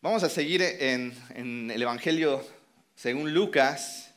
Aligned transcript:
Vamos 0.00 0.22
a 0.22 0.28
seguir 0.28 0.62
en, 0.62 1.72
el 1.72 1.82
Evangelio 1.82 2.46
según 2.94 3.34
Lucas 3.34 4.14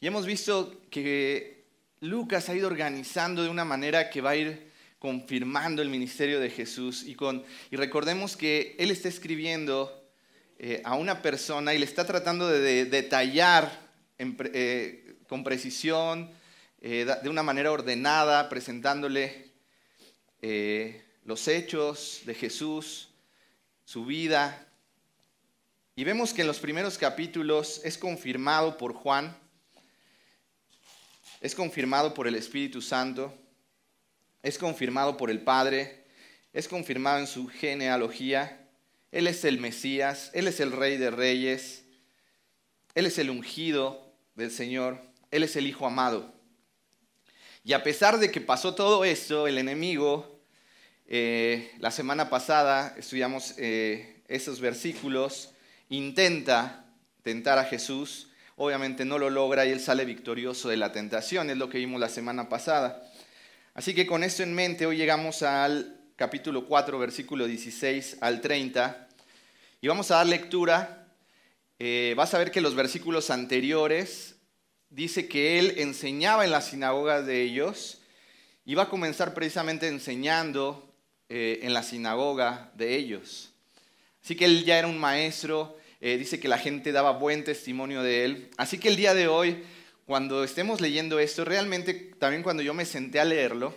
y 0.00 0.06
hemos 0.06 0.24
visto 0.24 0.80
que 0.88 1.66
Lucas 2.00 2.48
ha 2.48 2.54
ido 2.54 2.66
organizando 2.66 3.42
de 3.42 3.50
una 3.50 3.66
manera 3.66 4.08
que 4.08 4.22
va 4.22 4.30
a 4.30 4.36
ir 4.36 4.72
confirmando 4.98 5.82
el 5.82 5.90
ministerio 5.90 6.40
de 6.40 6.48
Jesús 6.48 7.02
y, 7.02 7.14
con, 7.14 7.44
y 7.70 7.76
recordemos 7.76 8.38
que 8.38 8.74
él 8.78 8.90
está 8.90 9.10
escribiendo 9.10 10.10
eh, 10.58 10.80
a 10.82 10.94
una 10.94 11.20
persona 11.20 11.74
y 11.74 11.78
le 11.78 11.84
está 11.84 12.06
tratando 12.06 12.48
de, 12.48 12.86
detallar 12.86 13.70
eh, 14.18 15.18
con 15.28 15.44
precisión, 15.44 16.30
eh, 16.80 17.06
de 17.22 17.28
una 17.28 17.42
manera 17.42 17.70
ordenada, 17.70 18.48
presentándole 18.48 19.52
los 21.26 21.48
hechos 21.48 22.22
de 22.24 22.34
Jesús, 22.34 23.10
su 23.84 24.06
vida. 24.06 24.65
Y 25.98 26.04
vemos 26.04 26.34
que 26.34 26.42
en 26.42 26.46
los 26.46 26.58
primeros 26.58 26.98
capítulos 26.98 27.80
es 27.82 27.96
confirmado 27.96 28.76
por 28.76 28.92
Juan, 28.92 29.34
es 31.40 31.54
confirmado 31.54 32.12
por 32.12 32.28
el 32.28 32.34
Espíritu 32.34 32.82
Santo, 32.82 33.32
es 34.42 34.58
confirmado 34.58 35.16
por 35.16 35.30
el 35.30 35.40
Padre, 35.40 36.04
es 36.52 36.68
confirmado 36.68 37.20
en 37.20 37.26
su 37.26 37.48
genealogía. 37.48 38.68
Él 39.10 39.26
es 39.26 39.42
el 39.46 39.58
Mesías, 39.58 40.30
Él 40.34 40.48
es 40.48 40.60
el 40.60 40.72
Rey 40.72 40.98
de 40.98 41.10
Reyes, 41.10 41.84
Él 42.94 43.06
es 43.06 43.16
el 43.16 43.30
ungido 43.30 44.12
del 44.34 44.50
Señor, 44.50 45.00
Él 45.30 45.44
es 45.44 45.56
el 45.56 45.66
Hijo 45.66 45.86
amado. 45.86 46.30
Y 47.64 47.72
a 47.72 47.82
pesar 47.82 48.18
de 48.18 48.30
que 48.30 48.42
pasó 48.42 48.74
todo 48.74 49.02
esto, 49.06 49.46
el 49.46 49.56
enemigo 49.56 50.42
eh, 51.06 51.72
la 51.78 51.90
semana 51.90 52.28
pasada 52.28 52.94
estudiamos 52.98 53.54
eh, 53.56 54.22
esos 54.28 54.60
versículos. 54.60 55.54
Intenta 55.88 56.84
tentar 57.22 57.58
a 57.58 57.64
Jesús. 57.64 58.28
Obviamente 58.56 59.04
no 59.04 59.18
lo 59.18 59.30
logra 59.30 59.66
y 59.66 59.70
él 59.70 59.80
sale 59.80 60.04
victorioso 60.04 60.68
de 60.68 60.76
la 60.76 60.92
tentación. 60.92 61.50
Es 61.50 61.56
lo 61.56 61.68
que 61.68 61.78
vimos 61.78 62.00
la 62.00 62.08
semana 62.08 62.48
pasada. 62.48 63.02
Así 63.74 63.94
que 63.94 64.06
con 64.06 64.24
esto 64.24 64.42
en 64.42 64.54
mente, 64.54 64.86
hoy 64.86 64.96
llegamos 64.96 65.42
al 65.42 66.00
capítulo 66.16 66.66
4, 66.66 66.98
versículo 66.98 67.46
16 67.46 68.18
al 68.20 68.40
30. 68.40 69.08
Y 69.80 69.88
vamos 69.88 70.10
a 70.10 70.16
dar 70.16 70.26
lectura. 70.26 71.08
Eh, 71.78 72.14
vas 72.16 72.32
a 72.32 72.38
ver 72.38 72.50
que 72.50 72.62
los 72.62 72.74
versículos 72.74 73.30
anteriores 73.30 74.36
dice 74.88 75.28
que 75.28 75.58
él 75.58 75.74
enseñaba 75.76 76.44
en 76.44 76.50
la 76.50 76.62
sinagoga 76.62 77.20
de 77.20 77.42
ellos 77.42 78.00
y 78.64 78.74
va 78.74 78.84
a 78.84 78.88
comenzar 78.88 79.34
precisamente 79.34 79.88
enseñando 79.88 80.90
eh, 81.28 81.60
en 81.62 81.74
la 81.74 81.82
sinagoga 81.82 82.72
de 82.74 82.96
ellos. 82.96 83.52
Así 84.26 84.34
que 84.34 84.46
él 84.46 84.64
ya 84.64 84.76
era 84.76 84.88
un 84.88 84.98
maestro, 84.98 85.78
eh, 86.00 86.18
dice 86.18 86.40
que 86.40 86.48
la 86.48 86.58
gente 86.58 86.90
daba 86.90 87.12
buen 87.12 87.44
testimonio 87.44 88.02
de 88.02 88.24
él. 88.24 88.50
Así 88.56 88.76
que 88.76 88.88
el 88.88 88.96
día 88.96 89.14
de 89.14 89.28
hoy, 89.28 89.62
cuando 90.04 90.42
estemos 90.42 90.80
leyendo 90.80 91.20
esto, 91.20 91.44
realmente 91.44 91.94
también 92.18 92.42
cuando 92.42 92.60
yo 92.64 92.74
me 92.74 92.84
senté 92.86 93.20
a 93.20 93.24
leerlo, 93.24 93.72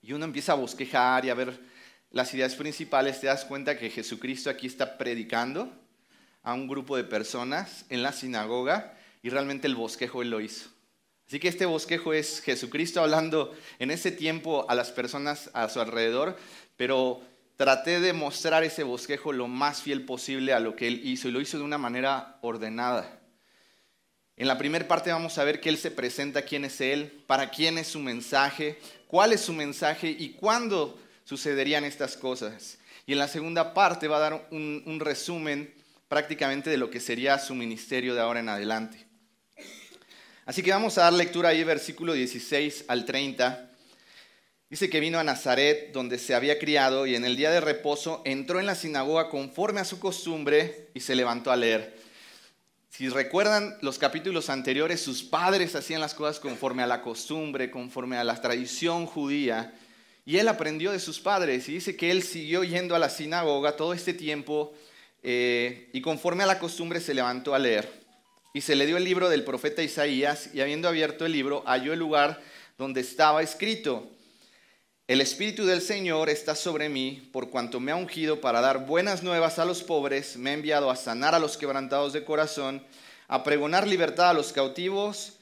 y 0.00 0.14
uno 0.14 0.24
empieza 0.24 0.52
a 0.52 0.54
bosquejar 0.54 1.26
y 1.26 1.28
a 1.28 1.34
ver 1.34 1.60
las 2.10 2.32
ideas 2.32 2.54
principales, 2.54 3.20
te 3.20 3.26
das 3.26 3.44
cuenta 3.44 3.76
que 3.76 3.90
Jesucristo 3.90 4.48
aquí 4.48 4.66
está 4.66 4.96
predicando 4.96 5.70
a 6.42 6.54
un 6.54 6.66
grupo 6.66 6.96
de 6.96 7.04
personas 7.04 7.84
en 7.90 8.02
la 8.02 8.12
sinagoga 8.12 8.96
y 9.22 9.28
realmente 9.28 9.66
el 9.66 9.74
bosquejo 9.74 10.22
él 10.22 10.30
lo 10.30 10.40
hizo. 10.40 10.70
Así 11.28 11.38
que 11.38 11.48
este 11.48 11.66
bosquejo 11.66 12.14
es 12.14 12.40
Jesucristo 12.40 13.02
hablando 13.02 13.54
en 13.78 13.90
ese 13.90 14.10
tiempo 14.10 14.64
a 14.70 14.74
las 14.74 14.90
personas 14.90 15.50
a 15.52 15.68
su 15.68 15.82
alrededor, 15.82 16.38
pero 16.78 17.20
traté 17.56 18.00
de 18.00 18.12
mostrar 18.12 18.64
ese 18.64 18.82
bosquejo 18.82 19.32
lo 19.32 19.48
más 19.48 19.82
fiel 19.82 20.04
posible 20.04 20.52
a 20.52 20.60
lo 20.60 20.74
que 20.76 20.88
él 20.88 21.00
hizo 21.04 21.28
y 21.28 21.32
lo 21.32 21.40
hizo 21.40 21.58
de 21.58 21.64
una 21.64 21.78
manera 21.78 22.38
ordenada. 22.42 23.20
En 24.36 24.48
la 24.48 24.58
primera 24.58 24.88
parte 24.88 25.12
vamos 25.12 25.38
a 25.38 25.44
ver 25.44 25.60
que 25.60 25.68
él 25.68 25.78
se 25.78 25.92
presenta 25.92 26.42
quién 26.42 26.64
es 26.64 26.80
él, 26.80 27.22
para 27.26 27.50
quién 27.50 27.78
es 27.78 27.86
su 27.86 28.00
mensaje, 28.00 28.78
cuál 29.06 29.32
es 29.32 29.42
su 29.42 29.52
mensaje 29.52 30.08
y 30.08 30.30
cuándo 30.30 30.98
sucederían 31.22 31.84
estas 31.84 32.16
cosas. 32.16 32.78
Y 33.06 33.12
en 33.12 33.18
la 33.18 33.28
segunda 33.28 33.74
parte 33.74 34.08
va 34.08 34.16
a 34.16 34.30
dar 34.30 34.48
un, 34.50 34.98
resumen 34.98 35.72
prácticamente 36.08 36.68
de 36.68 36.78
lo 36.78 36.90
que 36.90 36.98
sería 36.98 37.38
su 37.38 37.54
ministerio 37.54 38.14
de 38.14 38.20
ahora 38.20 38.40
en 38.40 38.48
adelante. 38.48 39.06
Así 40.46 40.62
que 40.62 40.72
vamos 40.72 40.98
a 40.98 41.02
dar 41.02 41.12
lectura 41.12 41.50
ahí, 41.50 41.62
versículo 41.62 42.12
16 42.12 42.86
al 42.88 43.04
30. 43.04 43.70
Dice 44.74 44.90
que 44.90 44.98
vino 44.98 45.20
a 45.20 45.22
Nazaret, 45.22 45.92
donde 45.92 46.18
se 46.18 46.34
había 46.34 46.58
criado, 46.58 47.06
y 47.06 47.14
en 47.14 47.24
el 47.24 47.36
día 47.36 47.52
de 47.52 47.60
reposo 47.60 48.22
entró 48.24 48.58
en 48.58 48.66
la 48.66 48.74
sinagoga 48.74 49.28
conforme 49.28 49.78
a 49.78 49.84
su 49.84 50.00
costumbre 50.00 50.88
y 50.94 50.98
se 50.98 51.14
levantó 51.14 51.52
a 51.52 51.56
leer. 51.56 51.96
Si 52.90 53.08
recuerdan 53.08 53.78
los 53.82 54.00
capítulos 54.00 54.50
anteriores, 54.50 55.00
sus 55.00 55.22
padres 55.22 55.76
hacían 55.76 56.00
las 56.00 56.12
cosas 56.12 56.40
conforme 56.40 56.82
a 56.82 56.88
la 56.88 57.02
costumbre, 57.02 57.70
conforme 57.70 58.16
a 58.16 58.24
la 58.24 58.40
tradición 58.40 59.06
judía, 59.06 59.72
y 60.26 60.38
él 60.38 60.48
aprendió 60.48 60.90
de 60.90 60.98
sus 60.98 61.20
padres, 61.20 61.68
y 61.68 61.74
dice 61.74 61.94
que 61.94 62.10
él 62.10 62.24
siguió 62.24 62.64
yendo 62.64 62.96
a 62.96 62.98
la 62.98 63.10
sinagoga 63.10 63.76
todo 63.76 63.94
este 63.94 64.12
tiempo, 64.12 64.74
eh, 65.22 65.88
y 65.92 66.00
conforme 66.00 66.42
a 66.42 66.46
la 66.46 66.58
costumbre 66.58 66.98
se 66.98 67.14
levantó 67.14 67.54
a 67.54 67.60
leer. 67.60 67.88
Y 68.52 68.60
se 68.62 68.74
le 68.74 68.86
dio 68.86 68.96
el 68.96 69.04
libro 69.04 69.28
del 69.28 69.44
profeta 69.44 69.84
Isaías 69.84 70.50
y 70.52 70.62
habiendo 70.62 70.88
abierto 70.88 71.26
el 71.26 71.30
libro 71.30 71.62
halló 71.64 71.92
el 71.92 72.00
lugar 72.00 72.42
donde 72.76 73.02
estaba 73.02 73.40
escrito, 73.40 74.10
el 75.06 75.20
Espíritu 75.20 75.66
del 75.66 75.82
Señor 75.82 76.30
está 76.30 76.54
sobre 76.54 76.88
mí 76.88 77.28
por 77.32 77.50
cuanto 77.50 77.78
me 77.78 77.92
ha 77.92 77.96
ungido 77.96 78.40
para 78.40 78.62
dar 78.62 78.86
buenas 78.86 79.22
nuevas 79.22 79.58
a 79.58 79.66
los 79.66 79.82
pobres, 79.82 80.36
me 80.36 80.50
ha 80.50 80.54
enviado 80.54 80.90
a 80.90 80.96
sanar 80.96 81.34
a 81.34 81.38
los 81.38 81.58
quebrantados 81.58 82.14
de 82.14 82.24
corazón, 82.24 82.82
a 83.28 83.44
pregonar 83.44 83.86
libertad 83.86 84.30
a 84.30 84.34
los 84.34 84.52
cautivos 84.52 85.34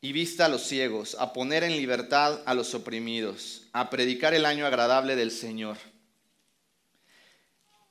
y 0.00 0.12
vista 0.12 0.46
a 0.46 0.48
los 0.48 0.62
ciegos, 0.62 1.16
a 1.18 1.34
poner 1.34 1.64
en 1.64 1.76
libertad 1.76 2.40
a 2.46 2.54
los 2.54 2.74
oprimidos, 2.74 3.66
a 3.72 3.90
predicar 3.90 4.32
el 4.32 4.46
año 4.46 4.64
agradable 4.64 5.16
del 5.16 5.30
Señor. 5.30 5.76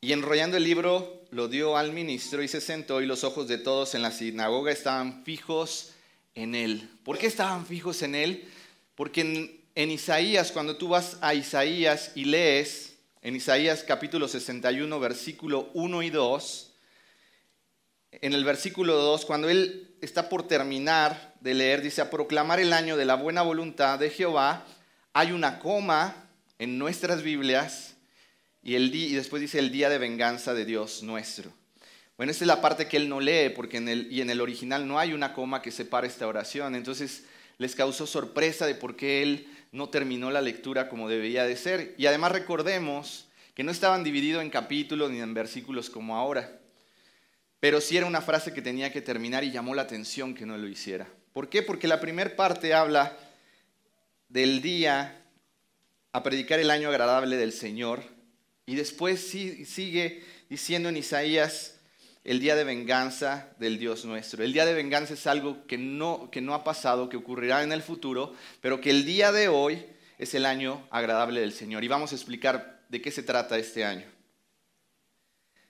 Y 0.01 0.13
enrollando 0.13 0.57
el 0.57 0.63
libro, 0.63 1.25
lo 1.29 1.47
dio 1.47 1.77
al 1.77 1.91
ministro 1.91 2.41
y 2.41 2.47
se 2.47 2.61
sentó 2.61 3.01
y 3.01 3.05
los 3.05 3.23
ojos 3.23 3.47
de 3.47 3.59
todos 3.59 3.93
en 3.93 4.01
la 4.01 4.11
sinagoga 4.11 4.71
estaban 4.71 5.23
fijos 5.23 5.91
en 6.33 6.55
él. 6.55 6.89
¿Por 7.03 7.19
qué 7.19 7.27
estaban 7.27 7.67
fijos 7.67 8.01
en 8.01 8.15
él? 8.15 8.49
Porque 8.95 9.21
en, 9.21 9.58
Isaías, 9.75 10.51
cuando 10.51 10.77
tú 10.77 10.89
vas 10.89 11.17
a 11.21 11.33
Isaías 11.33 12.11
y 12.15 12.25
lees, 12.25 12.97
en 13.21 13.35
Isaías 13.35 13.83
capítulo 13.83 14.27
61, 14.27 14.99
versículo 14.99 15.69
1 15.73 16.03
y 16.03 16.09
2, 16.09 16.73
en 18.11 18.33
el 18.33 18.43
versículo 18.43 18.95
2, 18.95 19.25
cuando 19.25 19.49
él 19.49 19.95
está 20.01 20.29
por 20.29 20.47
terminar 20.47 21.35
de 21.41 21.53
leer, 21.53 21.81
dice, 21.81 22.01
a 22.01 22.09
proclamar 22.09 22.59
el 22.59 22.73
año 22.73 22.97
de 22.97 23.05
la 23.05 23.15
buena 23.15 23.41
voluntad 23.41 23.99
de 23.99 24.09
Jehová, 24.09 24.65
hay 25.13 25.31
una 25.31 25.59
coma 25.59 26.29
en 26.57 26.77
nuestras 26.77 27.23
Biblias 27.23 27.95
y, 28.61 28.75
el 28.75 28.93
y 28.93 29.13
después 29.13 29.41
dice 29.41 29.59
el 29.59 29.71
día 29.71 29.89
de 29.89 29.97
venganza 29.97 30.53
de 30.53 30.65
Dios 30.65 31.03
nuestro. 31.03 31.51
Bueno, 32.17 32.31
esta 32.31 32.43
es 32.43 32.47
la 32.47 32.61
parte 32.61 32.87
que 32.87 32.97
él 32.97 33.07
no 33.07 33.21
lee, 33.21 33.49
porque 33.55 33.77
en 33.77 33.87
el, 33.87 34.11
y 34.11 34.19
en 34.21 34.29
el 34.29 34.41
original 34.41 34.85
no 34.85 34.99
hay 34.99 35.13
una 35.13 35.33
coma 35.33 35.61
que 35.61 35.71
separe 35.71 36.07
esta 36.07 36.27
oración. 36.27 36.75
Entonces 36.75 37.23
les 37.57 37.75
causó 37.75 38.05
sorpresa 38.05 38.65
de 38.65 38.75
por 38.75 38.97
qué 38.97 39.23
él 39.23 39.47
no 39.71 39.89
terminó 39.89 40.31
la 40.31 40.41
lectura 40.41 40.89
como 40.89 41.09
debía 41.09 41.45
de 41.45 41.55
ser. 41.55 41.95
Y 41.97 42.05
además 42.05 42.31
recordemos 42.31 43.27
que 43.53 43.63
no 43.63 43.71
estaban 43.71 44.03
divididos 44.03 44.41
en 44.41 44.49
capítulos 44.49 45.11
ni 45.11 45.19
en 45.19 45.33
versículos 45.33 45.89
como 45.89 46.15
ahora. 46.15 46.59
Pero 47.59 47.81
sí 47.81 47.97
era 47.97 48.05
una 48.05 48.21
frase 48.21 48.53
que 48.53 48.61
tenía 48.61 48.91
que 48.91 49.01
terminar 49.01 49.43
y 49.43 49.51
llamó 49.51 49.75
la 49.75 49.81
atención 49.81 50.33
que 50.33 50.45
no 50.45 50.57
lo 50.57 50.67
hiciera. 50.67 51.07
¿Por 51.33 51.49
qué? 51.49 51.61
Porque 51.61 51.87
la 51.87 51.99
primera 51.99 52.35
parte 52.35 52.73
habla 52.73 53.17
del 54.29 54.61
día 54.61 55.23
a 56.11 56.23
predicar 56.23 56.59
el 56.59 56.71
año 56.71 56.89
agradable 56.89 57.37
del 57.37 57.51
Señor 57.51 58.03
y 58.65 58.75
después 58.75 59.19
sigue 59.27 60.23
diciendo 60.49 60.89
en 60.89 60.97
Isaías 60.97 61.78
el 62.29 62.39
día 62.39 62.55
de 62.55 62.63
venganza 62.63 63.49
del 63.57 63.79
Dios 63.79 64.05
nuestro. 64.05 64.43
El 64.43 64.53
día 64.53 64.63
de 64.63 64.75
venganza 64.75 65.15
es 65.15 65.25
algo 65.25 65.65
que 65.65 65.79
no, 65.79 66.29
que 66.31 66.41
no 66.41 66.53
ha 66.53 66.63
pasado, 66.63 67.09
que 67.09 67.17
ocurrirá 67.17 67.63
en 67.63 67.71
el 67.71 67.81
futuro, 67.81 68.35
pero 68.61 68.79
que 68.79 68.91
el 68.91 69.03
día 69.03 69.31
de 69.31 69.47
hoy 69.47 69.83
es 70.19 70.35
el 70.35 70.45
año 70.45 70.87
agradable 70.91 71.41
del 71.41 71.53
Señor. 71.53 71.83
Y 71.83 71.87
vamos 71.87 72.11
a 72.11 72.15
explicar 72.15 72.81
de 72.87 73.01
qué 73.01 73.09
se 73.09 73.23
trata 73.23 73.57
este 73.57 73.83
año. 73.83 74.05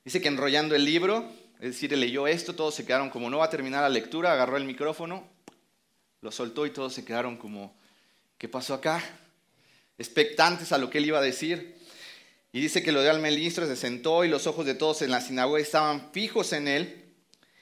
Dice 0.04 0.20
que 0.20 0.28
enrollando 0.28 0.76
el 0.76 0.84
libro, 0.84 1.32
es 1.62 1.70
decir, 1.70 1.98
leyó 1.98 2.28
esto, 2.28 2.54
todos 2.54 2.76
se 2.76 2.86
quedaron 2.86 3.10
como 3.10 3.30
no 3.30 3.38
va 3.38 3.46
a 3.46 3.50
terminar 3.50 3.84
la 3.84 3.88
lectura, 3.88 4.34
agarró 4.34 4.58
el 4.58 4.66
micrófono, 4.66 5.30
lo 6.20 6.30
soltó 6.30 6.66
y 6.66 6.72
todos 6.72 6.94
se 6.94 7.06
quedaron 7.06 7.38
como, 7.38 7.74
¿qué 8.38 8.50
pasó 8.50 8.74
acá? 8.74 9.02
Expectantes 9.98 10.74
a 10.74 10.78
lo 10.78 10.90
que 10.90 10.98
él 10.98 11.06
iba 11.06 11.20
a 11.20 11.22
decir. 11.22 11.79
Y 12.52 12.62
dice 12.62 12.82
que 12.82 12.92
lo 12.92 13.02
dio 13.02 13.12
al 13.12 13.22
ministro, 13.22 13.68
se 13.68 13.76
sentó 13.76 14.24
y 14.26 14.28
los 14.28 14.48
ojos 14.48 14.66
de 14.66 14.74
todos 14.74 15.02
en 15.02 15.12
la 15.12 15.22
sinagoga 15.22 15.60
estaban 15.60 16.12
fijos 16.12 16.52
en 16.54 16.68
él. 16.68 17.06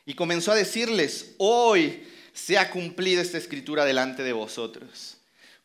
Y 0.06 0.14
comenzó 0.14 0.54
a 0.54 0.56
decirles, 0.56 1.36
hoy 1.38 2.08
se 2.34 2.58
ha 2.58 2.70
cumplido 2.70 3.22
esta 3.22 3.38
escritura 3.38 3.84
delante 3.84 4.24
de 4.24 4.32
vosotros. 4.32 5.18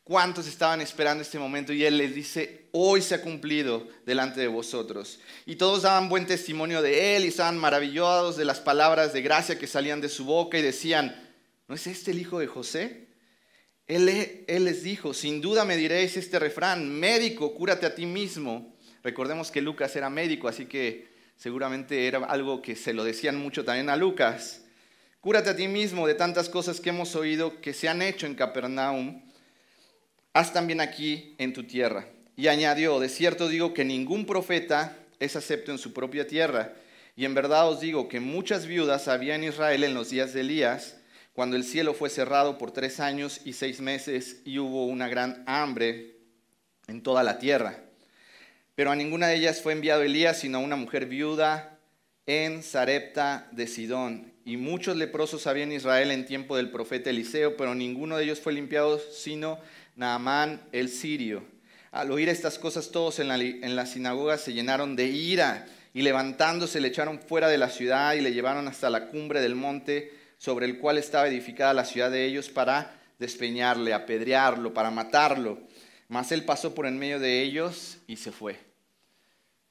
cuántos 0.04 0.48
estaban 0.48 0.80
esperando 0.80 1.22
este 1.22 1.38
momento 1.38 1.72
y 1.72 1.84
él 1.84 1.96
les 1.96 2.14
dice, 2.14 2.66
hoy 2.72 3.00
se 3.00 3.14
ha 3.14 3.22
cumplido 3.22 3.86
delante 4.04 4.40
de 4.40 4.48
vosotros. 4.48 5.20
Y 5.46 5.54
todos 5.54 5.82
daban 5.82 6.08
buen 6.08 6.26
testimonio 6.26 6.82
de 6.82 7.16
él 7.16 7.24
y 7.24 7.28
estaban 7.28 7.56
maravillados 7.56 8.36
de 8.36 8.44
las 8.44 8.58
palabras 8.58 9.12
de 9.12 9.22
gracia 9.22 9.58
que 9.58 9.68
salían 9.68 10.00
de 10.00 10.08
su 10.08 10.24
boca 10.24 10.58
y 10.58 10.62
decían, 10.62 11.14
¿no 11.68 11.76
es 11.76 11.86
este 11.86 12.10
el 12.10 12.18
hijo 12.18 12.40
de 12.40 12.48
José? 12.48 13.06
Él, 13.86 14.08
él 14.48 14.64
les 14.64 14.82
dijo, 14.82 15.14
sin 15.14 15.40
duda 15.40 15.64
me 15.64 15.76
diréis 15.76 16.16
este 16.16 16.40
refrán, 16.40 16.90
médico, 16.90 17.54
cúrate 17.54 17.86
a 17.86 17.94
ti 17.94 18.06
mismo. 18.06 18.71
Recordemos 19.02 19.50
que 19.50 19.60
Lucas 19.60 19.94
era 19.96 20.10
médico, 20.10 20.48
así 20.48 20.66
que 20.66 21.08
seguramente 21.36 22.06
era 22.06 22.18
algo 22.18 22.62
que 22.62 22.76
se 22.76 22.92
lo 22.92 23.04
decían 23.04 23.36
mucho 23.36 23.64
también 23.64 23.90
a 23.90 23.96
Lucas. 23.96 24.64
Cúrate 25.20 25.50
a 25.50 25.56
ti 25.56 25.68
mismo 25.68 26.06
de 26.06 26.14
tantas 26.14 26.48
cosas 26.48 26.80
que 26.80 26.90
hemos 26.90 27.14
oído 27.16 27.60
que 27.60 27.72
se 27.72 27.88
han 27.88 28.02
hecho 28.02 28.26
en 28.26 28.34
Capernaum 28.34 29.22
haz 30.32 30.52
también 30.52 30.80
aquí 30.80 31.34
en 31.38 31.52
tu 31.52 31.64
tierra. 31.64 32.06
Y 32.36 32.48
añadió, 32.48 32.98
de 33.00 33.08
cierto 33.08 33.48
digo 33.48 33.74
que 33.74 33.84
ningún 33.84 34.26
profeta 34.26 34.96
es 35.20 35.36
acepto 35.36 35.70
en 35.70 35.78
su 35.78 35.92
propia 35.92 36.26
tierra. 36.26 36.72
Y 37.14 37.24
en 37.24 37.34
verdad 37.34 37.68
os 37.68 37.80
digo 37.80 38.08
que 38.08 38.20
muchas 38.20 38.66
viudas 38.66 39.08
había 39.08 39.34
en 39.34 39.44
Israel 39.44 39.84
en 39.84 39.94
los 39.94 40.10
días 40.10 40.32
de 40.32 40.40
Elías, 40.40 40.96
cuando 41.34 41.56
el 41.56 41.64
cielo 41.64 41.94
fue 41.94 42.10
cerrado 42.10 42.58
por 42.58 42.72
tres 42.72 43.00
años 43.00 43.40
y 43.44 43.52
seis 43.52 43.80
meses 43.80 44.40
y 44.44 44.58
hubo 44.58 44.86
una 44.86 45.08
gran 45.08 45.44
hambre 45.46 46.16
en 46.88 47.02
toda 47.02 47.22
la 47.22 47.38
tierra. 47.38 47.78
Pero 48.74 48.90
a 48.90 48.96
ninguna 48.96 49.28
de 49.28 49.36
ellas 49.36 49.60
fue 49.60 49.72
enviado 49.72 50.02
Elías, 50.02 50.40
sino 50.40 50.58
a 50.58 50.62
una 50.62 50.76
mujer 50.76 51.06
viuda 51.06 51.78
en 52.26 52.62
Sarepta 52.62 53.48
de 53.52 53.66
Sidón. 53.66 54.32
Y 54.44 54.56
muchos 54.56 54.96
leprosos 54.96 55.46
había 55.46 55.64
en 55.64 55.72
Israel 55.72 56.10
en 56.10 56.26
tiempo 56.26 56.56
del 56.56 56.70
profeta 56.70 57.10
Eliseo, 57.10 57.56
pero 57.56 57.74
ninguno 57.74 58.16
de 58.16 58.24
ellos 58.24 58.40
fue 58.40 58.52
limpiado, 58.52 58.98
sino 58.98 59.58
Naamán 59.94 60.62
el 60.72 60.88
sirio. 60.88 61.44
Al 61.90 62.10
oír 62.10 62.28
estas 62.28 62.58
cosas 62.58 62.90
todos 62.90 63.18
en 63.18 63.28
la, 63.28 63.36
en 63.36 63.76
la 63.76 63.86
sinagoga 63.86 64.38
se 64.38 64.54
llenaron 64.54 64.96
de 64.96 65.06
ira 65.06 65.66
y 65.92 66.02
levantándose 66.02 66.80
le 66.80 66.88
echaron 66.88 67.20
fuera 67.20 67.48
de 67.48 67.58
la 67.58 67.68
ciudad 67.68 68.14
y 68.14 68.22
le 68.22 68.32
llevaron 68.32 68.66
hasta 68.66 68.88
la 68.88 69.08
cumbre 69.08 69.42
del 69.42 69.54
monte 69.54 70.12
sobre 70.38 70.66
el 70.66 70.78
cual 70.78 70.96
estaba 70.96 71.28
edificada 71.28 71.74
la 71.74 71.84
ciudad 71.84 72.10
de 72.10 72.24
ellos 72.24 72.48
para 72.48 72.98
despeñarle, 73.18 73.92
apedrearlo, 73.92 74.72
para 74.72 74.90
matarlo. 74.90 75.60
Mas 76.12 76.30
él 76.30 76.44
pasó 76.44 76.74
por 76.74 76.84
en 76.84 76.98
medio 76.98 77.18
de 77.18 77.40
ellos 77.40 77.96
y 78.06 78.16
se 78.16 78.32
fue. 78.32 78.60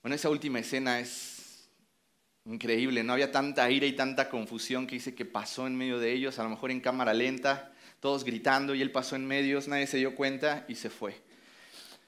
Bueno, 0.01 0.15
esa 0.15 0.31
última 0.31 0.57
escena 0.57 0.99
es 0.99 1.69
increíble, 2.45 3.03
no 3.03 3.13
había 3.13 3.31
tanta 3.31 3.69
ira 3.69 3.85
y 3.85 3.93
tanta 3.93 4.27
confusión 4.27 4.87
que 4.87 4.95
dice 4.95 5.13
que 5.13 5.23
pasó 5.23 5.67
en 5.67 5.75
medio 5.75 5.99
de 5.99 6.11
ellos, 6.11 6.39
a 6.39 6.43
lo 6.43 6.49
mejor 6.49 6.71
en 6.71 6.81
cámara 6.81 7.13
lenta, 7.13 7.71
todos 7.99 8.23
gritando 8.23 8.73
y 8.73 8.81
él 8.81 8.91
pasó 8.91 9.15
en 9.15 9.27
medios, 9.27 9.67
nadie 9.67 9.85
se 9.85 9.97
dio 9.97 10.15
cuenta 10.15 10.65
y 10.67 10.73
se 10.73 10.89
fue. 10.89 11.21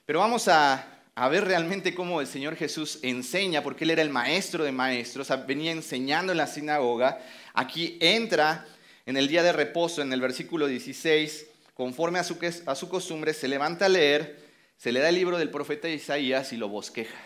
Pero 0.08 0.18
vamos 0.18 0.48
a, 0.48 0.84
ver 1.30 1.46
realmente 1.46 1.94
cómo 1.94 2.20
el 2.20 2.26
Señor 2.26 2.56
Jesús 2.56 2.98
enseña, 3.04 3.62
porque 3.62 3.84
Él 3.84 3.92
era 3.92 4.02
el 4.02 4.10
maestro 4.10 4.64
de 4.64 4.72
maestros, 4.72 5.32
venía 5.46 5.72
enseñando 5.72 6.32
en 6.32 6.40
la 6.40 6.48
sinagoga. 6.48 7.20
Aquí 7.54 8.00
entra 8.02 8.66
en 9.06 9.16
el 9.16 9.28
día 9.28 9.44
de 9.44 9.54
reposo, 9.54 10.02
en 10.02 10.12
el 10.12 10.22
versículo 10.22 10.66
16, 10.66 11.53
conforme 11.74 12.20
a 12.20 12.24
su, 12.24 12.38
a 12.66 12.76
su 12.76 12.90
costumbre, 12.90 13.34
se 13.34 13.48
levanta 13.48 13.86
a 13.86 13.90
leer, 13.90 14.40
se 14.78 14.92
le 14.92 15.00
da 15.00 15.10
el 15.10 15.16
libro 15.16 15.38
del 15.38 15.50
profeta 15.50 15.90
Isaías 15.90 16.54
y 16.54 16.58
lo 16.58 16.70
bosqueja. 16.70 17.20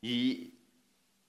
Y, 0.00 0.54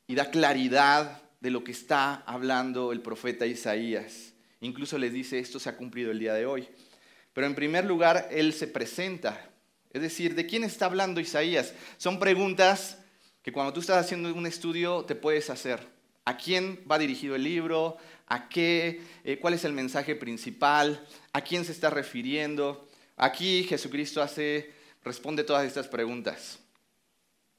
y 0.07 0.15
da 0.15 0.31
claridad 0.31 1.21
de 1.39 1.51
lo 1.51 1.63
que 1.63 1.71
está 1.71 2.15
hablando 2.25 2.91
el 2.91 3.01
profeta 3.01 3.45
Isaías. 3.45 4.33
Incluso 4.61 4.97
les 4.97 5.11
dice, 5.11 5.39
esto 5.39 5.59
se 5.59 5.69
ha 5.69 5.77
cumplido 5.77 6.11
el 6.11 6.19
día 6.19 6.33
de 6.33 6.45
hoy. 6.45 6.67
Pero 7.33 7.47
en 7.47 7.55
primer 7.55 7.85
lugar, 7.85 8.29
Él 8.31 8.53
se 8.53 8.67
presenta. 8.67 9.49
Es 9.91 10.01
decir, 10.01 10.35
¿de 10.35 10.45
quién 10.45 10.63
está 10.63 10.85
hablando 10.85 11.19
Isaías? 11.19 11.73
Son 11.97 12.19
preguntas 12.19 12.97
que 13.41 13.51
cuando 13.51 13.73
tú 13.73 13.81
estás 13.81 13.97
haciendo 13.97 14.33
un 14.33 14.45
estudio 14.47 15.03
te 15.03 15.15
puedes 15.15 15.49
hacer. 15.49 15.85
¿A 16.25 16.37
quién 16.37 16.83
va 16.89 16.97
dirigido 16.97 17.35
el 17.35 17.43
libro? 17.43 17.97
¿A 18.27 18.47
qué? 18.47 19.01
Eh, 19.23 19.37
¿Cuál 19.39 19.55
es 19.55 19.65
el 19.65 19.73
mensaje 19.73 20.15
principal? 20.15 21.05
¿A 21.33 21.41
quién 21.41 21.65
se 21.65 21.71
está 21.71 21.89
refiriendo? 21.89 22.87
Aquí 23.17 23.63
Jesucristo 23.63 24.21
hace, 24.21 24.73
responde 25.03 25.43
todas 25.43 25.65
estas 25.65 25.87
preguntas. 25.87 26.59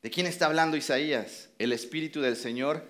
¿De 0.03 0.11
quién 0.11 0.27
está 0.27 0.47
hablando 0.47 0.77
Isaías? 0.77 1.51
El 1.59 1.73
Espíritu 1.73 2.21
del 2.21 2.37
Señor 2.37 2.89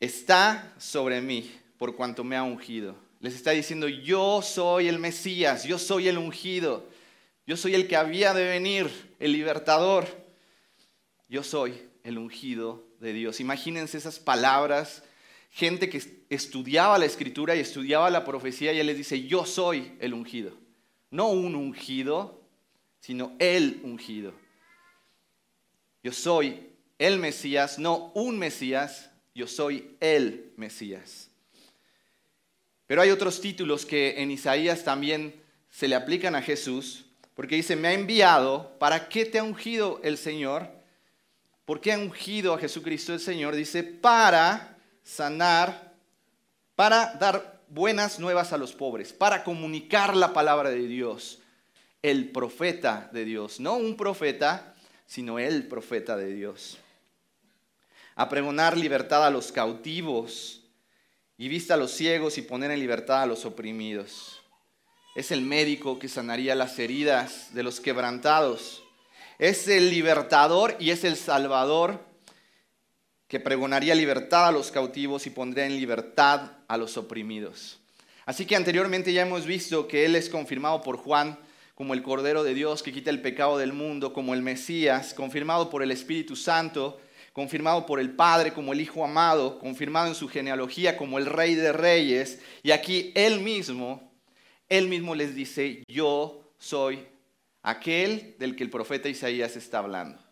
está 0.00 0.74
sobre 0.78 1.20
mí 1.20 1.50
por 1.78 1.96
cuanto 1.96 2.24
me 2.24 2.36
ha 2.36 2.42
ungido. 2.42 2.96
Les 3.20 3.34
está 3.34 3.52
diciendo, 3.52 3.88
yo 3.88 4.42
soy 4.42 4.88
el 4.88 4.98
Mesías, 4.98 5.64
yo 5.64 5.78
soy 5.78 6.08
el 6.08 6.18
ungido, 6.18 6.88
yo 7.46 7.56
soy 7.56 7.74
el 7.74 7.88
que 7.88 7.96
había 7.96 8.34
de 8.34 8.44
venir, 8.44 9.14
el 9.18 9.32
libertador. 9.32 10.06
Yo 11.28 11.42
soy 11.42 11.74
el 12.02 12.18
ungido 12.18 12.83
de 13.00 13.12
Dios. 13.12 13.40
Imagínense 13.40 13.98
esas 13.98 14.18
palabras, 14.18 15.02
gente 15.50 15.88
que 15.88 16.02
estudiaba 16.30 16.98
la 16.98 17.04
escritura 17.04 17.54
y 17.56 17.60
estudiaba 17.60 18.10
la 18.10 18.24
profecía 18.24 18.72
y 18.72 18.80
él 18.80 18.86
les 18.86 18.96
dice, 18.96 19.26
yo 19.26 19.46
soy 19.46 19.96
el 20.00 20.14
ungido. 20.14 20.52
No 21.10 21.28
un 21.28 21.54
ungido, 21.54 22.42
sino 23.00 23.36
el 23.38 23.80
ungido. 23.84 24.32
Yo 26.02 26.12
soy 26.12 26.70
el 26.98 27.18
Mesías, 27.18 27.78
no 27.78 28.12
un 28.14 28.38
Mesías, 28.38 29.10
yo 29.34 29.46
soy 29.46 29.96
el 30.00 30.52
Mesías. 30.56 31.30
Pero 32.86 33.02
hay 33.02 33.10
otros 33.10 33.40
títulos 33.40 33.86
que 33.86 34.22
en 34.22 34.30
Isaías 34.30 34.84
también 34.84 35.42
se 35.70 35.88
le 35.88 35.94
aplican 35.94 36.34
a 36.34 36.42
Jesús, 36.42 37.06
porque 37.34 37.56
dice, 37.56 37.74
me 37.74 37.88
ha 37.88 37.92
enviado, 37.94 38.76
¿para 38.78 39.08
qué 39.08 39.24
te 39.24 39.38
ha 39.38 39.42
ungido 39.42 40.00
el 40.04 40.18
Señor? 40.18 40.70
¿Por 41.64 41.80
qué 41.80 41.92
ha 41.92 41.98
ungido 41.98 42.54
a 42.54 42.58
Jesucristo 42.58 43.12
el 43.12 43.20
Señor? 43.20 43.54
Dice, 43.54 43.82
para 43.82 44.76
sanar, 45.02 45.94
para 46.76 47.14
dar 47.14 47.62
buenas 47.68 48.18
nuevas 48.18 48.52
a 48.52 48.58
los 48.58 48.72
pobres, 48.72 49.12
para 49.12 49.44
comunicar 49.44 50.14
la 50.16 50.32
palabra 50.32 50.70
de 50.70 50.86
Dios, 50.86 51.40
el 52.02 52.30
profeta 52.30 53.08
de 53.12 53.24
Dios, 53.24 53.60
no 53.60 53.74
un 53.74 53.96
profeta, 53.96 54.74
sino 55.06 55.38
el 55.38 55.66
profeta 55.66 56.16
de 56.16 56.34
Dios. 56.34 56.78
A 58.14 58.28
pregonar 58.28 58.76
libertad 58.76 59.26
a 59.26 59.30
los 59.30 59.50
cautivos, 59.50 60.64
y 61.36 61.48
vista 61.48 61.74
a 61.74 61.76
los 61.76 61.90
ciegos 61.90 62.38
y 62.38 62.42
poner 62.42 62.70
en 62.70 62.80
libertad 62.80 63.22
a 63.22 63.26
los 63.26 63.44
oprimidos. 63.44 64.40
Es 65.14 65.30
el 65.30 65.42
médico 65.42 65.98
que 65.98 66.08
sanaría 66.08 66.54
las 66.54 66.78
heridas 66.78 67.52
de 67.54 67.62
los 67.62 67.80
quebrantados. 67.80 68.83
Es 69.38 69.68
el 69.68 69.90
libertador 69.90 70.76
y 70.78 70.90
es 70.90 71.04
el 71.04 71.16
salvador 71.16 72.04
que 73.28 73.40
pregonaría 73.40 73.94
libertad 73.94 74.46
a 74.46 74.52
los 74.52 74.70
cautivos 74.70 75.26
y 75.26 75.30
pondría 75.30 75.66
en 75.66 75.76
libertad 75.76 76.52
a 76.68 76.76
los 76.76 76.96
oprimidos. 76.96 77.80
Así 78.26 78.46
que 78.46 78.56
anteriormente 78.56 79.12
ya 79.12 79.22
hemos 79.22 79.44
visto 79.44 79.88
que 79.88 80.04
Él 80.04 80.14
es 80.16 80.28
confirmado 80.28 80.82
por 80.82 80.96
Juan 80.96 81.38
como 81.74 81.94
el 81.94 82.02
Cordero 82.02 82.44
de 82.44 82.54
Dios 82.54 82.82
que 82.82 82.92
quita 82.92 83.10
el 83.10 83.20
pecado 83.20 83.58
del 83.58 83.72
mundo, 83.72 84.12
como 84.12 84.34
el 84.34 84.42
Mesías, 84.42 85.14
confirmado 85.14 85.68
por 85.68 85.82
el 85.82 85.90
Espíritu 85.90 86.36
Santo, 86.36 87.00
confirmado 87.32 87.84
por 87.84 87.98
el 87.98 88.12
Padre 88.12 88.52
como 88.52 88.72
el 88.72 88.80
Hijo 88.80 89.04
amado, 89.04 89.58
confirmado 89.58 90.06
en 90.06 90.14
su 90.14 90.28
genealogía 90.28 90.96
como 90.96 91.18
el 91.18 91.26
Rey 91.26 91.56
de 91.56 91.72
Reyes. 91.72 92.38
Y 92.62 92.70
aquí 92.70 93.12
Él 93.16 93.40
mismo, 93.40 94.12
Él 94.68 94.88
mismo 94.88 95.16
les 95.16 95.34
dice, 95.34 95.82
yo 95.88 96.52
soy 96.58 97.04
aquel 97.64 98.36
del 98.38 98.54
que 98.54 98.62
el 98.62 98.70
profeta 98.70 99.08
Isaías 99.08 99.56
está 99.56 99.78
hablando. 99.78 100.22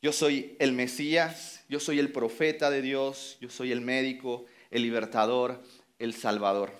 Yo 0.00 0.12
soy 0.12 0.54
el 0.60 0.72
Mesías, 0.72 1.64
yo 1.68 1.80
soy 1.80 1.98
el 1.98 2.12
profeta 2.12 2.70
de 2.70 2.82
Dios, 2.82 3.38
yo 3.40 3.48
soy 3.48 3.72
el 3.72 3.80
médico, 3.80 4.44
el 4.70 4.82
libertador, 4.82 5.64
el 5.98 6.12
salvador. 6.14 6.72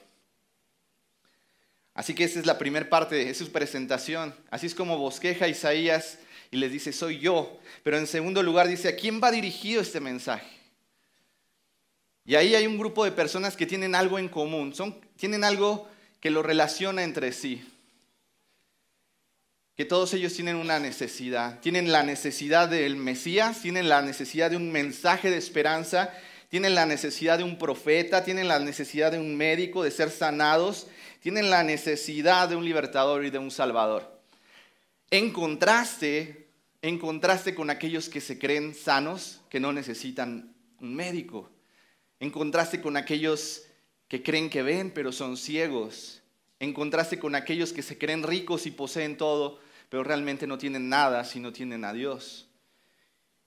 Así 1.94 2.14
que 2.14 2.24
esa 2.24 2.38
es 2.38 2.44
la 2.44 2.58
primera 2.58 2.88
parte 2.90 3.14
de 3.14 3.34
su 3.34 3.50
presentación. 3.50 4.34
Así 4.50 4.66
es 4.66 4.74
como 4.74 4.98
bosqueja 4.98 5.48
Isaías 5.48 6.18
y 6.50 6.58
les 6.58 6.70
dice, 6.70 6.92
soy 6.92 7.18
yo. 7.18 7.58
Pero 7.82 7.96
en 7.96 8.06
segundo 8.06 8.42
lugar 8.42 8.68
dice, 8.68 8.88
¿a 8.88 8.96
quién 8.96 9.22
va 9.22 9.30
dirigido 9.30 9.80
este 9.80 10.00
mensaje? 10.00 10.50
Y 12.26 12.34
ahí 12.34 12.54
hay 12.54 12.66
un 12.66 12.78
grupo 12.78 13.06
de 13.06 13.12
personas 13.12 13.56
que 13.56 13.66
tienen 13.66 13.94
algo 13.94 14.18
en 14.18 14.28
común, 14.28 14.74
son, 14.74 15.00
tienen 15.16 15.44
algo 15.44 15.88
que 16.20 16.30
lo 16.30 16.42
relaciona 16.42 17.02
entre 17.04 17.32
sí. 17.32 17.64
Que 19.76 19.84
todos 19.84 20.14
ellos 20.14 20.32
tienen 20.34 20.56
una 20.56 20.78
necesidad. 20.78 21.60
Tienen 21.60 21.90
la 21.90 22.02
necesidad 22.02 22.68
del 22.68 22.96
Mesías, 22.96 23.60
tienen 23.60 23.88
la 23.88 24.02
necesidad 24.02 24.50
de 24.50 24.56
un 24.56 24.70
mensaje 24.70 25.30
de 25.30 25.36
esperanza, 25.36 26.12
tienen 26.48 26.74
la 26.74 26.86
necesidad 26.86 27.38
de 27.38 27.44
un 27.44 27.58
profeta, 27.58 28.22
tienen 28.22 28.46
la 28.46 28.60
necesidad 28.60 29.10
de 29.10 29.18
un 29.18 29.36
médico, 29.36 29.82
de 29.82 29.90
ser 29.90 30.10
sanados, 30.10 30.86
tienen 31.20 31.50
la 31.50 31.64
necesidad 31.64 32.48
de 32.48 32.56
un 32.56 32.64
libertador 32.64 33.24
y 33.24 33.30
de 33.30 33.38
un 33.38 33.50
salvador. 33.50 34.20
En 35.10 35.32
contraste, 35.32 36.48
en 36.82 36.98
contraste 36.98 37.54
con 37.54 37.70
aquellos 37.70 38.08
que 38.08 38.20
se 38.20 38.38
creen 38.38 38.74
sanos, 38.74 39.40
que 39.48 39.58
no 39.58 39.72
necesitan 39.72 40.54
un 40.80 40.94
médico, 40.94 41.50
en 42.20 42.30
contraste 42.30 42.80
con 42.80 42.96
aquellos 42.96 43.62
que 44.06 44.22
creen 44.22 44.50
que 44.50 44.62
ven, 44.62 44.90
pero 44.90 45.12
son 45.12 45.36
ciegos, 45.36 46.22
en 46.64 46.72
contraste 46.72 47.18
con 47.18 47.34
aquellos 47.34 47.72
que 47.72 47.82
se 47.82 47.98
creen 47.98 48.22
ricos 48.22 48.66
y 48.66 48.70
poseen 48.70 49.16
todo, 49.16 49.60
pero 49.88 50.02
realmente 50.02 50.46
no 50.46 50.58
tienen 50.58 50.88
nada 50.88 51.24
si 51.24 51.38
no 51.38 51.52
tienen 51.52 51.84
a 51.84 51.92
Dios. 51.92 52.48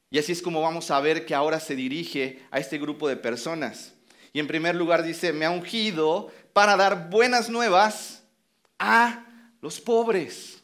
Y 0.10 0.20
así 0.20 0.32
es 0.32 0.42
como 0.42 0.62
vamos 0.62 0.90
a 0.92 1.00
ver 1.02 1.26
que 1.26 1.36
ahora 1.36 1.60
se 1.60 1.76
dirige 1.76 2.42
a 2.52 2.60
este 2.60 2.78
grupo 2.78 3.10
de 3.10 3.18
personas. 3.18 3.94
Y 4.32 4.40
en 4.40 4.48
primer 4.48 4.76
lugar 4.76 5.04
dice, 5.04 5.34
me 5.34 5.46
ha 5.46 5.52
ungido 5.52 6.32
para 6.54 6.78
dar 6.78 7.10
buenas 7.10 7.50
nuevas 7.50 8.24
a 8.80 9.26
los 9.62 9.82
pobres. 9.82 10.64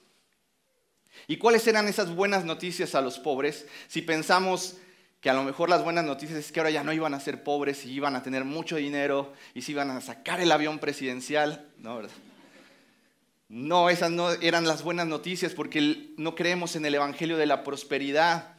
¿Y 1.28 1.38
cuáles 1.38 1.66
eran 1.68 1.88
esas 1.88 2.14
buenas 2.14 2.46
noticias 2.46 2.96
a 2.96 3.02
los 3.02 3.20
pobres? 3.20 3.66
Si 3.88 4.02
pensamos 4.02 4.78
que 5.22 5.30
a 5.30 5.34
lo 5.34 5.44
mejor 5.44 5.70
las 5.70 5.84
buenas 5.84 6.04
noticias 6.04 6.38
es 6.38 6.52
que 6.52 6.60
ahora 6.60 6.70
ya 6.70 6.84
no 6.84 6.92
iban 6.92 7.14
a 7.14 7.20
ser 7.20 7.44
pobres 7.44 7.86
y 7.86 7.92
iban 7.92 8.16
a 8.16 8.24
tener 8.24 8.44
mucho 8.44 8.76
dinero 8.76 9.34
y 9.54 9.62
se 9.62 9.72
iban 9.72 9.90
a 9.90 10.02
sacar 10.02 10.42
el 10.42 10.52
avión 10.52 10.80
presidencial, 10.80 11.70
no, 11.78 11.96
¿verdad? 11.96 12.12
No, 13.54 13.92
esas 13.92 14.10
no 14.10 14.32
eran 14.32 14.66
las 14.66 14.82
buenas 14.82 15.06
noticias 15.06 15.54
porque 15.54 16.10
no 16.18 16.34
creemos 16.34 16.76
en 16.76 16.88
el 16.88 16.96
Evangelio 16.96 17.38
de 17.38 17.46
la 17.46 17.64
prosperidad, 17.64 18.56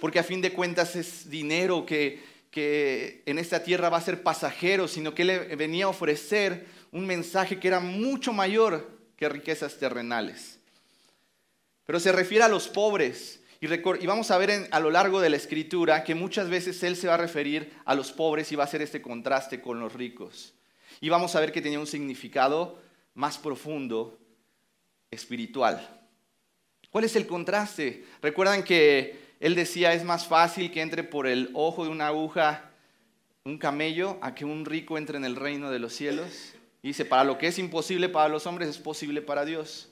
porque 0.00 0.20
a 0.20 0.22
fin 0.22 0.40
de 0.40 0.52
cuentas 0.52 0.94
es 0.94 1.28
dinero 1.28 1.84
que, 1.84 2.22
que 2.52 3.24
en 3.26 3.40
esta 3.40 3.64
tierra 3.64 3.88
va 3.88 3.98
a 3.98 4.00
ser 4.00 4.22
pasajero, 4.22 4.86
sino 4.86 5.12
que 5.12 5.22
Él 5.22 5.56
venía 5.56 5.86
a 5.86 5.88
ofrecer 5.88 6.66
un 6.92 7.04
mensaje 7.04 7.58
que 7.58 7.66
era 7.66 7.80
mucho 7.80 8.32
mayor 8.32 8.88
que 9.16 9.28
riquezas 9.28 9.76
terrenales. 9.76 10.60
Pero 11.84 11.98
se 11.98 12.12
refiere 12.12 12.44
a 12.44 12.48
los 12.48 12.68
pobres. 12.68 13.40
Y, 13.60 13.66
vamos 14.06 14.30
a 14.30 14.38
ver 14.38 14.68
a 14.70 14.78
lo 14.78 14.92
largo 14.92 15.20
de 15.20 15.30
la 15.30 15.36
escritura 15.36 16.04
que 16.04 16.14
muchas 16.14 16.48
veces 16.48 16.80
Él 16.84 16.94
se 16.94 17.08
va 17.08 17.14
a 17.14 17.16
referir 17.16 17.72
a 17.84 17.96
los 17.96 18.12
pobres 18.12 18.52
y 18.52 18.54
va 18.54 18.62
a 18.62 18.66
hacer 18.66 18.82
este 18.82 19.02
contraste 19.02 19.60
con 19.60 19.80
los 19.80 19.94
ricos. 19.94 20.54
Y 21.00 21.08
vamos 21.08 21.34
a 21.34 21.40
ver 21.40 21.50
que 21.50 21.60
tenía 21.60 21.80
un 21.80 21.88
significado 21.88 22.85
más 23.16 23.38
profundo, 23.38 24.16
espiritual. 25.10 26.00
¿Cuál 26.90 27.04
es 27.04 27.16
el 27.16 27.26
contraste? 27.26 28.04
Recuerdan 28.22 28.62
que 28.62 29.34
Él 29.40 29.56
decía, 29.56 29.92
es 29.94 30.04
más 30.04 30.26
fácil 30.26 30.70
que 30.70 30.82
entre 30.82 31.02
por 31.02 31.26
el 31.26 31.50
ojo 31.54 31.84
de 31.84 31.90
una 31.90 32.08
aguja 32.08 32.70
un 33.44 33.58
camello 33.58 34.18
a 34.20 34.34
que 34.34 34.44
un 34.44 34.64
rico 34.64 34.98
entre 34.98 35.16
en 35.16 35.24
el 35.24 35.36
reino 35.36 35.70
de 35.70 35.78
los 35.78 35.94
cielos. 35.94 36.52
Y 36.82 36.88
dice, 36.88 37.04
para 37.04 37.24
lo 37.24 37.38
que 37.38 37.48
es 37.48 37.58
imposible 37.58 38.08
para 38.08 38.28
los 38.28 38.46
hombres 38.46 38.68
es 38.68 38.78
posible 38.78 39.22
para 39.22 39.44
Dios. 39.44 39.88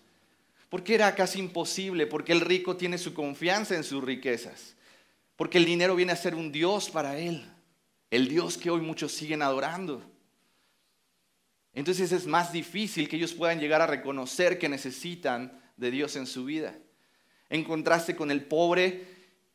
¿Por 0.68 0.82
qué 0.82 0.94
era 0.94 1.14
casi 1.14 1.38
imposible? 1.38 2.06
Porque 2.06 2.32
el 2.32 2.40
rico 2.40 2.76
tiene 2.76 2.98
su 2.98 3.14
confianza 3.14 3.74
en 3.74 3.84
sus 3.84 4.02
riquezas. 4.02 4.76
Porque 5.36 5.58
el 5.58 5.64
dinero 5.64 5.96
viene 5.96 6.12
a 6.12 6.16
ser 6.16 6.34
un 6.34 6.52
Dios 6.52 6.90
para 6.90 7.18
él. 7.18 7.48
El 8.10 8.28
Dios 8.28 8.58
que 8.58 8.70
hoy 8.70 8.80
muchos 8.80 9.12
siguen 9.12 9.42
adorando. 9.42 10.02
Entonces 11.74 12.12
es 12.12 12.26
más 12.26 12.52
difícil 12.52 13.08
que 13.08 13.16
ellos 13.16 13.34
puedan 13.34 13.58
llegar 13.58 13.82
a 13.82 13.86
reconocer 13.86 14.58
que 14.58 14.68
necesitan 14.68 15.60
de 15.76 15.90
Dios 15.90 16.16
en 16.16 16.26
su 16.26 16.44
vida. 16.44 16.76
En 17.48 17.64
contraste 17.64 18.14
con 18.14 18.30
el 18.30 18.44
pobre, 18.44 19.06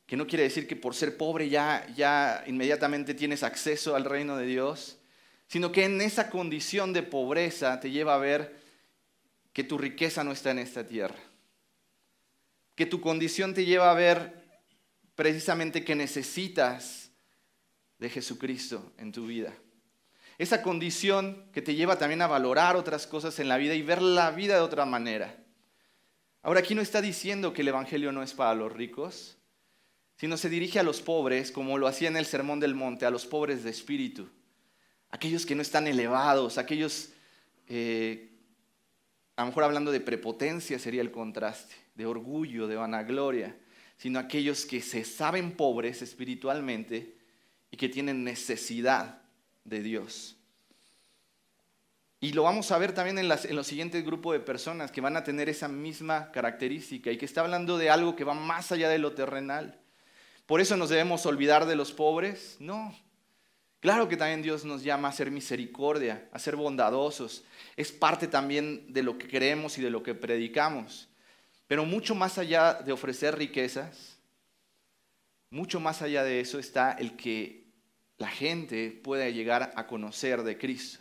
que 0.05 0.17
no 0.17 0.27
quiere 0.27 0.43
decir 0.43 0.67
que 0.67 0.75
por 0.75 0.95
ser 0.95 1.17
pobre 1.17 1.49
ya, 1.49 1.87
ya 1.95 2.43
inmediatamente 2.47 3.13
tienes 3.13 3.43
acceso 3.43 3.95
al 3.95 4.05
reino 4.05 4.35
de 4.37 4.45
Dios, 4.45 4.97
sino 5.47 5.71
que 5.71 5.85
en 5.85 6.01
esa 6.01 6.29
condición 6.29 6.93
de 6.93 7.03
pobreza 7.03 7.79
te 7.79 7.89
lleva 7.89 8.15
a 8.15 8.19
ver 8.19 8.59
que 9.53 9.63
tu 9.63 9.77
riqueza 9.77 10.23
no 10.23 10.31
está 10.31 10.51
en 10.51 10.59
esta 10.59 10.87
tierra. 10.87 11.17
Que 12.75 12.85
tu 12.85 13.01
condición 13.01 13.53
te 13.53 13.65
lleva 13.65 13.91
a 13.91 13.95
ver 13.95 14.39
precisamente 15.15 15.83
que 15.83 15.95
necesitas 15.95 17.11
de 17.97 18.09
Jesucristo 18.09 18.93
en 18.97 19.11
tu 19.11 19.25
vida. 19.25 19.53
Esa 20.39 20.61
condición 20.61 21.43
que 21.51 21.61
te 21.61 21.75
lleva 21.75 21.97
también 21.97 22.21
a 22.21 22.27
valorar 22.27 22.77
otras 22.77 23.05
cosas 23.05 23.39
en 23.39 23.49
la 23.49 23.57
vida 23.57 23.75
y 23.75 23.81
ver 23.81 24.01
la 24.01 24.31
vida 24.31 24.55
de 24.55 24.61
otra 24.61 24.85
manera. 24.85 25.35
Ahora 26.41 26.61
aquí 26.61 26.73
no 26.73 26.81
está 26.81 27.01
diciendo 27.01 27.51
que 27.51 27.61
el 27.61 27.67
Evangelio 27.67 28.13
no 28.13 28.23
es 28.23 28.33
para 28.33 28.55
los 28.55 28.71
ricos, 28.71 29.37
sino 30.15 30.37
se 30.37 30.49
dirige 30.49 30.79
a 30.79 30.83
los 30.83 31.01
pobres, 31.01 31.51
como 31.51 31.77
lo 31.77 31.87
hacía 31.87 32.07
en 32.07 32.15
el 32.15 32.25
Sermón 32.25 32.61
del 32.61 32.73
Monte, 32.73 33.05
a 33.05 33.11
los 33.11 33.25
pobres 33.25 33.65
de 33.65 33.69
espíritu, 33.69 34.29
aquellos 35.09 35.45
que 35.45 35.55
no 35.55 35.61
están 35.61 35.87
elevados, 35.87 36.57
aquellos 36.57 37.09
eh, 37.67 38.29
a 39.35 39.41
lo 39.41 39.47
mejor 39.47 39.65
hablando 39.65 39.91
de 39.91 39.99
prepotencia 39.99 40.79
sería 40.79 41.01
el 41.01 41.11
contraste, 41.11 41.75
de 41.95 42.05
orgullo, 42.05 42.67
de 42.67 42.77
vanagloria, 42.77 43.57
sino 43.97 44.19
aquellos 44.19 44.65
que 44.65 44.81
se 44.81 45.03
saben 45.03 45.51
pobres 45.51 46.01
espiritualmente 46.01 47.17
y 47.71 47.75
que 47.75 47.89
tienen 47.89 48.23
necesidad 48.23 49.21
de 49.63 49.81
Dios. 49.81 50.37
Y 52.21 52.33
lo 52.33 52.43
vamos 52.43 52.71
a 52.71 52.77
ver 52.77 52.93
también 52.93 53.17
en, 53.17 53.27
los 53.29 53.67
siguientes 53.67 54.03
grupos 54.03 54.33
de 54.33 54.39
personas 54.41 54.91
que 54.91 55.01
van 55.01 55.15
a 55.15 55.23
tener 55.23 55.47
esa 55.47 55.67
misma 55.67 56.31
característica 56.31 57.11
y 57.11 57.17
que 57.17 57.25
está 57.25 57.41
hablando 57.41 57.77
de 57.77 57.89
algo 57.89 58.15
que 58.15 58.25
va 58.25 58.33
más 58.33 58.71
allá 58.71 58.89
de 58.89 58.99
lo 58.99 59.13
terrenal. 59.13 59.79
¿Por 60.45 60.59
eso 60.59 60.75
nos 60.75 60.89
debemos 60.89 61.25
olvidar 61.25 61.65
de 61.65 61.75
los 61.75 61.91
pobres? 61.93 62.57
No, 62.59 62.93
Claro 63.79 64.09
que 64.09 64.17
también 64.17 64.41
Dios 64.41 64.65
nos 64.65 64.83
llama 64.83 65.07
a 65.07 65.13
ser 65.13 65.31
misericordia, 65.31 66.27
a 66.33 66.39
ser 66.39 66.57
bondadosos. 66.57 67.45
Es 67.77 67.91
parte 67.91 68.27
también 68.27 68.91
de 68.91 69.03
lo 69.03 69.17
que 69.17 69.27
creemos 69.27 69.77
y 69.77 69.81
de 69.81 69.89
lo 69.89 70.03
que 70.03 70.13
predicamos. 70.13 71.07
Pero 71.65 71.85
mucho 71.85 72.13
más 72.13 72.37
allá 72.37 72.73
de 72.73 72.91
ofrecer 72.91 73.37
riquezas, 73.37 74.17
mucho 75.49 75.79
más 75.79 76.01
allá 76.01 76.23
de 76.23 76.41
eso 76.41 76.59
está 76.59 76.91
el 76.91 77.15
que 77.15 77.58
la 78.19 78.27
gente 78.27 78.91
pueda 78.91 79.29
llegar 79.29 79.73
a 79.75 79.87
conocer 79.87 80.43
de 80.43 80.57
Cristo. 80.57 80.99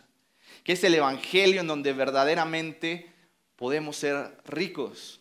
Que 0.63 0.73
es 0.73 0.83
el 0.83 0.95
Evangelio 0.95 1.61
en 1.61 1.67
donde 1.67 1.93
verdaderamente 1.93 3.11
podemos 3.55 3.97
ser 3.97 4.37
ricos. 4.45 5.19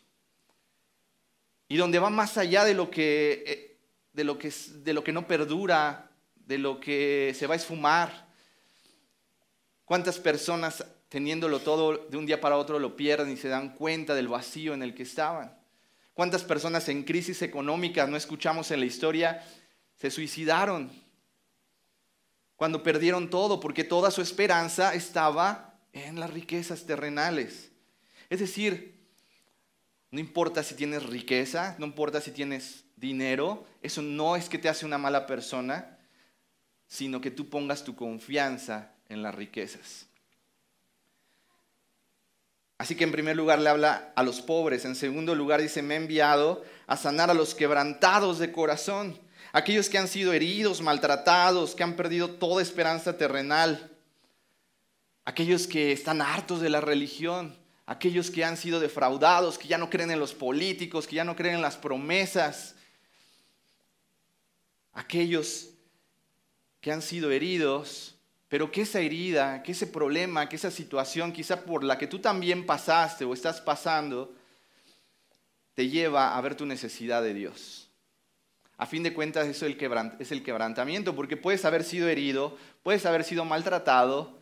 Y 1.69 1.77
donde 1.77 1.99
va 1.99 2.09
más 2.09 2.39
allá 2.39 2.65
de 2.65 2.75
lo 2.75 2.89
que, 2.91 3.45
eh, 3.47 3.77
de 4.13 4.25
lo 4.25 4.39
que, 4.39 4.53
de 4.77 4.93
lo 4.93 5.05
que 5.05 5.13
no 5.13 5.27
perdura, 5.27 6.11
de 6.37 6.57
lo 6.57 6.81
que 6.81 7.35
se 7.37 7.47
va 7.47 7.55
a 7.55 7.59
esfumar. 7.59 8.29
¿Cuántas 9.85 10.19
personas 10.19 10.85
teniéndolo 11.09 11.59
todo 11.61 12.07
de 12.09 12.17
un 12.17 12.27
día 12.27 12.41
para 12.41 12.57
otro 12.57 12.79
lo 12.79 12.95
pierden 12.97 13.33
y 13.33 13.37
se 13.37 13.49
dan 13.49 13.75
cuenta 13.75 14.15
del 14.15 14.29
vacío 14.29 14.73
en 14.73 14.85
el 14.85 14.95
que 14.95 15.03
estaban? 15.03 15.59
¿Cuántas 16.15 16.45
personas 16.45 16.89
en 16.89 17.03
crisis 17.03 17.43
económica, 17.43 18.07
no 18.07 18.17
escuchamos 18.17 18.71
en 18.71 18.81
la 18.81 18.87
historia, 18.87 19.45
se 19.97 20.11
suicidaron? 20.11 21.08
Cuando 22.59 22.83
perdieron 22.83 23.31
todo, 23.31 23.61
porque 23.61 23.85
toda 23.85 24.11
su 24.11 24.21
esperanza 24.21 24.93
estaba 24.93 25.79
en 25.93 26.19
las 26.19 26.31
riquezas 26.31 26.87
terrenales. 26.87 27.71
Es 28.31 28.41
decir, 28.41 28.99
no 30.11 30.19
importa 30.19 30.65
si 30.65 30.75
tienes 30.75 31.05
riqueza, 31.05 31.77
no 31.79 31.87
importa 31.87 32.21
si 32.21 32.33
tienes 32.33 32.83
dinero, 32.97 33.65
eso 33.81 34.03
no 34.03 34.35
es 34.35 34.49
que 34.49 34.59
te 34.59 34.69
hace 34.69 34.85
una 34.85 34.99
mala 34.99 35.25
persona, 35.25 35.99
sino 36.89 37.21
que 37.21 37.31
tú 37.31 37.49
pongas 37.49 37.85
tu 37.85 37.95
confianza 37.95 38.91
en 39.09 39.23
las 39.23 39.37
riquezas. 39.37 40.09
Así 42.77 42.97
que 42.97 43.05
en 43.05 43.13
primer 43.13 43.37
lugar 43.37 43.61
le 43.61 43.71
habla 43.71 44.13
a 44.17 44.25
los 44.25 44.41
pobres, 44.41 44.85
en 44.85 44.97
segundo 44.97 45.37
lugar 45.37 45.63
dice, 45.63 45.81
me 45.81 45.95
he 45.95 45.99
enviado 45.99 46.65
a 46.89 46.97
sanar 46.97 47.31
a 47.31 47.35
los 47.35 47.55
quebrantados 47.55 48.41
de 48.41 48.51
corazón, 48.51 49.17
aquellos 49.59 49.89
que 49.89 49.99
han 49.99 50.07
sido 50.07 50.33
heridos, 50.33 50.81
maltratados, 50.81 51.75
que 51.75 51.83
han 51.83 51.97
perdido 51.97 52.31
toda 52.31 52.63
esperanza 52.63 53.19
terrenal, 53.19 53.91
aquellos 55.25 55.67
que 55.67 55.91
están 55.91 56.23
hartos 56.23 56.61
de 56.61 56.71
la 56.71 56.81
religión, 56.81 57.57
aquellos 57.85 58.31
que 58.31 58.45
han 58.45 58.57
sido 58.57 58.79
defraudados, 58.79 59.59
que 59.59 59.67
ya 59.67 59.77
no 59.77 59.91
creen 59.91 60.13
en 60.13 60.21
los 60.21 60.33
políticos, 60.33 61.09
que 61.09 61.17
ya 61.17 61.25
no 61.25 61.35
creen 61.35 61.57
en 61.57 61.63
las 61.63 61.77
promesas, 61.77 62.77
aquellos 64.93 65.71
que 66.81 66.93
han 66.93 67.03
sido 67.03 67.33
heridos, 67.33 68.15
pero 68.49 68.71
que 68.71 68.83
esa 68.83 69.01
herida, 69.01 69.65
que 69.65 69.73
ese 69.73 69.89
problema, 69.89 70.49
que 70.49 70.55
esa 70.55 70.71
situación, 70.71 71.33
quizá 71.33 71.65
por 71.65 71.83
la 71.83 71.99
que 71.99 72.07
tú 72.07 72.21
también 72.21 72.65
pasaste 72.65 73.25
o 73.25 73.35
estás 73.35 73.61
pasando, 73.61 74.33
te 75.75 75.89
lleva 75.89 76.37
a 76.37 76.41
ver 76.41 76.55
tu 76.55 76.65
necesidad 76.65 77.23
de 77.23 77.35
Dios. 77.35 77.88
A 78.79 78.87
fin 78.87 79.03
de 79.03 79.13
cuentas, 79.13 79.49
eso 79.49 79.67
es 79.67 80.31
el 80.33 80.43
quebrantamiento, 80.45 81.17
porque 81.17 81.37
puedes 81.37 81.65
haber 81.65 81.83
sido 81.83 82.09
herido, 82.09 82.57
puedes 82.85 83.05
haber 83.07 83.25
sido 83.25 83.45
maltratado 83.45 84.39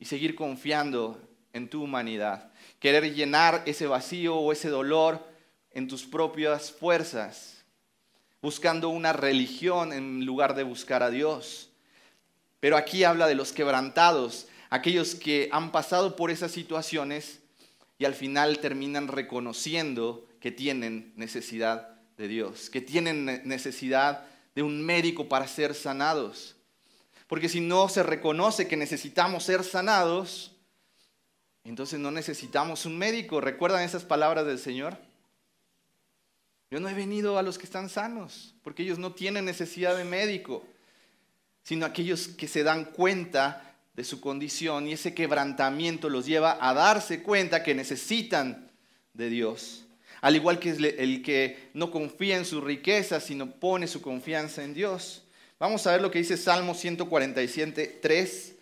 y 0.00 0.06
seguir 0.06 0.34
confiando 0.34 1.22
en 1.52 1.70
tu 1.70 1.84
humanidad. 1.84 2.50
Querer 2.80 3.14
llenar 3.14 3.62
ese 3.64 3.86
vacío 3.86 4.34
o 4.34 4.50
ese 4.50 4.70
dolor 4.70 5.24
en 5.70 5.86
tus 5.86 6.04
propias 6.04 6.72
fuerzas, 6.72 7.64
buscando 8.42 8.88
una 8.88 9.12
religión 9.12 9.92
en 9.92 10.26
lugar 10.26 10.56
de 10.56 10.64
buscar 10.64 11.04
a 11.04 11.10
Dios. 11.10 11.70
Pero 12.58 12.76
aquí 12.76 13.04
habla 13.04 13.28
de 13.28 13.36
los 13.36 13.52
quebrantados, 13.52 14.48
aquellos 14.68 15.14
que 15.14 15.48
han 15.52 15.70
pasado 15.70 16.16
por 16.16 16.32
esas 16.32 16.50
situaciones 16.50 17.40
y 17.98 18.04
al 18.04 18.14
final 18.14 18.58
terminan 18.58 19.06
reconociendo 19.06 20.26
que 20.40 20.50
tienen 20.50 21.12
necesidad 21.14 21.95
de 22.16 22.28
Dios, 22.28 22.70
que 22.70 22.80
tienen 22.80 23.24
necesidad 23.44 24.24
de 24.54 24.62
un 24.62 24.84
médico 24.84 25.28
para 25.28 25.46
ser 25.46 25.74
sanados. 25.74 26.56
Porque 27.26 27.48
si 27.48 27.60
no 27.60 27.88
se 27.88 28.02
reconoce 28.02 28.68
que 28.68 28.76
necesitamos 28.76 29.44
ser 29.44 29.64
sanados, 29.64 30.52
entonces 31.64 31.98
no 31.98 32.10
necesitamos 32.10 32.86
un 32.86 32.96
médico. 32.96 33.40
¿Recuerdan 33.40 33.82
esas 33.82 34.04
palabras 34.04 34.46
del 34.46 34.58
Señor? 34.58 34.96
Yo 36.70 36.80
no 36.80 36.88
he 36.88 36.94
venido 36.94 37.38
a 37.38 37.42
los 37.42 37.58
que 37.58 37.64
están 37.64 37.88
sanos, 37.88 38.54
porque 38.62 38.82
ellos 38.82 38.98
no 38.98 39.12
tienen 39.12 39.44
necesidad 39.44 39.96
de 39.96 40.04
médico, 40.04 40.64
sino 41.62 41.86
aquellos 41.86 42.28
que 42.28 42.48
se 42.48 42.62
dan 42.62 42.86
cuenta 42.86 43.74
de 43.94 44.04
su 44.04 44.20
condición 44.20 44.86
y 44.86 44.92
ese 44.92 45.14
quebrantamiento 45.14 46.08
los 46.08 46.26
lleva 46.26 46.58
a 46.60 46.74
darse 46.74 47.22
cuenta 47.22 47.62
que 47.62 47.74
necesitan 47.74 48.70
de 49.14 49.30
Dios. 49.30 49.85
Al 50.26 50.34
igual 50.34 50.58
que 50.58 50.70
el 50.70 51.22
que 51.22 51.70
no 51.72 51.92
confía 51.92 52.36
en 52.36 52.44
su 52.44 52.60
riqueza, 52.60 53.20
sino 53.20 53.48
pone 53.48 53.86
su 53.86 54.02
confianza 54.02 54.64
en 54.64 54.74
Dios. 54.74 55.22
Vamos 55.56 55.86
a 55.86 55.92
ver 55.92 56.02
lo 56.02 56.10
que 56.10 56.18
dice 56.18 56.36
Salmo 56.36 56.74
147, 56.74 58.00
3. 58.02 58.54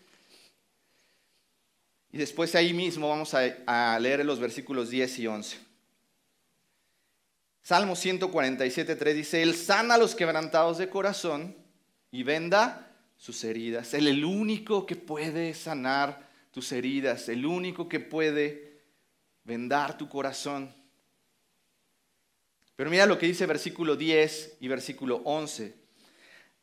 Y 2.13 2.19
después 2.19 2.55
ahí 2.55 2.75
mismo 2.75 3.09
vamos 3.09 3.33
a, 3.33 3.99
leer 3.99 4.27
los 4.27 4.41
versículos 4.41 4.91
10 4.91 5.19
y 5.21 5.27
11. 5.27 5.59
Salmo 7.63 7.97
147, 7.97 8.95
3 8.95 9.17
dice, 9.17 9.43
Él 9.43 9.55
sana 9.55 9.95
a 9.95 9.99
los 9.99 10.15
quebrantados 10.15 10.77
de 10.77 10.91
corazón 10.91 11.57
y 12.11 12.25
venda 12.25 12.95
sus 13.17 13.43
heridas. 13.43 13.95
Él 13.95 14.07
el 14.09 14.23
único 14.27 14.85
que 14.85 14.97
puede 14.97 15.55
sanar 15.55 16.29
tus 16.51 16.73
heridas, 16.73 17.31
el 17.31 17.47
único 17.47 17.89
que 17.89 18.01
puede 18.01 18.83
vendar 19.45 19.97
tu 19.97 20.11
corazón. 20.11 20.84
Pero 22.77 22.91
mira 22.91 23.07
lo 23.07 23.19
que 23.19 23.27
dice 23.27 23.47
versículo 23.47 23.97
10 23.97 24.57
y 24.61 24.69
versículo 24.69 25.23
11. 25.25 25.75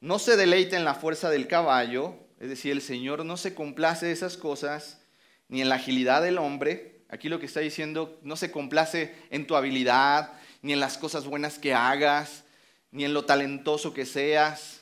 No 0.02 0.20
se 0.20 0.36
deleite 0.36 0.76
en 0.76 0.84
la 0.84 0.96
fuerza 0.96 1.30
del 1.30 1.48
caballo, 1.48 2.16
es 2.40 2.50
decir, 2.50 2.72
el 2.72 2.82
Señor 2.82 3.24
no 3.24 3.38
se 3.38 3.54
complace 3.54 4.08
de 4.08 4.12
esas 4.12 4.36
cosas, 4.36 5.00
ni 5.48 5.62
en 5.62 5.70
la 5.70 5.76
agilidad 5.76 6.22
del 6.22 6.38
hombre. 6.38 7.04
Aquí 7.08 7.30
lo 7.30 7.40
que 7.40 7.46
está 7.46 7.60
diciendo, 7.60 8.20
no 8.24 8.36
se 8.36 8.52
complace 8.52 9.16
en 9.30 9.46
tu 9.46 9.56
habilidad, 9.56 10.34
ni 10.62 10.74
en 10.74 10.80
las 10.80 10.98
cosas 10.98 11.26
buenas 11.26 11.60
que 11.60 11.74
hagas, 11.74 12.44
ni 12.90 13.06
en 13.06 13.14
lo 13.14 13.26
talentoso 13.26 13.94
que 13.94 14.06
seas. 14.06 14.82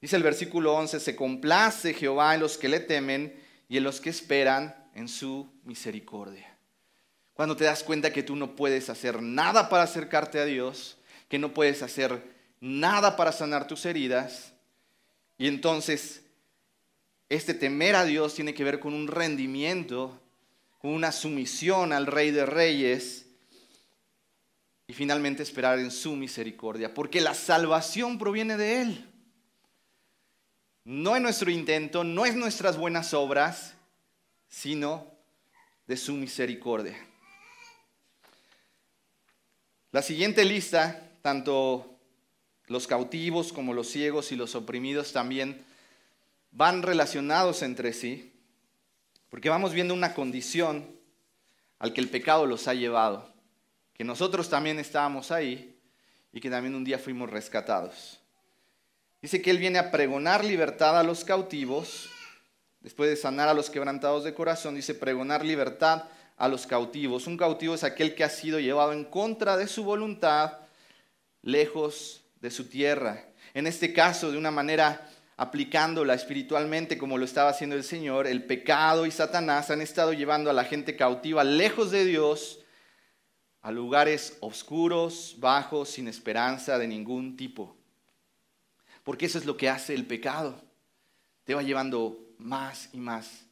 Dice 0.00 0.16
el 0.16 0.22
versículo 0.22 0.74
11, 0.74 1.00
se 1.00 1.16
complace 1.16 1.92
Jehová 1.92 2.34
en 2.34 2.40
los 2.40 2.56
que 2.56 2.68
le 2.68 2.80
temen 2.80 3.38
y 3.68 3.76
en 3.76 3.84
los 3.84 4.00
que 4.00 4.10
esperan 4.10 4.74
en 4.94 5.08
su 5.08 5.52
misericordia. 5.64 6.49
Cuando 7.40 7.56
te 7.56 7.64
das 7.64 7.82
cuenta 7.82 8.12
que 8.12 8.22
tú 8.22 8.36
no 8.36 8.54
puedes 8.54 8.90
hacer 8.90 9.22
nada 9.22 9.70
para 9.70 9.84
acercarte 9.84 10.38
a 10.38 10.44
Dios, 10.44 10.98
que 11.26 11.38
no 11.38 11.54
puedes 11.54 11.82
hacer 11.82 12.22
nada 12.60 13.16
para 13.16 13.32
sanar 13.32 13.66
tus 13.66 13.86
heridas, 13.86 14.52
y 15.38 15.48
entonces 15.48 16.20
este 17.30 17.54
temer 17.54 17.96
a 17.96 18.04
Dios 18.04 18.34
tiene 18.34 18.52
que 18.52 18.62
ver 18.62 18.78
con 18.78 18.92
un 18.92 19.08
rendimiento, 19.08 20.20
con 20.82 20.90
una 20.90 21.12
sumisión 21.12 21.94
al 21.94 22.06
Rey 22.06 22.30
de 22.30 22.44
Reyes, 22.44 23.24
y 24.86 24.92
finalmente 24.92 25.42
esperar 25.42 25.78
en 25.78 25.90
su 25.90 26.16
misericordia, 26.16 26.92
porque 26.92 27.22
la 27.22 27.32
salvación 27.32 28.18
proviene 28.18 28.58
de 28.58 28.82
Él. 28.82 29.10
No 30.84 31.16
es 31.16 31.22
nuestro 31.22 31.50
intento, 31.50 32.04
no 32.04 32.26
es 32.26 32.36
nuestras 32.36 32.76
buenas 32.76 33.14
obras, 33.14 33.72
sino 34.50 35.10
de 35.86 35.96
su 35.96 36.12
misericordia. 36.12 37.06
La 39.92 40.02
siguiente 40.02 40.44
lista, 40.44 41.02
tanto 41.20 41.98
los 42.66 42.86
cautivos 42.86 43.52
como 43.52 43.74
los 43.74 43.88
ciegos 43.88 44.30
y 44.30 44.36
los 44.36 44.54
oprimidos 44.54 45.12
también 45.12 45.64
van 46.52 46.84
relacionados 46.84 47.62
entre 47.62 47.92
sí, 47.92 48.32
porque 49.30 49.48
vamos 49.48 49.72
viendo 49.72 49.92
una 49.92 50.14
condición 50.14 50.88
al 51.80 51.92
que 51.92 52.00
el 52.00 52.08
pecado 52.08 52.46
los 52.46 52.68
ha 52.68 52.74
llevado, 52.74 53.32
que 53.94 54.04
nosotros 54.04 54.48
también 54.48 54.78
estábamos 54.78 55.32
ahí 55.32 55.76
y 56.32 56.40
que 56.40 56.50
también 56.50 56.76
un 56.76 56.84
día 56.84 57.00
fuimos 57.00 57.28
rescatados. 57.28 58.20
Dice 59.20 59.42
que 59.42 59.50
Él 59.50 59.58
viene 59.58 59.80
a 59.80 59.90
pregonar 59.90 60.44
libertad 60.44 61.00
a 61.00 61.02
los 61.02 61.24
cautivos, 61.24 62.08
después 62.80 63.10
de 63.10 63.16
sanar 63.16 63.48
a 63.48 63.54
los 63.54 63.70
quebrantados 63.70 64.22
de 64.22 64.34
corazón, 64.34 64.76
dice 64.76 64.94
pregonar 64.94 65.44
libertad 65.44 66.04
a 66.40 66.48
los 66.48 66.66
cautivos. 66.66 67.26
Un 67.26 67.36
cautivo 67.36 67.74
es 67.74 67.84
aquel 67.84 68.14
que 68.14 68.24
ha 68.24 68.30
sido 68.30 68.58
llevado 68.58 68.94
en 68.94 69.04
contra 69.04 69.58
de 69.58 69.68
su 69.68 69.84
voluntad, 69.84 70.60
lejos 71.42 72.22
de 72.40 72.50
su 72.50 72.64
tierra. 72.64 73.26
En 73.52 73.66
este 73.66 73.92
caso, 73.92 74.32
de 74.32 74.38
una 74.38 74.50
manera 74.50 75.06
aplicándola 75.36 76.14
espiritualmente 76.14 76.96
como 76.96 77.18
lo 77.18 77.26
estaba 77.26 77.50
haciendo 77.50 77.76
el 77.76 77.84
Señor, 77.84 78.26
el 78.26 78.44
pecado 78.44 79.04
y 79.04 79.10
Satanás 79.10 79.70
han 79.70 79.82
estado 79.82 80.14
llevando 80.14 80.48
a 80.48 80.54
la 80.54 80.64
gente 80.64 80.96
cautiva 80.96 81.44
lejos 81.44 81.90
de 81.90 82.06
Dios, 82.06 82.60
a 83.60 83.70
lugares 83.70 84.38
oscuros, 84.40 85.36
bajos, 85.40 85.90
sin 85.90 86.08
esperanza 86.08 86.78
de 86.78 86.88
ningún 86.88 87.36
tipo. 87.36 87.76
Porque 89.04 89.26
eso 89.26 89.36
es 89.36 89.44
lo 89.44 89.58
que 89.58 89.68
hace 89.68 89.92
el 89.92 90.06
pecado. 90.06 90.58
Te 91.44 91.54
va 91.54 91.62
llevando 91.62 92.18
más 92.38 92.88
y 92.94 92.98
más 92.98 93.44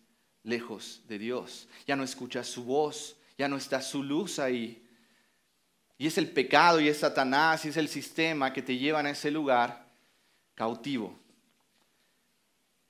lejos 0.49 1.03
de 1.07 1.19
Dios. 1.19 1.69
Ya 1.87 1.95
no 1.95 2.03
escuchas 2.03 2.49
su 2.49 2.65
voz, 2.65 3.17
ya 3.37 3.49
no 3.49 3.57
está 3.57 3.81
su 3.83 4.03
luz 4.03 4.39
ahí. 4.39 4.85
Y 5.99 6.07
es 6.07 6.19
el 6.19 6.31
pecado 6.31 6.81
y 6.81 6.89
es 6.89 6.99
Satanás 6.99 7.65
y 7.65 7.69
es 7.69 7.77
el 7.77 7.89
sistema 7.89 8.53
que 8.53 8.63
te 8.63 8.77
llevan 8.77 9.07
a 9.07 9.11
ese 9.11 9.31
lugar 9.31 9.87
cautivo. 10.55 11.17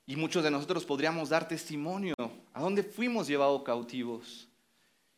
Y 0.05 0.15
muchos 0.15 0.43
de 0.43 0.51
nosotros 0.51 0.85
podríamos 0.85 1.29
dar 1.29 1.47
testimonio. 1.47 2.15
¿A 2.53 2.61
dónde 2.61 2.83
fuimos 2.83 3.27
llevados 3.27 3.63
cautivos? 3.63 4.47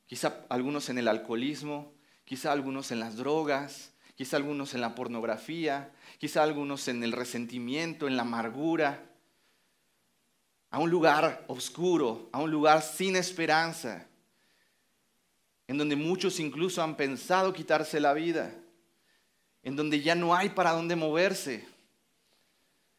Quizá 0.05 0.45
algunos 0.49 0.89
en 0.89 0.97
el 0.97 1.07
alcoholismo, 1.07 1.93
quizá 2.25 2.51
algunos 2.51 2.91
en 2.91 2.99
las 2.99 3.15
drogas, 3.15 3.93
quizá 4.15 4.35
algunos 4.35 4.73
en 4.73 4.81
la 4.81 4.93
pornografía, 4.93 5.93
quizá 6.17 6.43
algunos 6.43 6.87
en 6.89 7.03
el 7.03 7.13
resentimiento, 7.13 8.07
en 8.07 8.17
la 8.17 8.23
amargura, 8.23 9.10
a 10.71 10.79
un 10.79 10.89
lugar 10.89 11.43
oscuro, 11.47 12.29
a 12.31 12.39
un 12.39 12.49
lugar 12.49 12.81
sin 12.81 13.15
esperanza, 13.15 14.07
en 15.67 15.77
donde 15.77 15.95
muchos 15.95 16.39
incluso 16.39 16.81
han 16.81 16.95
pensado 16.95 17.53
quitarse 17.53 17.99
la 17.99 18.13
vida, 18.13 18.53
en 19.63 19.75
donde 19.75 20.01
ya 20.01 20.15
no 20.15 20.33
hay 20.33 20.49
para 20.49 20.71
dónde 20.71 20.95
moverse. 20.95 21.67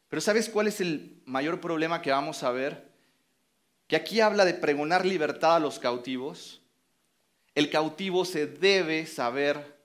Pero 0.07 0.21
¿sabes 0.21 0.47
cuál 0.47 0.67
es 0.67 0.79
el 0.79 1.21
mayor 1.25 1.59
problema 1.59 2.01
que 2.01 2.11
vamos 2.11 2.43
a 2.43 2.51
ver? 2.51 2.87
Que 3.87 3.95
aquí 3.95 4.21
habla 4.21 4.45
de 4.45 4.53
pregonar 4.53 5.05
libertad 5.05 5.55
a 5.55 5.59
los 5.59 5.79
cautivos. 5.79 6.61
El 7.55 7.69
cautivo 7.69 8.23
se 8.23 8.45
debe 8.45 9.05
saber 9.07 9.77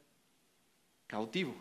cautivo. 1.06 1.54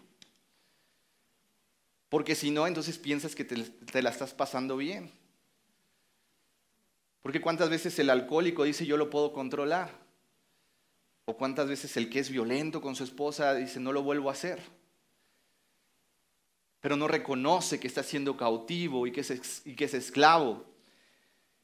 Porque 2.09 2.35
si 2.35 2.51
no, 2.51 2.67
entonces 2.67 2.97
piensas 2.97 3.35
que 3.35 3.43
te, 3.43 4.01
la 4.01 4.09
estás 4.09 4.33
pasando 4.33 4.77
bien. 4.77 5.11
Porque 7.27 7.41
cuántas 7.41 7.69
veces 7.69 7.99
el 7.99 8.09
alcohólico 8.09 8.63
dice 8.63 8.85
yo 8.85 8.95
lo 8.95 9.09
puedo 9.09 9.33
controlar. 9.33 9.91
O 11.25 11.35
cuántas 11.35 11.67
veces 11.67 11.97
el 11.97 12.09
que 12.09 12.19
es 12.19 12.29
violento 12.29 12.79
con 12.79 12.95
su 12.95 13.03
esposa 13.03 13.53
dice 13.53 13.81
no 13.81 13.91
lo 13.91 14.01
vuelvo 14.01 14.29
a 14.29 14.31
hacer. 14.31 14.61
Pero 16.79 16.95
no 16.95 17.05
reconoce 17.05 17.81
que 17.81 17.87
está 17.89 18.01
siendo 18.01 18.37
cautivo 18.37 19.05
y 19.07 19.11
que 19.11 19.19
es, 19.19 19.93
esclavo. 19.93 20.63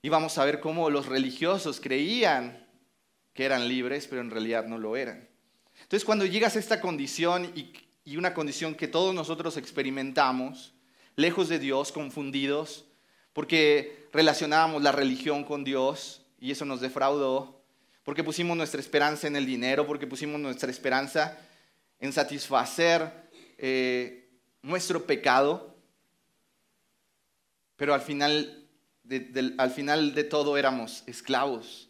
Y 0.02 0.10
vamos 0.10 0.38
a 0.38 0.44
ver 0.44 0.60
cómo 0.60 0.90
los 0.90 1.06
religiosos 1.06 1.80
creían 1.80 2.68
que 3.34 3.46
eran 3.46 3.70
libres, 3.70 4.08
pero 4.08 4.20
en 4.20 4.32
realidad 4.32 4.66
no 4.66 4.78
lo 4.78 4.98
eran. 4.98 5.30
Entonces 5.82 6.04
cuando 6.04 6.26
llegas 6.26 6.58
a 6.58 6.60
esta 6.60 6.82
condición 6.82 7.54
y 8.04 8.18
una 8.18 8.34
condición 8.34 8.76
que 8.76 8.90
todos 8.90 9.16
nosotros 9.16 9.56
experimentamos, 9.56 10.74
lejos 11.16 11.48
de 11.48 11.60
Dios, 11.60 11.94
confundidos, 11.94 12.84
porque 13.32 14.03
relacionábamos 14.14 14.84
la 14.84 14.92
religión 14.92 15.44
con 15.44 15.64
Dios 15.64 16.22
y 16.40 16.52
eso 16.52 16.66
nos 16.66 16.80
defraudó, 16.80 17.62
porque 18.04 18.24
pusimos 18.24 18.56
nuestra 18.56 18.80
esperanza 18.80 19.28
en 19.28 19.36
el 19.36 19.46
dinero, 19.46 19.88
porque 19.88 20.08
pusimos 20.08 20.40
nuestra 20.40 20.70
esperanza 20.70 21.38
en 22.00 22.14
satisfacer 22.14 23.12
eh, 23.58 24.30
nuestro 24.62 25.06
pecado, 25.06 25.76
pero 27.76 27.94
al 27.94 28.02
final, 28.02 28.68
de, 29.04 29.56
al 29.58 29.72
final 29.72 30.14
de 30.14 30.24
todo 30.24 30.58
éramos 30.58 31.04
esclavos, 31.08 31.90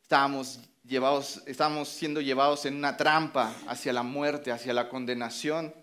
estábamos, 0.00 0.60
llevados, 0.84 1.42
estábamos 1.46 1.88
siendo 1.88 2.22
llevados 2.22 2.64
en 2.64 2.76
una 2.76 2.96
trampa 2.96 3.54
hacia 3.66 3.92
la 3.92 4.02
muerte, 4.02 4.52
hacia 4.52 4.72
la 4.72 4.88
condenación. 4.88 5.74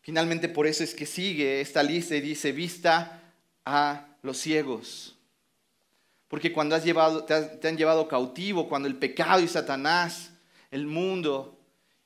Finalmente 0.00 0.48
por 0.48 0.66
eso 0.66 0.82
es 0.84 0.94
que 0.94 1.04
sigue 1.04 1.60
esta 1.60 1.82
lista 1.82 2.16
y 2.16 2.20
dice, 2.22 2.52
vista 2.52 3.19
a 3.64 4.06
los 4.22 4.38
ciegos. 4.38 5.16
Porque 6.28 6.52
cuando 6.52 6.76
has 6.76 6.84
llevado, 6.84 7.24
te, 7.24 7.66
han 7.66 7.76
llevado 7.76 8.06
cautivo, 8.06 8.68
cuando 8.68 8.86
el 8.86 8.96
pecado 8.96 9.40
y 9.40 9.48
Satanás, 9.48 10.30
el 10.70 10.86
mundo, 10.86 11.58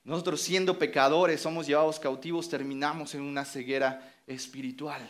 nosotros 0.02 0.40
siendo 0.40 0.78
pecadores, 0.78 1.40
somos 1.42 1.66
llevados 1.66 2.00
cautivos, 2.00 2.48
terminamos 2.48 3.14
en 3.14 3.20
una 3.20 3.44
ceguera 3.44 4.14
espiritual. 4.26 5.02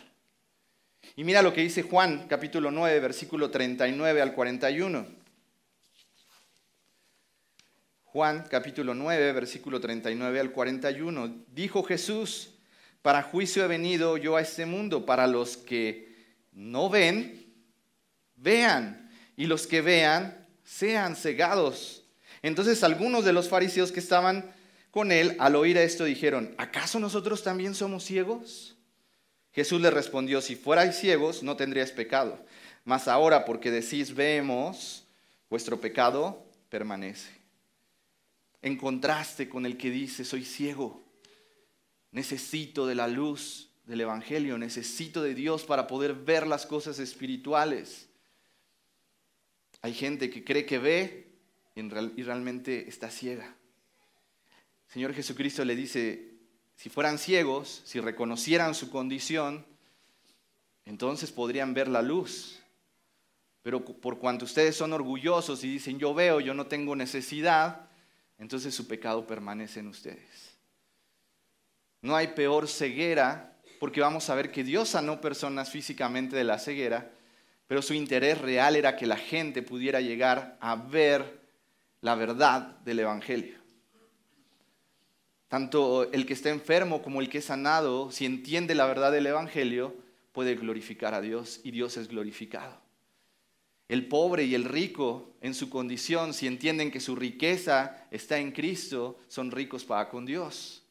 Y 1.15 1.23
mira 1.23 1.41
lo 1.41 1.53
que 1.53 1.61
dice 1.61 1.83
Juan 1.83 2.27
capítulo 2.27 2.71
9, 2.71 2.99
versículo 2.99 3.49
39 3.49 4.21
al 4.21 4.33
41. 4.33 5.05
Juan 8.03 8.45
capítulo 8.49 8.93
9, 8.93 9.33
versículo 9.33 9.79
39 9.79 10.39
al 10.39 10.51
41. 10.51 11.45
Dijo 11.53 11.83
Jesús, 11.83 12.51
para 13.01 13.23
juicio 13.23 13.63
he 13.63 13.67
venido 13.67 14.17
yo 14.17 14.35
a 14.35 14.41
este 14.41 14.65
mundo, 14.65 15.05
para 15.05 15.27
los 15.27 15.57
que 15.57 16.14
no 16.55 16.89
ven, 16.89 17.53
vean, 18.37 19.11
y 19.37 19.45
los 19.45 19.67
que 19.67 19.81
vean, 19.81 20.47
sean 20.63 21.15
cegados. 21.15 22.03
Entonces 22.41 22.83
algunos 22.83 23.25
de 23.25 23.33
los 23.33 23.49
fariseos 23.49 23.91
que 23.91 23.99
estaban 23.99 24.51
con 24.89 25.11
él, 25.11 25.35
al 25.39 25.55
oír 25.55 25.77
esto, 25.77 26.05
dijeron, 26.05 26.55
¿acaso 26.57 26.99
nosotros 26.99 27.43
también 27.43 27.75
somos 27.75 28.05
ciegos? 28.05 28.77
Jesús 29.51 29.81
le 29.81 29.91
respondió, 29.91 30.41
si 30.41 30.55
fuerais 30.55 30.97
ciegos, 30.97 31.43
no 31.43 31.55
tendríais 31.55 31.91
pecado. 31.91 32.39
Mas 32.85 33.07
ahora, 33.07 33.45
porque 33.45 33.71
decís, 33.71 34.13
vemos, 34.13 35.05
vuestro 35.49 35.81
pecado 35.81 36.45
permanece. 36.69 37.31
En 38.61 38.77
contraste 38.77 39.49
con 39.49 39.65
el 39.65 39.77
que 39.77 39.89
dice, 39.89 40.23
soy 40.23 40.45
ciego, 40.45 41.03
necesito 42.11 42.87
de 42.87 42.95
la 42.95 43.07
luz 43.07 43.69
del 43.85 44.01
Evangelio, 44.01 44.57
necesito 44.57 45.21
de 45.21 45.35
Dios 45.35 45.63
para 45.63 45.87
poder 45.87 46.13
ver 46.13 46.47
las 46.47 46.65
cosas 46.65 46.99
espirituales. 46.99 48.07
Hay 49.81 49.93
gente 49.93 50.29
que 50.29 50.43
cree 50.43 50.65
que 50.65 50.79
ve 50.79 51.27
y 51.75 52.23
realmente 52.23 52.87
está 52.87 53.11
ciega. 53.11 53.53
Señor 54.87 55.13
Jesucristo 55.13 55.63
le 55.65 55.75
dice, 55.75 56.31
si 56.75 56.89
fueran 56.89 57.17
ciegos, 57.17 57.81
si 57.85 57.99
reconocieran 57.99 58.73
su 58.73 58.89
condición, 58.89 59.65
entonces 60.85 61.31
podrían 61.31 61.73
ver 61.73 61.87
la 61.87 62.01
luz. 62.01 62.59
Pero 63.61 63.83
por 63.83 64.19
cuanto 64.19 64.45
ustedes 64.45 64.75
son 64.75 64.93
orgullosos 64.93 65.63
y 65.63 65.69
dicen, 65.69 65.99
yo 65.99 66.13
veo, 66.13 66.39
yo 66.39 66.53
no 66.53 66.67
tengo 66.67 66.95
necesidad, 66.95 67.89
entonces 68.37 68.73
su 68.73 68.87
pecado 68.87 69.25
permanece 69.27 69.79
en 69.79 69.87
ustedes. 69.87 70.55
No 72.01 72.15
hay 72.15 72.27
peor 72.27 72.67
ceguera, 72.67 73.54
porque 73.85 74.01
vamos 74.01 74.31
a 74.31 74.33
ver 74.33 74.51
que 74.51 74.63
Dios 74.63 74.89
sanó 74.89 75.21
personas 75.21 75.69
físicamente 75.69 76.35
de 76.35 76.43
la 76.43 76.57
ceguera, 76.57 77.11
pero 77.67 77.83
su 77.83 77.93
interés 77.93 78.41
real 78.41 78.75
era 78.75 78.95
que 78.95 79.05
la 79.05 79.15
gente 79.15 79.61
pudiera 79.61 80.01
llegar 80.01 80.57
a 80.59 80.75
ver 80.75 81.39
la 82.01 82.15
verdad 82.15 82.79
del 82.79 83.01
Evangelio. 83.01 83.59
Tanto 85.47 86.11
el 86.11 86.25
que 86.25 86.33
está 86.33 86.49
enfermo 86.49 87.03
como 87.03 87.21
el 87.21 87.29
que 87.29 87.37
es 87.37 87.45
sanado, 87.45 88.11
si 88.11 88.25
entiende 88.25 88.73
la 88.73 88.87
verdad 88.87 89.11
del 89.11 89.27
Evangelio, 89.27 89.95
puede 90.31 90.55
glorificar 90.55 91.13
a 91.13 91.21
Dios 91.21 91.61
y 91.63 91.69
Dios 91.69 91.95
es 91.97 92.07
glorificado. 92.07 92.81
El 93.87 94.07
pobre 94.07 94.45
y 94.45 94.55
el 94.55 94.63
rico 94.63 95.35
en 95.41 95.53
su 95.53 95.69
condición, 95.69 96.33
si 96.33 96.47
entienden 96.47 96.89
que 96.89 96.99
su 96.99 97.15
riqueza 97.15 98.07
está 98.09 98.39
en 98.39 98.51
Cristo, 98.51 99.19
son 99.27 99.51
ricos 99.51 99.85
para 99.85 100.09
con 100.09 100.25
Dios. 100.25 100.84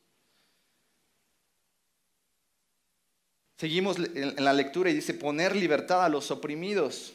Seguimos 3.56 3.98
en 3.98 4.44
la 4.44 4.52
lectura 4.52 4.90
y 4.90 4.94
dice, 4.94 5.14
poner 5.14 5.54
libertad 5.54 6.04
a 6.04 6.08
los 6.08 6.30
oprimidos. 6.30 7.14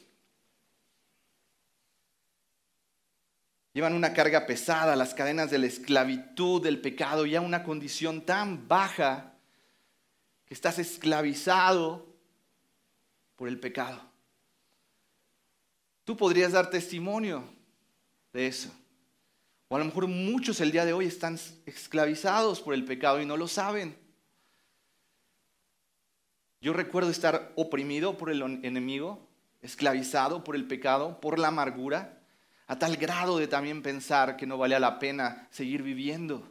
Llevan 3.74 3.94
una 3.94 4.14
carga 4.14 4.46
pesada, 4.46 4.96
las 4.96 5.14
cadenas 5.14 5.52
de 5.52 5.60
la 5.60 5.68
esclavitud, 5.68 6.62
del 6.62 6.80
pecado, 6.80 7.26
ya 7.26 7.42
una 7.42 7.64
condición 7.64 8.26
tan 8.26 8.68
baja 8.68 9.34
que 10.46 10.54
estás 10.54 10.80
esclavizado 10.80 12.08
por 13.36 13.48
el 13.48 13.60
pecado. 13.60 14.02
Tú 16.04 16.18
podrías 16.18 16.54
dar 16.54 16.70
testimonio 16.70 17.44
de 18.34 18.48
eso. 18.48 18.72
O 19.68 19.76
a 19.76 19.80
lo 19.80 19.86
mejor 19.86 20.08
muchos 20.08 20.60
el 20.62 20.72
día 20.72 20.86
de 20.86 20.94
hoy 20.94 21.06
están 21.06 21.40
esclavizados 21.68 22.62
por 22.62 22.74
el 22.74 22.84
pecado 22.84 23.22
y 23.22 23.26
no 23.26 23.38
lo 23.38 23.48
saben. 23.48 23.96
Yo 26.62 26.74
recuerdo 26.74 27.10
estar 27.10 27.52
oprimido 27.56 28.18
por 28.18 28.30
el 28.30 28.42
enemigo, 28.64 29.28
esclavizado 29.62 30.44
por 30.44 30.56
el 30.56 30.68
pecado, 30.68 31.20
por 31.22 31.40
la 31.40 31.50
amargura 31.50 32.20
a 32.70 32.78
tal 32.78 32.98
grado 32.98 33.40
de 33.40 33.48
también 33.48 33.82
pensar 33.82 34.38
que 34.38 34.46
no 34.46 34.58
valía 34.60 34.80
la 34.80 35.00
pena 35.00 35.48
seguir 35.50 35.82
viviendo. 35.82 36.48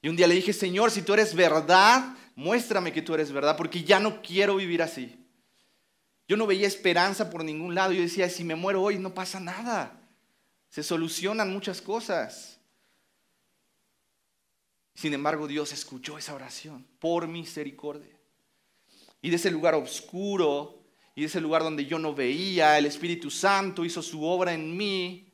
Y 0.00 0.08
un 0.08 0.16
día 0.16 0.26
le 0.26 0.34
dije, 0.34 0.54
Señor, 0.54 0.90
si 0.90 1.02
tú 1.02 1.12
eres 1.12 1.34
verdad, 1.34 2.16
muéstrame 2.34 2.94
que 2.94 3.02
tú 3.02 3.12
eres 3.12 3.30
verdad, 3.30 3.58
porque 3.58 3.84
ya 3.84 4.00
no 4.00 4.22
quiero 4.22 4.56
vivir 4.56 4.80
así. 4.80 5.22
Yo 6.26 6.38
no 6.38 6.46
veía 6.46 6.66
esperanza 6.66 7.28
por 7.28 7.44
ningún 7.44 7.74
lado. 7.74 7.92
Yo 7.92 8.00
decía, 8.00 8.30
si 8.30 8.42
me 8.42 8.54
muero 8.54 8.82
hoy 8.82 8.98
no 8.98 9.12
pasa 9.12 9.38
nada. 9.38 10.00
Se 10.70 10.82
solucionan 10.82 11.52
muchas 11.52 11.82
cosas. 11.82 12.58
Sin 14.94 15.12
embargo, 15.12 15.46
Dios 15.46 15.72
escuchó 15.72 16.16
esa 16.16 16.34
oración 16.34 16.86
por 16.98 17.28
misericordia. 17.28 18.15
Y 19.26 19.30
de 19.30 19.34
ese 19.34 19.50
lugar 19.50 19.74
oscuro 19.74 20.84
y 21.16 21.24
ese 21.24 21.40
lugar 21.40 21.64
donde 21.64 21.84
yo 21.84 21.98
no 21.98 22.14
veía, 22.14 22.78
el 22.78 22.86
Espíritu 22.86 23.28
Santo 23.28 23.84
hizo 23.84 24.00
su 24.00 24.22
obra 24.22 24.54
en 24.54 24.76
mí, 24.76 25.32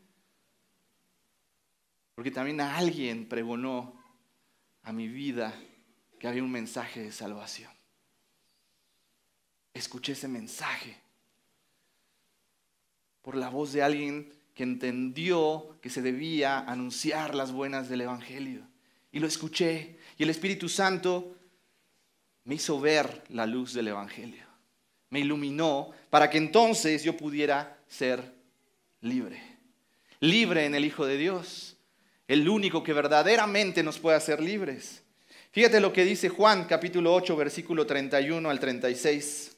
porque 2.14 2.30
también 2.30 2.62
alguien 2.62 3.28
pregonó 3.28 4.02
a 4.82 4.94
mi 4.94 5.08
vida 5.08 5.54
que 6.18 6.26
había 6.26 6.42
un 6.42 6.50
mensaje 6.50 7.02
de 7.02 7.12
salvación. 7.12 7.70
Escuché 9.74 10.12
ese 10.12 10.26
mensaje 10.26 10.96
por 13.20 13.36
la 13.36 13.50
voz 13.50 13.74
de 13.74 13.82
alguien 13.82 14.32
que 14.54 14.62
entendió 14.62 15.76
que 15.82 15.90
se 15.90 16.00
debía 16.00 16.60
anunciar 16.60 17.34
las 17.34 17.52
buenas 17.52 17.90
del 17.90 18.00
Evangelio. 18.00 18.66
Y 19.12 19.18
lo 19.18 19.26
escuché. 19.26 19.98
Y 20.16 20.22
el 20.22 20.30
Espíritu 20.30 20.70
Santo 20.70 21.36
me 22.44 22.56
hizo 22.56 22.80
ver 22.80 23.24
la 23.28 23.46
luz 23.46 23.72
del 23.74 23.88
Evangelio 23.88 24.52
me 25.12 25.20
iluminó 25.20 25.90
para 26.08 26.30
que 26.30 26.38
entonces 26.38 27.04
yo 27.04 27.14
pudiera 27.18 27.78
ser 27.86 28.32
libre. 29.02 29.42
Libre 30.20 30.64
en 30.64 30.74
el 30.74 30.86
Hijo 30.86 31.04
de 31.04 31.18
Dios, 31.18 31.76
el 32.26 32.48
único 32.48 32.82
que 32.82 32.94
verdaderamente 32.94 33.82
nos 33.82 33.98
puede 33.98 34.16
hacer 34.16 34.40
libres. 34.40 35.02
Fíjate 35.50 35.80
lo 35.80 35.92
que 35.92 36.06
dice 36.06 36.30
Juan 36.30 36.64
capítulo 36.64 37.12
8 37.12 37.36
versículo 37.36 37.86
31 37.86 38.48
al 38.48 38.58
36. 38.58 39.54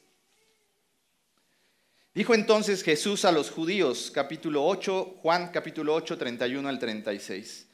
Dijo 2.13 2.33
entonces 2.33 2.83
Jesús 2.83 3.23
a 3.23 3.31
los 3.31 3.49
judíos, 3.49 4.11
capítulo 4.13 4.65
8, 4.65 5.19
Juan 5.21 5.51
capítulo 5.53 5.93
8, 5.95 6.17
31 6.17 6.67
al 6.67 6.79
36. 6.79 7.67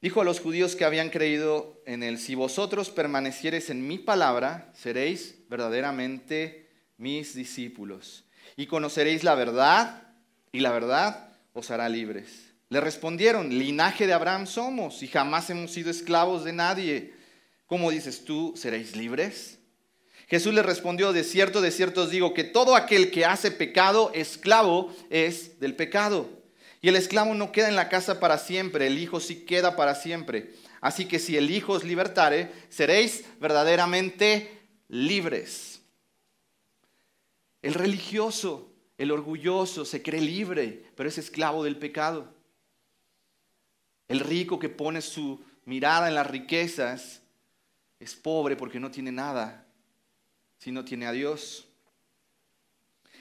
Dijo 0.00 0.20
a 0.20 0.24
los 0.24 0.40
judíos 0.40 0.76
que 0.76 0.84
habían 0.84 1.10
creído 1.10 1.82
en 1.84 2.04
él, 2.04 2.18
si 2.18 2.36
vosotros 2.36 2.90
permaneciereis 2.90 3.68
en 3.68 3.86
mi 3.86 3.98
palabra, 3.98 4.70
seréis 4.72 5.36
verdaderamente 5.48 6.68
mis 6.98 7.34
discípulos. 7.34 8.24
Y 8.56 8.66
conoceréis 8.66 9.24
la 9.24 9.34
verdad, 9.34 10.14
y 10.52 10.60
la 10.60 10.70
verdad 10.70 11.32
os 11.52 11.72
hará 11.72 11.88
libres. 11.88 12.52
Le 12.68 12.80
respondieron, 12.80 13.48
linaje 13.48 14.06
de 14.06 14.12
Abraham 14.12 14.46
somos, 14.46 15.02
y 15.02 15.08
jamás 15.08 15.50
hemos 15.50 15.72
sido 15.72 15.90
esclavos 15.90 16.44
de 16.44 16.52
nadie. 16.52 17.14
¿Cómo 17.66 17.90
dices 17.90 18.24
tú, 18.24 18.54
seréis 18.56 18.94
libres? 18.94 19.58
Jesús 20.28 20.54
le 20.54 20.62
respondió, 20.62 21.12
de 21.12 21.24
cierto, 21.24 21.60
de 21.60 21.72
cierto 21.72 22.02
os 22.02 22.10
digo, 22.10 22.34
que 22.34 22.44
todo 22.44 22.76
aquel 22.76 23.10
que 23.10 23.24
hace 23.24 23.50
pecado, 23.50 24.12
esclavo 24.14 24.94
es 25.10 25.58
del 25.58 25.74
pecado. 25.74 26.37
Y 26.80 26.88
el 26.88 26.96
esclavo 26.96 27.34
no 27.34 27.52
queda 27.52 27.68
en 27.68 27.76
la 27.76 27.88
casa 27.88 28.20
para 28.20 28.38
siempre, 28.38 28.86
el 28.86 28.98
Hijo 28.98 29.20
sí 29.20 29.44
queda 29.44 29.76
para 29.76 29.94
siempre. 29.94 30.54
Así 30.80 31.06
que 31.06 31.18
si 31.18 31.36
el 31.36 31.50
Hijo 31.50 31.72
os 31.72 31.84
libertare, 31.84 32.52
seréis 32.68 33.24
verdaderamente 33.40 34.60
libres. 34.88 35.80
El 37.62 37.74
religioso, 37.74 38.72
el 38.96 39.10
orgulloso, 39.10 39.84
se 39.84 40.02
cree 40.02 40.20
libre, 40.20 40.84
pero 40.94 41.08
es 41.08 41.18
esclavo 41.18 41.64
del 41.64 41.76
pecado. 41.76 42.32
El 44.06 44.20
rico 44.20 44.58
que 44.58 44.68
pone 44.68 45.02
su 45.02 45.44
mirada 45.64 46.08
en 46.08 46.14
las 46.14 46.26
riquezas 46.26 47.20
es 48.00 48.14
pobre 48.14 48.56
porque 48.56 48.80
no 48.80 48.90
tiene 48.90 49.12
nada 49.12 49.66
si 50.58 50.72
no 50.72 50.84
tiene 50.84 51.06
a 51.06 51.12
Dios 51.12 51.67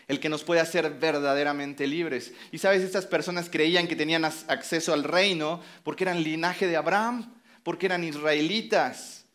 el 0.07 0.19
que 0.19 0.29
nos 0.29 0.43
puede 0.43 0.61
hacer 0.61 0.97
verdaderamente 0.99 1.85
libres. 1.85 2.33
Y 2.51 2.59
sabes, 2.59 2.81
estas 2.81 3.05
personas 3.05 3.49
creían 3.49 3.87
que 3.87 3.95
tenían 3.95 4.23
acceso 4.23 4.93
al 4.93 5.03
reino 5.03 5.61
porque 5.83 6.05
eran 6.05 6.23
linaje 6.23 6.65
de 6.67 6.77
Abraham, 6.77 7.33
porque 7.63 7.87
eran 7.87 8.03
israelitas. 8.03 9.25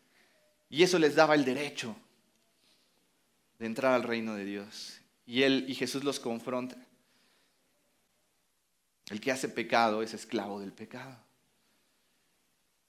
Y 0.69 0.81
eso 0.81 0.97
les 0.97 1.15
daba 1.15 1.35
el 1.35 1.45
derecho 1.45 1.95
de 3.59 3.67
entrar 3.67 3.93
al 3.93 4.03
reino 4.03 4.33
de 4.33 4.45
Dios. 4.45 4.99
Y 5.27 5.43
él 5.43 5.65
y 5.67 5.75
Jesús 5.75 6.03
los 6.03 6.19
confronta. 6.19 6.75
El 9.09 9.21
que 9.21 9.31
hace 9.31 9.49
pecado 9.49 10.01
es 10.01 10.15
esclavo 10.15 10.59
del 10.59 10.71
pecado. 10.71 11.15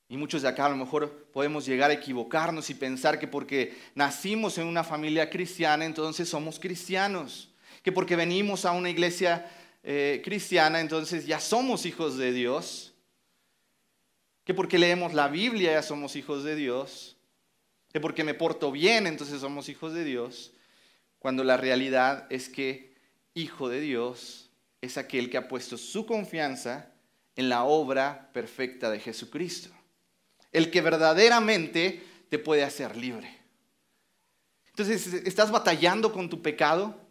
Y 0.08 0.16
muchos 0.16 0.42
de 0.42 0.48
acá 0.48 0.66
a 0.66 0.70
lo 0.70 0.76
mejor 0.76 1.28
podemos 1.32 1.66
llegar 1.66 1.90
a 1.90 1.94
equivocarnos 1.94 2.70
y 2.70 2.74
pensar 2.74 3.18
que 3.18 3.28
porque 3.28 3.76
nacimos 3.94 4.56
en 4.56 4.66
una 4.66 4.84
familia 4.84 5.28
cristiana, 5.28 5.84
entonces 5.84 6.28
somos 6.28 6.58
cristianos 6.58 7.53
que 7.84 7.92
porque 7.92 8.16
venimos 8.16 8.64
a 8.64 8.72
una 8.72 8.88
iglesia 8.88 9.46
eh, 9.82 10.22
cristiana, 10.24 10.80
entonces 10.80 11.26
ya 11.26 11.38
somos 11.38 11.84
hijos 11.84 12.16
de 12.16 12.32
Dios. 12.32 12.94
que 14.42 14.54
porque 14.54 14.78
leemos 14.78 15.14
la 15.14 15.28
Biblia 15.28 15.72
ya 15.74 15.82
somos 15.82 16.16
hijos 16.16 16.44
de 16.44 16.54
Dios, 16.56 17.16
que 17.92 18.00
porque 18.00 18.24
me 18.24 18.34
porto 18.34 18.72
bien 18.72 19.06
entonces 19.06 19.40
somos 19.40 19.68
hijos 19.68 19.92
de 19.94 20.04
Dios, 20.04 20.52
cuando 21.18 21.44
la 21.44 21.56
realidad 21.56 22.26
es 22.30 22.48
que 22.48 22.94
hijo 23.34 23.68
de 23.68 23.80
Dios 23.80 24.50
es 24.80 24.98
aquel 24.98 25.30
que 25.30 25.38
ha 25.38 25.48
puesto 25.48 25.76
su 25.76 26.04
confianza 26.06 26.90
en 27.36 27.48
la 27.48 27.64
obra 27.64 28.30
perfecta 28.32 28.90
de 28.90 29.00
Jesucristo, 29.00 29.70
el 30.52 30.70
que 30.70 30.80
verdaderamente 30.80 32.02
te 32.30 32.38
puede 32.38 32.64
hacer 32.64 32.96
libre. 32.96 33.38
Entonces, 34.68 35.06
¿estás 35.26 35.50
batallando 35.50 36.12
con 36.12 36.28
tu 36.28 36.42
pecado? 36.42 37.03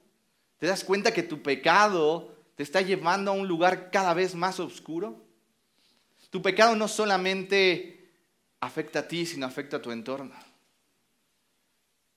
¿Te 0.64 0.70
das 0.70 0.86
cuenta 0.86 1.14
que 1.14 1.24
tu 1.24 1.42
pecado 1.42 2.34
te 2.56 2.64
está 2.64 2.80
llevando 2.80 3.32
a 3.32 3.34
un 3.34 3.50
lugar 3.50 3.92
cada 3.92 4.14
vez 4.14 4.34
más 4.34 4.62
oscuro? 4.62 5.22
Tu 6.30 6.42
pecado 6.42 6.74
no 6.78 6.88
solamente 6.88 8.14
afecta 8.62 9.00
a 9.00 9.08
ti, 9.10 9.26
sino 9.26 9.46
afecta 9.46 9.76
a 9.76 9.82
tu 9.82 9.92
entorno. 9.92 10.34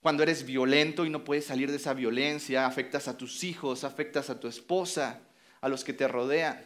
Cuando 0.00 0.22
eres 0.22 0.46
violento 0.46 1.04
y 1.04 1.10
no 1.10 1.24
puedes 1.24 1.46
salir 1.46 1.72
de 1.72 1.78
esa 1.78 1.92
violencia, 1.92 2.66
afectas 2.66 3.08
a 3.08 3.18
tus 3.18 3.42
hijos, 3.42 3.82
afectas 3.82 4.30
a 4.30 4.38
tu 4.38 4.46
esposa, 4.46 5.22
a 5.60 5.68
los 5.68 5.82
que 5.82 5.92
te 5.92 6.06
rodean. 6.06 6.64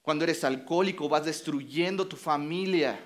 Cuando 0.00 0.24
eres 0.24 0.44
alcohólico, 0.44 1.10
vas 1.10 1.26
destruyendo 1.26 2.08
tu 2.08 2.16
familia, 2.16 2.98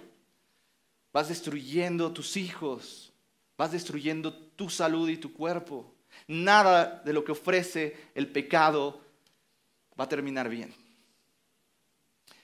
vas 1.12 1.28
destruyendo 1.28 2.12
tus 2.12 2.36
hijos, 2.36 3.12
vas 3.58 3.72
destruyendo 3.72 4.32
tu 4.32 4.70
salud 4.70 5.08
y 5.08 5.16
tu 5.16 5.32
cuerpo. 5.32 5.91
Nada 6.26 7.02
de 7.04 7.12
lo 7.12 7.24
que 7.24 7.32
ofrece 7.32 7.96
el 8.14 8.28
pecado 8.28 9.00
va 9.98 10.04
a 10.04 10.08
terminar 10.08 10.48
bien. 10.48 10.74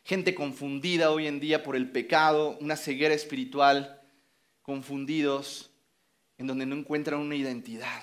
Gente 0.04 0.34
confundida 0.34 1.10
hoy 1.10 1.26
en 1.26 1.38
día 1.38 1.62
por 1.62 1.76
el 1.76 1.90
pecado, 1.90 2.56
una 2.60 2.76
ceguera 2.76 3.14
espiritual, 3.14 4.00
confundidos, 4.62 5.70
en 6.38 6.46
donde 6.46 6.66
no 6.66 6.76
encuentran 6.76 7.20
una 7.20 7.34
identidad. 7.34 8.02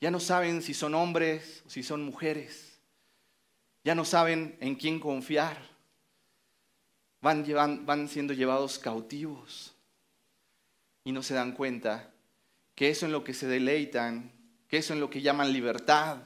Ya 0.00 0.10
no 0.10 0.20
saben 0.20 0.62
si 0.62 0.74
son 0.74 0.94
hombres 0.94 1.62
o 1.66 1.70
si 1.70 1.82
son 1.82 2.04
mujeres. 2.04 2.78
Ya 3.84 3.94
no 3.94 4.04
saben 4.04 4.56
en 4.60 4.74
quién 4.74 5.00
confiar. 5.00 5.56
Van, 7.20 7.44
van 7.86 8.08
siendo 8.08 8.32
llevados 8.32 8.78
cautivos 8.78 9.72
y 11.04 11.12
no 11.12 11.22
se 11.22 11.34
dan 11.34 11.52
cuenta 11.52 12.10
que 12.74 12.90
eso 12.90 13.06
en 13.06 13.12
lo 13.12 13.22
que 13.22 13.34
se 13.34 13.46
deleitan, 13.46 14.32
que 14.72 14.78
eso 14.78 14.94
en 14.94 15.00
lo 15.00 15.10
que 15.10 15.20
llaman 15.20 15.52
libertad, 15.52 16.16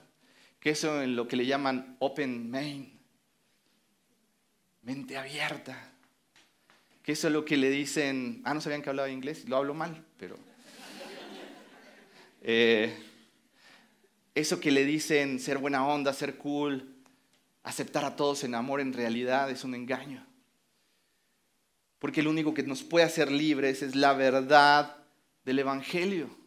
que 0.60 0.70
eso 0.70 1.02
en 1.02 1.16
lo 1.16 1.26
que 1.26 1.34
le 1.34 1.46
llaman 1.46 1.96
open 1.98 2.48
main, 2.48 2.96
mente 4.82 5.16
abierta, 5.16 5.90
que 7.02 7.10
eso 7.10 7.26
es 7.26 7.32
lo 7.32 7.44
que 7.44 7.56
le 7.56 7.70
dicen, 7.70 8.42
ah, 8.44 8.54
no 8.54 8.60
sabían 8.60 8.82
que 8.82 8.90
hablaba 8.90 9.10
inglés, 9.10 9.48
lo 9.48 9.56
hablo 9.56 9.74
mal, 9.74 10.00
pero... 10.16 10.38
Eh, 12.48 12.96
eso 14.36 14.60
que 14.60 14.70
le 14.70 14.84
dicen 14.84 15.40
ser 15.40 15.58
buena 15.58 15.84
onda, 15.84 16.12
ser 16.12 16.36
cool, 16.36 16.94
aceptar 17.64 18.04
a 18.04 18.14
todos 18.14 18.44
en 18.44 18.54
amor, 18.54 18.80
en 18.80 18.92
realidad 18.92 19.50
es 19.50 19.64
un 19.64 19.74
engaño. 19.74 20.24
Porque 21.98 22.22
lo 22.22 22.30
único 22.30 22.54
que 22.54 22.62
nos 22.62 22.84
puede 22.84 23.06
hacer 23.06 23.32
libres 23.32 23.82
es 23.82 23.96
la 23.96 24.12
verdad 24.12 24.98
del 25.44 25.58
Evangelio. 25.58 26.45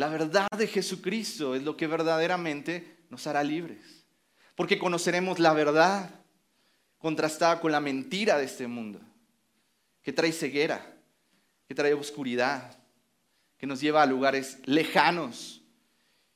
La 0.00 0.08
verdad 0.08 0.48
de 0.56 0.66
Jesucristo 0.66 1.54
es 1.54 1.62
lo 1.62 1.76
que 1.76 1.86
verdaderamente 1.86 2.96
nos 3.10 3.26
hará 3.26 3.44
libres. 3.44 4.06
Porque 4.54 4.78
conoceremos 4.78 5.38
la 5.38 5.52
verdad 5.52 6.22
contrastada 6.96 7.60
con 7.60 7.70
la 7.70 7.80
mentira 7.80 8.38
de 8.38 8.46
este 8.46 8.66
mundo, 8.66 8.98
que 10.00 10.14
trae 10.14 10.32
ceguera, 10.32 10.96
que 11.68 11.74
trae 11.74 11.92
oscuridad, 11.92 12.78
que 13.58 13.66
nos 13.66 13.82
lleva 13.82 14.00
a 14.00 14.06
lugares 14.06 14.56
lejanos. 14.64 15.60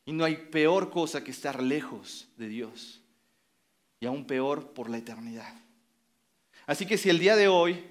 Y 0.04 0.12
no 0.12 0.26
hay 0.26 0.36
peor 0.36 0.90
cosa 0.90 1.24
que 1.24 1.30
estar 1.30 1.62
lejos 1.62 2.28
de 2.36 2.48
Dios. 2.48 3.00
Y 3.98 4.04
aún 4.04 4.26
peor 4.26 4.74
por 4.74 4.90
la 4.90 4.98
eternidad. 4.98 5.54
Así 6.66 6.84
que 6.84 6.98
si 6.98 7.08
el 7.08 7.18
día 7.18 7.34
de 7.34 7.48
hoy 7.48 7.82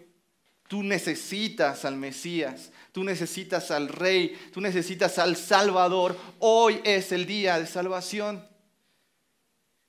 tú 0.74 0.82
necesitas 0.82 1.86
al 1.86 1.98
Mesías, 1.98 2.72
tú 2.92 3.04
necesitas 3.04 3.70
al 3.70 3.90
Rey, 3.90 4.36
tú 4.52 4.60
necesitas 4.60 5.20
al 5.20 5.36
Salvador, 5.36 6.18
hoy 6.40 6.82
es 6.84 7.12
el 7.12 7.28
día 7.28 7.60
de 7.60 7.68
salvación. 7.68 8.44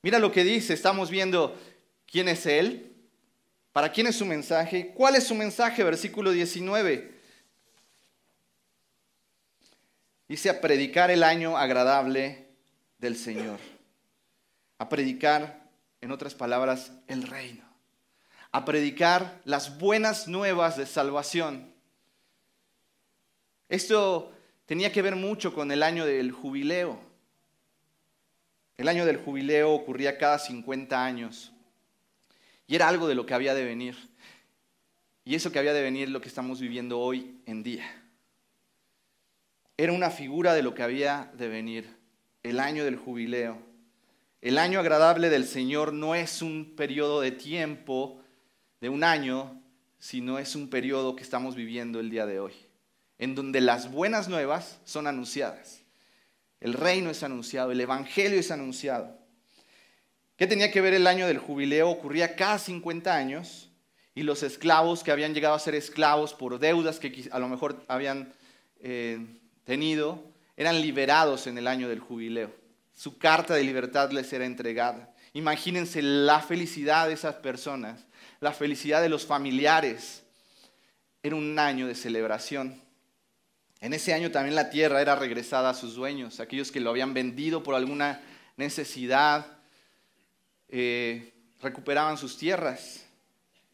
Mira 0.03 0.19
lo 0.19 0.31
que 0.31 0.45
dice, 0.45 0.75
estamos 0.75 1.09
viendo 1.09 1.59
quién 2.05 2.29
es 2.29 2.45
Él, 2.45 2.95
para 3.73 3.93
quién 3.93 4.09
es 4.09 4.17
su 4.17 4.27
mensaje, 4.27 4.93
cuál 4.95 5.17
es 5.17 5.25
su 5.25 5.35
mensaje, 5.35 5.83
versículo 5.83 6.33
19. 6.33 7.19
Dice 10.29 10.51
a 10.51 10.61
predicar 10.61 11.11
el 11.11 11.23
año 11.23 11.57
agradable 11.57 12.47
del 12.99 13.17
Señor, 13.17 13.59
a 14.77 14.91
predicar, 14.91 15.67
en 16.03 16.11
otras 16.11 16.35
palabras, 16.35 16.93
el 17.07 17.23
reino 17.23 17.74
a 18.55 18.65
predicar 18.65 19.41
las 19.45 19.81
buenas 19.81 20.29
nuevas 20.29 20.77
de 20.77 20.87
salvación. 20.87 21.75
Esto 23.69 24.33
tenía 24.65 24.93
que 24.93 25.03
ver 25.03 25.17
mucho 25.17 25.53
con 25.53 25.73
el 25.73 25.83
año 25.83 26.07
del 26.07 26.31
jubileo. 26.31 27.01
El 28.77 28.87
año 28.87 29.07
del 29.07 29.17
jubileo 29.17 29.73
ocurría 29.73 30.19
cada 30.19 30.39
50 30.39 31.05
años 31.05 31.51
y 32.69 32.77
era 32.77 32.87
algo 32.87 33.09
de 33.09 33.17
lo 33.17 33.27
que 33.27 33.35
había 33.35 33.57
de 33.57 33.65
venir. 33.65 33.97
Y 35.25 35.35
eso 35.35 35.51
que 35.51 35.59
había 35.59 35.73
de 35.73 35.83
venir 35.83 36.05
es 36.05 36.11
lo 36.11 36.21
que 36.21 36.29
estamos 36.29 36.61
viviendo 36.61 37.01
hoy 37.01 37.41
en 37.47 37.65
día. 37.65 38.05
Era 39.77 39.93
una 39.93 40.11
figura 40.11 40.55
de 40.55 40.63
lo 40.63 40.77
que 40.77 40.85
había 40.85 41.29
de 41.35 41.49
venir, 41.49 41.97
el 42.45 42.61
año 42.61 42.85
del 42.85 42.99
jubileo. 42.99 43.59
El 44.41 44.59
año 44.59 44.79
agradable 44.79 45.29
del 45.29 45.45
Señor 45.45 45.93
no 45.93 46.15
es 46.15 46.41
un 46.41 46.77
periodo 46.77 47.21
de 47.21 47.33
tiempo 47.33 48.21
de 48.85 48.91
un 48.91 49.03
año, 49.03 49.59
sino 49.99 50.39
es 50.39 50.55
un 50.55 50.69
periodo 50.69 51.17
que 51.17 51.23
estamos 51.23 51.55
viviendo 51.55 52.01
el 52.01 52.11
día 52.11 52.27
de 52.27 52.39
hoy, 52.39 52.53
en 53.17 53.35
donde 53.35 53.63
las 53.63 53.91
buenas 53.91 54.29
nuevas 54.29 54.79
son 54.85 55.07
anunciadas. 55.07 55.81
El 56.61 56.75
reino 56.75 57.09
es 57.09 57.23
anunciado, 57.23 57.73
el 57.73 57.81
evangelio 57.81 58.39
es 58.39 58.51
anunciado. 58.51 59.17
¿Qué 60.37 60.47
tenía 60.47 60.71
que 60.71 60.83
ver 60.83 60.93
el 60.93 61.07
año 61.07 61.27
del 61.27 61.39
jubileo? 61.39 61.89
Ocurría 61.89 62.37
cada 62.37 62.59
50 62.59 63.17
años 63.17 63.71
y 64.15 64.23
los 64.23 64.43
esclavos 64.43 65.03
que 65.03 65.13
habían 65.13 65.33
llegado 65.33 65.55
a 65.55 65.61
ser 65.61 65.75
esclavos 65.75 66.35
por 66.35 66.59
deudas 66.59 66.99
que 66.99 67.27
a 67.33 67.39
lo 67.39 67.49
mejor 67.49 67.83
habían 67.89 68.35
eh, 68.81 69.19
tenido, 69.65 70.23
eran 70.59 70.83
liberados 70.83 71.47
en 71.47 71.57
el 71.57 71.69
año 71.69 71.89
del 71.89 72.01
jubileo. 72.01 72.55
Su 72.93 73.17
carta 73.17 73.55
de 73.55 73.65
libertad 73.65 74.11
les 74.11 74.31
era 74.35 74.45
entregada. 74.45 75.15
Imagínense 75.33 76.03
la 76.03 76.41
felicidad 76.41 77.09
de 77.09 77.15
esas 77.15 77.37
personas 77.37 78.05
la 78.45 78.53
felicidad 78.53 79.01
de 79.01 79.09
los 79.09 79.25
familiares. 79.25 80.23
Era 81.23 81.35
un 81.35 81.59
año 81.59 81.87
de 81.87 81.95
celebración. 81.95 82.79
En 83.81 83.95
ese 83.95 84.13
año 84.13 84.31
también 84.31 84.55
la 84.55 84.69
tierra 84.69 85.01
era 85.01 85.17
regresada 85.17 85.71
a 85.71 85.75
sus 85.75 85.95
dueños, 85.95 86.41
aquellos 86.41 86.71
que 86.71 86.79
lo 86.79 86.91
habían 86.91 87.15
vendido 87.15 87.63
por 87.63 87.75
alguna 87.75 88.21
necesidad, 88.59 89.47
eh, 90.69 91.33
recuperaban 91.63 92.19
sus 92.19 92.37
tierras 92.37 93.07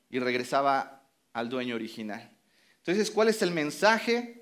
y 0.09 0.20
regresaba 0.20 1.02
al 1.33 1.48
dueño 1.48 1.74
original. 1.74 2.30
Entonces, 2.76 3.11
¿cuál 3.11 3.26
es 3.26 3.42
el 3.42 3.50
mensaje? 3.50 4.40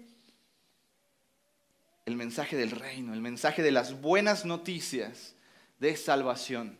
El 2.05 2.17
mensaje 2.17 2.55
del 2.55 2.73
reino, 2.73 3.14
el 3.14 3.23
mensaje 3.23 3.62
de 3.62 3.71
las 3.71 3.99
buenas 3.99 4.45
noticias 4.45 5.37
de 5.79 5.97
salvación. 5.97 6.79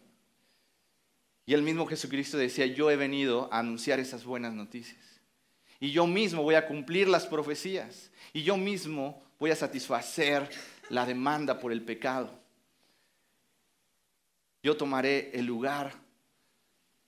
Y 1.49 1.55
el 1.55 1.63
mismo 1.63 1.87
Jesucristo 1.87 2.37
decía, 2.37 2.67
yo 2.67 2.91
he 2.91 2.97
venido 2.97 3.49
a 3.51 3.61
anunciar 3.61 3.99
esas 3.99 4.23
buenas 4.23 4.53
noticias. 4.53 5.01
Y 5.81 5.93
yo 5.93 6.07
mismo 6.07 6.43
voy 6.43 6.57
a 6.57 6.67
cumplir 6.67 7.09
las 7.09 7.25
profecías. 7.25 8.11
Y 8.35 8.43
yo 8.43 8.59
mismo 8.59 9.23
voy 9.39 9.51
a 9.51 9.57
satisfacer 9.57 10.47
la 10.91 11.07
demanda 11.07 11.59
por 11.59 11.73
el 11.73 11.81
pecado. 11.81 12.39
Yo 14.63 14.77
tomaré 14.77 15.31
el 15.33 15.47
lugar 15.47 15.95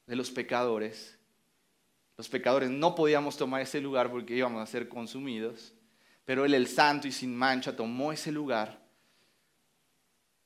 de 0.07 0.17
los 0.17 0.31
pecadores. 0.31 1.19
Los 2.17 2.31
pecadores 2.31 2.71
no 2.71 2.95
podíamos 2.95 3.37
tomar 3.37 3.61
ese 3.61 3.79
lugar 3.79 4.11
porque 4.11 4.35
íbamos 4.35 4.63
a 4.63 4.73
ser 4.73 4.89
consumidos. 4.89 5.75
Pero 6.25 6.47
Él, 6.47 6.55
el 6.55 6.67
santo 6.67 7.07
y 7.07 7.13
sin 7.13 7.37
mancha, 7.37 7.77
tomó 7.77 8.11
ese 8.11 8.33
lugar 8.33 8.80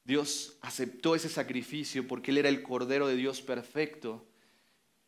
Dios 0.05 0.59
aceptó 0.61 1.15
ese 1.15 1.31
sacrificio 1.31 2.07
porque 2.07 2.31
Él 2.31 2.39
era 2.39 2.51
el 2.51 2.63
Cordero 2.63 3.09
de 3.09 3.17
Dios 3.17 3.41
perfecto. 3.41 4.27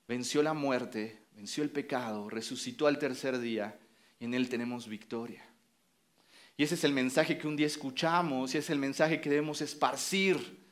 Venció 0.08 0.42
la 0.42 0.54
muerte, 0.54 1.22
venció 1.32 1.62
el 1.62 1.70
pecado, 1.70 2.30
resucitó 2.30 2.86
al 2.86 2.98
tercer 2.98 3.38
día 3.38 3.78
y 4.18 4.24
en 4.24 4.34
Él 4.34 4.48
tenemos 4.48 4.88
victoria. 4.88 5.44
Y 6.56 6.62
ese 6.62 6.76
es 6.76 6.84
el 6.84 6.92
mensaje 6.92 7.36
que 7.36 7.46
un 7.46 7.56
día 7.56 7.66
escuchamos 7.66 8.54
y 8.54 8.58
es 8.58 8.70
el 8.70 8.78
mensaje 8.78 9.20
que 9.20 9.28
debemos 9.28 9.60
esparcir 9.60 10.64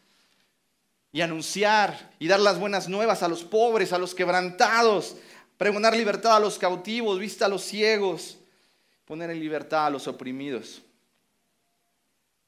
y 1.13 1.21
anunciar 1.21 2.15
y 2.19 2.27
dar 2.27 2.41
las 2.41 2.59
buenas 2.59 2.89
nuevas 2.89 3.23
a 3.23 3.29
los 3.29 3.45
pobres, 3.45 3.93
a 3.93 3.99
los 3.99 4.15
quebrantados, 4.15 5.17
pregonar 5.59 5.95
libertad 5.95 6.37
a 6.37 6.41
los 6.41 6.59
cautivos, 6.59 7.19
vista 7.19 7.45
a 7.45 7.49
los 7.49 7.63
ciegos, 7.63 8.39
poner 9.05 9.29
en 9.29 9.41
libertad 9.41 9.87
a 9.87 9.91
los 9.91 10.09
oprimidos. 10.09 10.81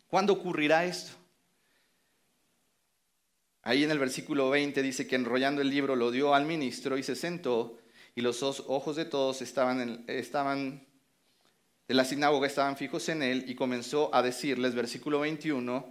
¿Cuándo 0.09 0.33
ocurrirá 0.33 0.87
esto? 0.87 1.13
Ahí 3.67 3.83
en 3.83 3.91
el 3.91 3.99
versículo 3.99 4.49
20 4.51 4.81
dice 4.81 5.09
que 5.09 5.17
enrollando 5.17 5.61
el 5.61 5.71
libro 5.71 5.97
lo 5.97 6.13
dio 6.13 6.37
al 6.37 6.47
ministro 6.47 6.97
y 6.99 7.03
se 7.03 7.17
sentó 7.17 7.77
y 8.15 8.21
los 8.21 8.41
ojos 8.41 8.95
de 8.95 9.07
todos 9.07 9.43
estaban, 9.43 10.05
estaban 10.07 10.87
de 11.89 11.95
la 11.95 12.05
sinagoga 12.05 12.47
estaban 12.47 12.77
fijos 12.77 13.09
en 13.09 13.25
él 13.25 13.45
y 13.49 13.57
comenzó 13.57 14.15
a 14.15 14.23
decirles, 14.23 14.77
versículo 14.77 15.19
21, 15.19 15.85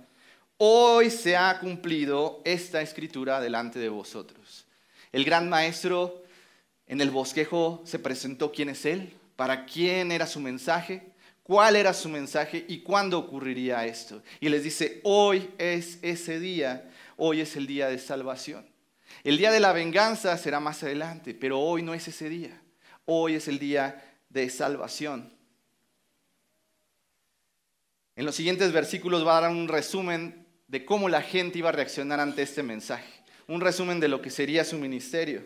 hoy 0.56 1.12
se 1.12 1.36
ha 1.36 1.60
cumplido 1.60 2.42
esta 2.46 2.82
escritura 2.82 3.42
delante 3.42 3.78
de 3.78 3.90
vosotros. 3.90 4.66
El 5.12 5.26
gran 5.26 5.50
maestro 5.50 6.24
en 6.88 7.02
el 7.02 7.12
bosquejo 7.12 7.82
se 7.84 8.00
presentó 8.00 8.54
quién 8.54 8.70
es 8.70 8.86
él, 8.86 9.12
para 9.36 9.66
quién 9.66 10.14
era 10.14 10.28
su 10.28 10.40
mensaje, 10.40 11.12
cuál 11.44 11.76
era 11.76 11.94
su 11.94 12.08
mensaje 12.08 12.64
y 12.70 12.80
cuándo 12.80 13.20
ocurriría 13.20 13.86
esto. 13.86 14.24
Y 14.40 14.48
les 14.48 14.64
dice, 14.64 15.02
hoy 15.04 15.50
es 15.58 16.00
ese 16.02 16.40
día, 16.40 16.90
hoy 17.18 17.42
es 17.42 17.56
el 17.56 17.68
día 17.68 17.88
de 17.88 18.00
salvación. 18.00 18.66
El 19.24 19.38
día 19.38 19.52
de 19.52 19.60
la 19.60 19.74
venganza 19.74 20.38
será 20.38 20.60
más 20.60 20.84
adelante, 20.84 21.34
pero 21.34 21.60
hoy 21.60 21.82
no 21.82 21.94
es 21.94 22.08
ese 22.08 22.30
día. 22.30 22.62
Hoy 23.06 23.36
es 23.36 23.48
el 23.48 23.60
día 23.60 24.04
de 24.30 24.50
salvación. 24.50 25.34
En 28.16 28.26
los 28.26 28.36
siguientes 28.36 28.72
versículos 28.72 29.26
va 29.26 29.38
a 29.38 29.42
dar 29.42 29.52
un 29.52 29.68
resumen 29.68 30.48
de 30.68 30.86
cómo 30.86 31.10
la 31.10 31.22
gente 31.22 31.60
iba 31.60 31.70
a 31.70 31.74
reaccionar 31.74 32.20
ante 32.20 32.42
este 32.42 32.64
mensaje, 32.64 33.24
un 33.48 33.62
resumen 33.62 34.00
de 34.00 34.08
lo 34.08 34.22
que 34.22 34.30
sería 34.30 34.64
su 34.64 34.78
ministerio. 34.78 35.44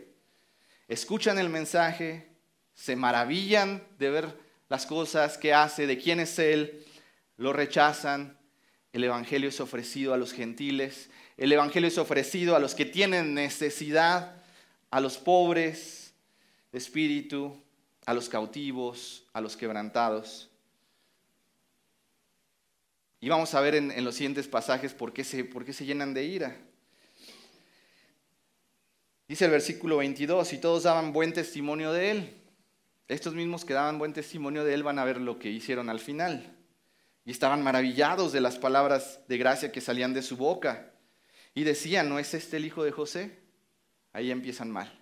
Escuchan 0.87 1.39
el 1.39 1.49
mensaje, 1.49 2.29
se 2.73 2.95
maravillan 2.95 3.83
de 3.97 4.09
ver 4.09 4.39
las 4.69 4.85
cosas 4.85 5.37
que 5.37 5.53
hace, 5.53 5.87
de 5.87 5.97
quién 5.97 6.19
es 6.19 6.37
Él, 6.39 6.85
lo 7.37 7.53
rechazan, 7.53 8.37
el 8.93 9.03
Evangelio 9.03 9.49
es 9.49 9.59
ofrecido 9.59 10.13
a 10.13 10.17
los 10.17 10.33
gentiles, 10.33 11.09
el 11.39 11.53
Evangelio 11.53 11.87
es 11.87 11.97
ofrecido 11.97 12.57
a 12.57 12.59
los 12.59 12.75
que 12.75 12.85
tienen 12.85 13.33
necesidad, 13.33 14.35
a 14.91 14.99
los 14.99 15.17
pobres 15.17 16.13
de 16.73 16.77
espíritu, 16.77 17.55
a 18.05 18.13
los 18.13 18.27
cautivos, 18.27 19.23
a 19.31 19.39
los 19.39 19.55
quebrantados. 19.55 20.49
Y 23.21 23.29
vamos 23.29 23.53
a 23.53 23.61
ver 23.61 23.75
en, 23.75 24.03
los 24.03 24.15
siguientes 24.15 24.49
pasajes 24.49 24.93
por 24.93 25.13
qué, 25.13 25.23
se, 25.23 25.45
por 25.45 25.63
qué 25.63 25.71
se 25.71 25.85
llenan 25.85 26.13
de 26.13 26.25
ira. 26.25 26.57
Dice 29.29 29.45
el 29.45 29.51
versículo 29.51 29.97
22, 29.97 30.51
y 30.51 30.57
todos 30.57 30.83
daban 30.83 31.13
buen 31.13 31.31
testimonio 31.31 31.93
de 31.93 32.11
él. 32.11 32.33
Estos 33.07 33.33
mismos 33.33 33.63
que 33.63 33.73
daban 33.73 33.97
buen 33.97 34.11
testimonio 34.11 34.65
de 34.65 34.73
él 34.73 34.83
van 34.83 34.99
a 34.99 35.05
ver 35.05 35.21
lo 35.21 35.39
que 35.39 35.49
hicieron 35.49 35.89
al 35.89 36.01
final. 36.01 36.57
Y 37.23 37.31
estaban 37.31 37.63
maravillados 37.63 38.33
de 38.33 38.41
las 38.41 38.57
palabras 38.57 39.21
de 39.29 39.37
gracia 39.37 39.71
que 39.71 39.79
salían 39.79 40.13
de 40.13 40.21
su 40.21 40.35
boca. 40.35 40.91
Y 41.53 41.63
decían, 41.63 42.09
¿no 42.09 42.19
es 42.19 42.33
este 42.33 42.57
el 42.57 42.65
hijo 42.65 42.83
de 42.83 42.91
José? 42.91 43.39
Ahí 44.13 44.31
empiezan 44.31 44.71
mal 44.71 44.99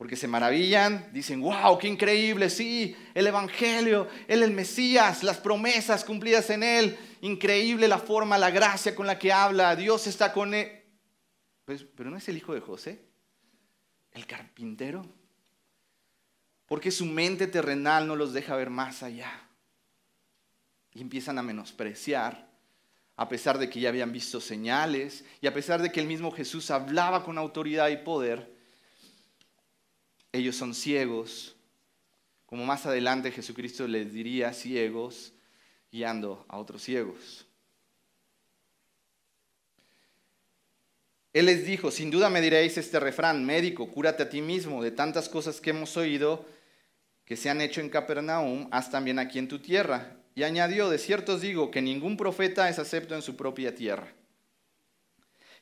porque 0.00 0.16
se 0.16 0.28
maravillan, 0.28 1.10
dicen, 1.12 1.42
wow, 1.42 1.76
qué 1.76 1.86
increíble, 1.86 2.48
sí, 2.48 2.96
el 3.12 3.26
Evangelio, 3.26 4.08
Él 4.28 4.42
el 4.42 4.50
Mesías, 4.50 5.22
las 5.22 5.36
promesas 5.36 6.06
cumplidas 6.06 6.48
en 6.48 6.62
Él, 6.62 6.98
increíble 7.20 7.86
la 7.86 7.98
forma, 7.98 8.38
la 8.38 8.50
gracia 8.50 8.94
con 8.94 9.06
la 9.06 9.18
que 9.18 9.30
habla, 9.30 9.76
Dios 9.76 10.06
está 10.06 10.32
con 10.32 10.54
Él. 10.54 10.84
Pues, 11.66 11.84
pero 11.84 12.08
no 12.08 12.16
es 12.16 12.26
el 12.30 12.38
hijo 12.38 12.54
de 12.54 12.60
José, 12.60 13.04
el 14.12 14.26
carpintero, 14.26 15.04
porque 16.64 16.90
su 16.90 17.04
mente 17.04 17.46
terrenal 17.46 18.06
no 18.06 18.16
los 18.16 18.32
deja 18.32 18.56
ver 18.56 18.70
más 18.70 19.02
allá. 19.02 19.50
Y 20.94 21.02
empiezan 21.02 21.36
a 21.36 21.42
menospreciar, 21.42 22.49
a 23.20 23.28
pesar 23.28 23.58
de 23.58 23.68
que 23.68 23.80
ya 23.80 23.90
habían 23.90 24.12
visto 24.12 24.40
señales, 24.40 25.26
y 25.42 25.46
a 25.46 25.52
pesar 25.52 25.82
de 25.82 25.92
que 25.92 26.00
el 26.00 26.06
mismo 26.06 26.30
Jesús 26.30 26.70
hablaba 26.70 27.22
con 27.22 27.36
autoridad 27.36 27.90
y 27.90 27.98
poder, 27.98 28.50
ellos 30.32 30.56
son 30.56 30.72
ciegos, 30.72 31.54
como 32.46 32.64
más 32.64 32.86
adelante 32.86 33.30
Jesucristo 33.30 33.86
les 33.86 34.14
diría 34.14 34.54
ciegos, 34.54 35.34
guiando 35.92 36.46
a 36.48 36.56
otros 36.56 36.80
ciegos. 36.80 37.44
Él 41.34 41.44
les 41.44 41.66
dijo, 41.66 41.90
sin 41.90 42.10
duda 42.10 42.30
me 42.30 42.40
diréis 42.40 42.78
este 42.78 42.98
refrán, 42.98 43.44
médico, 43.44 43.90
cúrate 43.90 44.22
a 44.22 44.30
ti 44.30 44.40
mismo, 44.40 44.82
de 44.82 44.92
tantas 44.92 45.28
cosas 45.28 45.60
que 45.60 45.68
hemos 45.68 45.94
oído 45.98 46.46
que 47.26 47.36
se 47.36 47.50
han 47.50 47.60
hecho 47.60 47.82
en 47.82 47.90
Capernaum, 47.90 48.66
haz 48.70 48.90
también 48.90 49.18
aquí 49.18 49.38
en 49.38 49.48
tu 49.48 49.58
tierra. 49.58 50.19
Y 50.40 50.42
añadió, 50.42 50.88
de 50.88 50.96
cierto 50.96 51.34
os 51.34 51.42
digo 51.42 51.70
que 51.70 51.82
ningún 51.82 52.16
profeta 52.16 52.70
es 52.70 52.78
acepto 52.78 53.14
en 53.14 53.20
su 53.20 53.36
propia 53.36 53.74
tierra. 53.74 54.10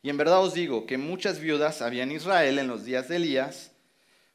Y 0.04 0.08
en 0.08 0.16
verdad 0.16 0.40
os 0.40 0.54
digo 0.54 0.86
que 0.86 0.96
muchas 0.96 1.40
viudas 1.40 1.82
había 1.82 2.04
en 2.04 2.12
Israel 2.12 2.60
en 2.60 2.68
los 2.68 2.84
días 2.84 3.08
de 3.08 3.16
Elías, 3.16 3.72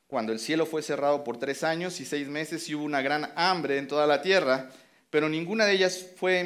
cuando 0.06 0.34
el 0.34 0.40
cielo 0.40 0.66
fue 0.66 0.82
cerrado 0.82 1.24
por 1.24 1.38
tres 1.38 1.64
años 1.64 2.02
y 2.02 2.06
seis 2.06 2.28
meses 2.28 2.68
y 2.68 2.76
hubo 2.76 2.84
una 2.84 3.02
gran 3.02 3.32
hambre 3.38 3.78
en 3.78 3.88
toda 3.88 4.06
la 4.06 4.22
tierra, 4.22 4.70
pero 5.10 5.30
ninguna 5.30 5.64
de 5.64 5.76
ellas 5.76 6.08
fue 6.18 6.42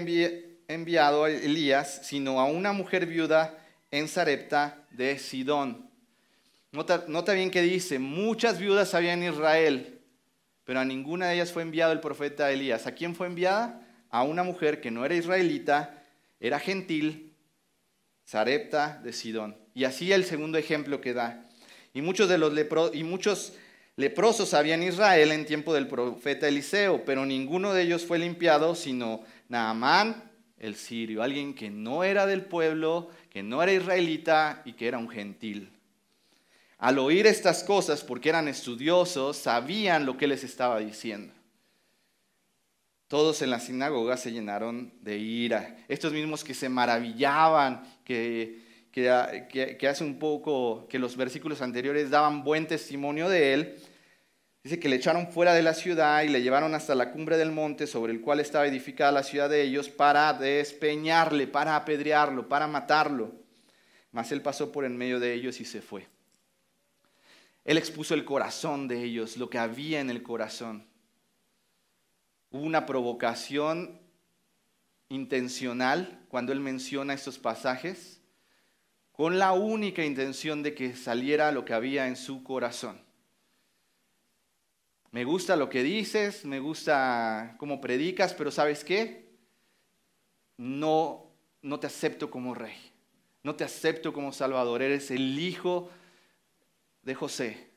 enviado 0.67 1.23
a 1.23 1.31
Elías, 1.31 2.01
sino 2.03 2.39
a 2.39 2.45
una 2.45 2.73
mujer 2.73 3.07
viuda 3.07 3.57
en 3.89 4.07
Sarepta 4.07 4.85
de 4.91 5.17
Sidón. 5.17 5.89
Nota, 6.71 7.05
nota 7.07 7.33
bien 7.33 7.49
que 7.49 7.63
dice, 7.63 7.97
muchas 7.97 8.59
viudas 8.59 8.93
había 8.93 9.13
en 9.13 9.23
Israel, 9.23 10.01
pero 10.65 10.81
a 10.81 10.85
ninguna 10.85 11.29
de 11.29 11.33
ellas 11.33 11.51
fue 11.51 11.63
enviado 11.63 11.93
el 11.93 11.99
profeta 11.99 12.51
Elías. 12.51 12.85
¿A 12.85 12.91
quién 12.91 13.15
fue 13.15 13.25
enviada? 13.25 13.85
A 14.09 14.23
una 14.23 14.43
mujer 14.43 14.81
que 14.81 14.91
no 14.91 15.05
era 15.05 15.15
israelita, 15.15 16.03
era 16.39 16.59
gentil, 16.59 17.33
Sarepta 18.25 18.99
de 19.03 19.13
Sidón. 19.13 19.57
Y 19.73 19.85
así 19.85 20.11
el 20.11 20.25
segundo 20.25 20.57
ejemplo 20.57 21.01
que 21.01 21.13
da. 21.13 21.47
Y 21.93 22.01
muchos, 22.01 22.27
de 22.29 22.37
los 22.37 22.53
y 22.93 23.03
muchos 23.03 23.53
leprosos 23.95 24.53
había 24.53 24.75
en 24.75 24.83
Israel 24.83 25.31
en 25.31 25.45
tiempo 25.45 25.73
del 25.73 25.87
profeta 25.87 26.47
Eliseo, 26.47 27.05
pero 27.05 27.25
ninguno 27.25 27.73
de 27.73 27.83
ellos 27.83 28.05
fue 28.05 28.19
limpiado, 28.19 28.75
sino 28.75 29.21
Naamán, 29.49 30.31
el 30.59 30.75
sirio, 30.75 31.23
alguien 31.23 31.53
que 31.53 31.69
no 31.69 32.03
era 32.03 32.25
del 32.25 32.43
pueblo, 32.43 33.09
que 33.29 33.43
no 33.43 33.61
era 33.63 33.71
israelita 33.71 34.61
y 34.65 34.73
que 34.73 34.87
era 34.87 34.97
un 34.97 35.09
gentil. 35.09 35.71
Al 36.77 36.99
oír 36.99 37.25
estas 37.25 37.63
cosas, 37.63 38.03
porque 38.03 38.29
eran 38.29 38.47
estudiosos, 38.47 39.37
sabían 39.37 40.05
lo 40.05 40.17
que 40.17 40.27
les 40.27 40.43
estaba 40.43 40.79
diciendo. 40.79 41.33
Todos 43.07 43.41
en 43.41 43.49
la 43.49 43.59
sinagoga 43.59 44.17
se 44.17 44.31
llenaron 44.31 44.93
de 45.01 45.17
ira. 45.17 45.77
Estos 45.87 46.11
mismos 46.13 46.43
que 46.43 46.53
se 46.53 46.69
maravillaban, 46.69 47.83
que 48.03 48.67
que, 48.91 49.87
hace 49.87 50.03
un 50.03 50.17
poco 50.17 50.87
que 50.89 50.97
los 50.97 51.15
versículos 51.15 51.61
anteriores 51.61 52.09
daban 52.09 52.43
buen 52.43 52.67
testimonio 52.67 53.29
de 53.29 53.53
él. 53.53 53.75
Dice 54.63 54.79
que 54.79 54.89
le 54.89 54.95
echaron 54.95 55.31
fuera 55.31 55.53
de 55.53 55.61
la 55.61 55.73
ciudad 55.73 56.23
y 56.23 56.29
le 56.29 56.41
llevaron 56.41 56.73
hasta 56.73 56.95
la 56.95 57.11
cumbre 57.11 57.37
del 57.37 57.51
monte 57.51 57.85
sobre 57.85 58.11
el 58.11 58.21
cual 58.21 58.39
estaba 58.39 58.65
edificada 58.65 59.11
la 59.11 59.23
ciudad 59.23 59.49
de 59.49 59.61
ellos 59.61 59.87
para 59.87 60.33
despeñarle, 60.33 61.47
para 61.47 61.75
apedrearlo, 61.75 62.49
para 62.49 62.67
matarlo. 62.67 63.33
Mas 64.11 64.31
él 64.31 64.41
pasó 64.41 64.71
por 64.71 64.83
en 64.83 64.97
medio 64.97 65.19
de 65.19 65.33
ellos 65.33 65.61
y 65.61 65.65
se 65.65 65.81
fue. 65.81 66.07
Él 67.65 67.77
expuso 67.77 68.13
el 68.13 68.25
corazón 68.25 68.87
de 68.87 69.03
ellos, 69.03 69.37
lo 69.37 69.49
que 69.49 69.59
había 69.59 69.99
en 69.99 70.09
el 70.09 70.23
corazón. 70.23 70.87
Hubo 72.51 72.63
una 72.63 72.85
provocación 72.85 73.99
intencional 75.09 76.25
cuando 76.29 76.51
él 76.53 76.59
menciona 76.59 77.13
estos 77.13 77.39
pasajes 77.39 78.21
con 79.11 79.39
la 79.39 79.53
única 79.53 80.05
intención 80.05 80.61
de 80.61 80.75
que 80.75 80.95
saliera 80.95 81.51
lo 81.51 81.65
que 81.65 81.73
había 81.73 82.07
en 82.07 82.15
su 82.15 82.43
corazón. 82.43 83.01
Me 85.11 85.23
gusta 85.23 85.55
lo 85.55 85.69
que 85.69 85.81
dices, 85.81 86.45
me 86.45 86.59
gusta 86.59 87.55
cómo 87.57 87.81
predicas, 87.81 88.33
pero 88.33 88.51
¿sabes 88.51 88.83
qué? 88.83 89.31
No, 90.57 91.31
no 91.61 91.79
te 91.79 91.87
acepto 91.87 92.29
como 92.29 92.53
rey, 92.53 92.77
no 93.41 93.55
te 93.55 93.63
acepto 93.63 94.13
como 94.13 94.31
salvador, 94.31 94.81
eres 94.81 95.09
el 95.09 95.39
hijo 95.39 95.89
de 97.01 97.15
José. 97.15 97.71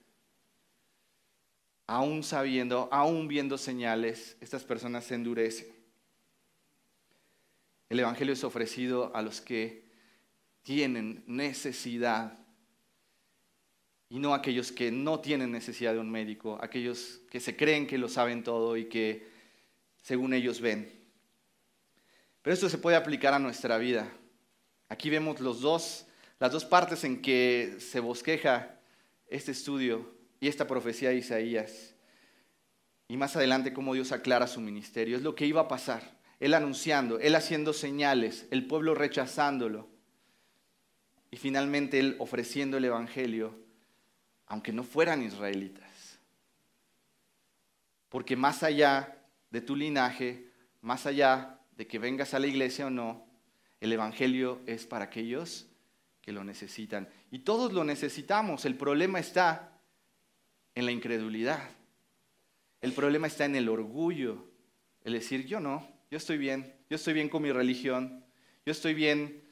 Aún 1.91 2.23
sabiendo, 2.23 2.89
aún 2.93 3.27
viendo 3.27 3.59
señales, 3.59 4.37
estas 4.41 4.63
personas 4.63 5.03
se 5.03 5.17
endurecen. 5.17 5.67
El 7.89 7.99
Evangelio 7.99 8.33
es 8.33 8.45
ofrecido 8.45 9.11
a 9.13 9.23
los 9.23 9.41
que 9.41 9.91
tienen 10.63 11.25
necesidad 11.27 12.39
y 14.09 14.21
no 14.21 14.35
aquellos 14.35 14.71
que 14.71 14.93
no 14.93 15.19
tienen 15.19 15.51
necesidad 15.51 15.93
de 15.93 15.99
un 15.99 16.09
médico, 16.09 16.61
aquellos 16.63 17.23
que 17.29 17.41
se 17.41 17.57
creen 17.57 17.89
que 17.89 17.99
lo 17.99 18.09
saben 18.09 18.45
todo 18.45 18.77
y 18.77 18.85
que 18.85 19.27
según 20.01 20.33
ellos 20.33 20.61
ven. 20.61 20.89
Pero 22.41 22.55
esto 22.55 22.69
se 22.69 22.79
puede 22.79 22.99
aplicar 22.99 23.35
a 23.35 23.41
nuestra 23.41 23.79
vida. 23.79 24.09
Aquí 24.89 25.11
vemos 25.11 25.41
los 25.41 25.61
dos, 25.61 26.07
las 26.39 26.53
dos 26.53 26.65
partes 26.65 27.03
en 27.03 27.21
que 27.21 27.79
se 27.81 27.99
bosqueja 27.99 28.79
este 29.27 29.51
estudio 29.51 30.20
y 30.41 30.49
esta 30.49 30.67
profecía 30.67 31.11
de 31.11 31.17
Isaías. 31.17 31.95
Y 33.09 33.17
más 33.17 33.37
adelante 33.37 33.75
cómo 33.75 33.95
Dios 33.95 34.13
aclara 34.13 34.47
su 34.47 34.61
ministerio. 34.61 35.17
Es 35.17 35.23
lo 35.23 35.35
que 35.35 35.47
iba 35.47 35.61
a 35.61 35.69
pasar. 35.69 36.19
Él 36.39 36.55
anunciando, 36.55 37.19
él 37.19 37.35
haciendo 37.35 37.73
señales, 37.73 38.47
el 38.51 38.67
pueblo 38.67 38.95
rechazándolo. 38.95 39.89
Y 41.31 41.37
finalmente 41.37 41.99
él 41.99 42.17
ofreciendo 42.19 42.79
el 42.79 42.87
Evangelio, 42.87 43.55
aunque 44.47 44.73
no 44.73 44.83
fueran 44.83 45.23
israelitas. 45.23 46.19
Porque 48.09 48.37
más 48.37 48.63
allá 48.63 49.19
de 49.51 49.61
tu 49.61 49.77
linaje, 49.77 50.49
más 50.81 51.05
allá 51.07 51.59
de 51.77 51.87
que 51.87 51.99
vengas 51.99 52.33
a 52.33 52.39
la 52.39 52.47
iglesia 52.47 52.87
o 52.87 52.91
no, 52.91 53.27
el 53.81 53.93
Evangelio 53.93 54.61
es 54.67 54.87
para 54.87 55.07
aquellos 55.07 55.67
que 56.23 56.33
lo 56.33 56.45
necesitan. 56.45 57.09
Y 57.31 57.41
todos 57.41 57.73
lo 57.73 57.85
necesitamos. 57.85 58.65
El 58.65 58.77
problema 58.77 59.19
está 59.19 59.70
en 60.81 60.87
la 60.87 60.93
incredulidad. 60.93 61.61
El 62.81 62.93
problema 62.93 63.27
está 63.27 63.45
en 63.45 63.55
el 63.55 63.69
orgullo. 63.69 64.45
El 65.05 65.13
decir, 65.13 65.47
yo 65.47 65.61
no, 65.61 65.87
yo 66.11 66.19
estoy 66.19 66.39
bien, 66.39 66.75
yo 66.91 66.97
estoy 66.97 67.15
bien 67.15 67.29
con 67.29 67.43
mi 67.43 67.53
religión, 67.53 68.25
yo 68.67 68.73
estoy 68.73 68.95
bien 68.95 69.43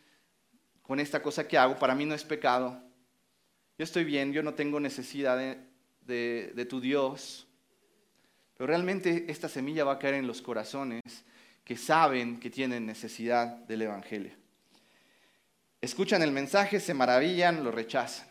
con 0.83 1.01
esta 1.01 1.23
cosa 1.23 1.47
que 1.47 1.57
hago, 1.57 1.79
para 1.79 1.95
mí 1.95 2.05
no 2.05 2.15
es 2.15 2.25
pecado. 2.25 2.83
Yo 3.79 3.85
estoy 3.85 4.05
bien, 4.05 4.33
yo 4.33 4.43
no 4.43 4.55
tengo 4.55 4.81
necesidad 4.81 5.39
de, 5.39 6.53
de 6.55 6.65
tu 6.65 6.81
Dios. 6.81 7.47
Pero 8.57 8.67
realmente 8.67 9.27
esta 9.29 9.49
semilla 9.49 9.85
va 9.85 9.93
a 9.93 9.99
caer 9.99 10.15
en 10.15 10.27
los 10.27 10.43
corazones 10.43 11.03
que 11.65 11.77
saben 11.77 12.41
que 12.41 12.51
tienen 12.51 12.87
necesidad 12.87 13.47
del 13.47 13.83
Evangelio. 13.83 14.33
Escuchan 15.81 16.23
el 16.23 16.33
mensaje, 16.33 16.81
se 16.81 16.93
maravillan, 16.93 17.63
lo 17.63 17.71
rechazan. 17.71 18.27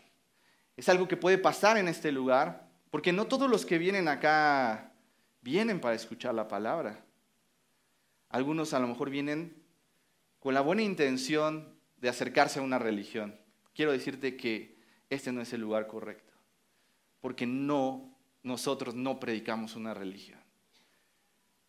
Es 0.76 0.88
algo 0.88 1.08
que 1.08 1.16
puede 1.16 1.38
pasar 1.38 1.78
en 1.78 1.88
este 1.88 2.12
lugar, 2.12 2.67
porque 2.90 3.12
no 3.12 3.26
todos 3.26 3.50
los 3.50 3.66
que 3.66 3.78
vienen 3.78 4.08
acá 4.08 4.92
vienen 5.40 5.80
para 5.80 5.94
escuchar 5.94 6.34
la 6.34 6.48
palabra. 6.48 7.04
Algunos 8.28 8.74
a 8.74 8.78
lo 8.78 8.86
mejor 8.86 9.10
vienen 9.10 9.62
con 10.38 10.54
la 10.54 10.60
buena 10.60 10.82
intención 10.82 11.76
de 11.96 12.08
acercarse 12.08 12.58
a 12.58 12.62
una 12.62 12.78
religión. 12.78 13.38
Quiero 13.74 13.92
decirte 13.92 14.36
que 14.36 14.78
este 15.10 15.32
no 15.32 15.40
es 15.40 15.52
el 15.52 15.60
lugar 15.60 15.86
correcto, 15.86 16.32
porque 17.20 17.46
no 17.46 18.16
nosotros 18.42 18.94
no 18.94 19.18
predicamos 19.18 19.76
una 19.76 19.94
religión. 19.94 20.40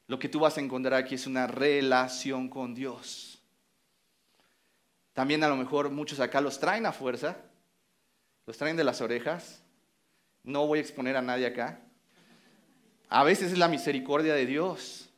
Lo 0.08 0.18
que 0.18 0.30
tú 0.30 0.40
vas 0.40 0.58
a 0.58 0.62
encontrar 0.62 0.96
aquí 0.96 1.16
es 1.16 1.28
una 1.28 1.48
relación 1.48 2.50
con 2.50 2.74
Dios. 2.74 3.44
También 5.14 5.44
a 5.44 5.50
lo 5.50 5.56
mejor 5.56 5.92
muchos 5.92 6.20
acá 6.20 6.42
los 6.42 6.60
traen 6.60 6.86
a 6.86 6.92
fuerza, 6.92 7.38
los 8.46 8.58
traen 8.58 8.78
de 8.78 8.84
las 8.84 9.02
orejas. 9.02 9.62
No 10.50 10.66
voy 10.66 10.80
a 10.80 10.82
exponer 10.82 11.16
a 11.16 11.22
nadie 11.22 11.46
acá. 11.46 11.80
A 13.08 13.24
veces 13.24 13.52
es 13.52 13.58
la 13.60 13.68
misericordia 13.68 14.34
de 14.34 14.48
Dios. 14.48 15.10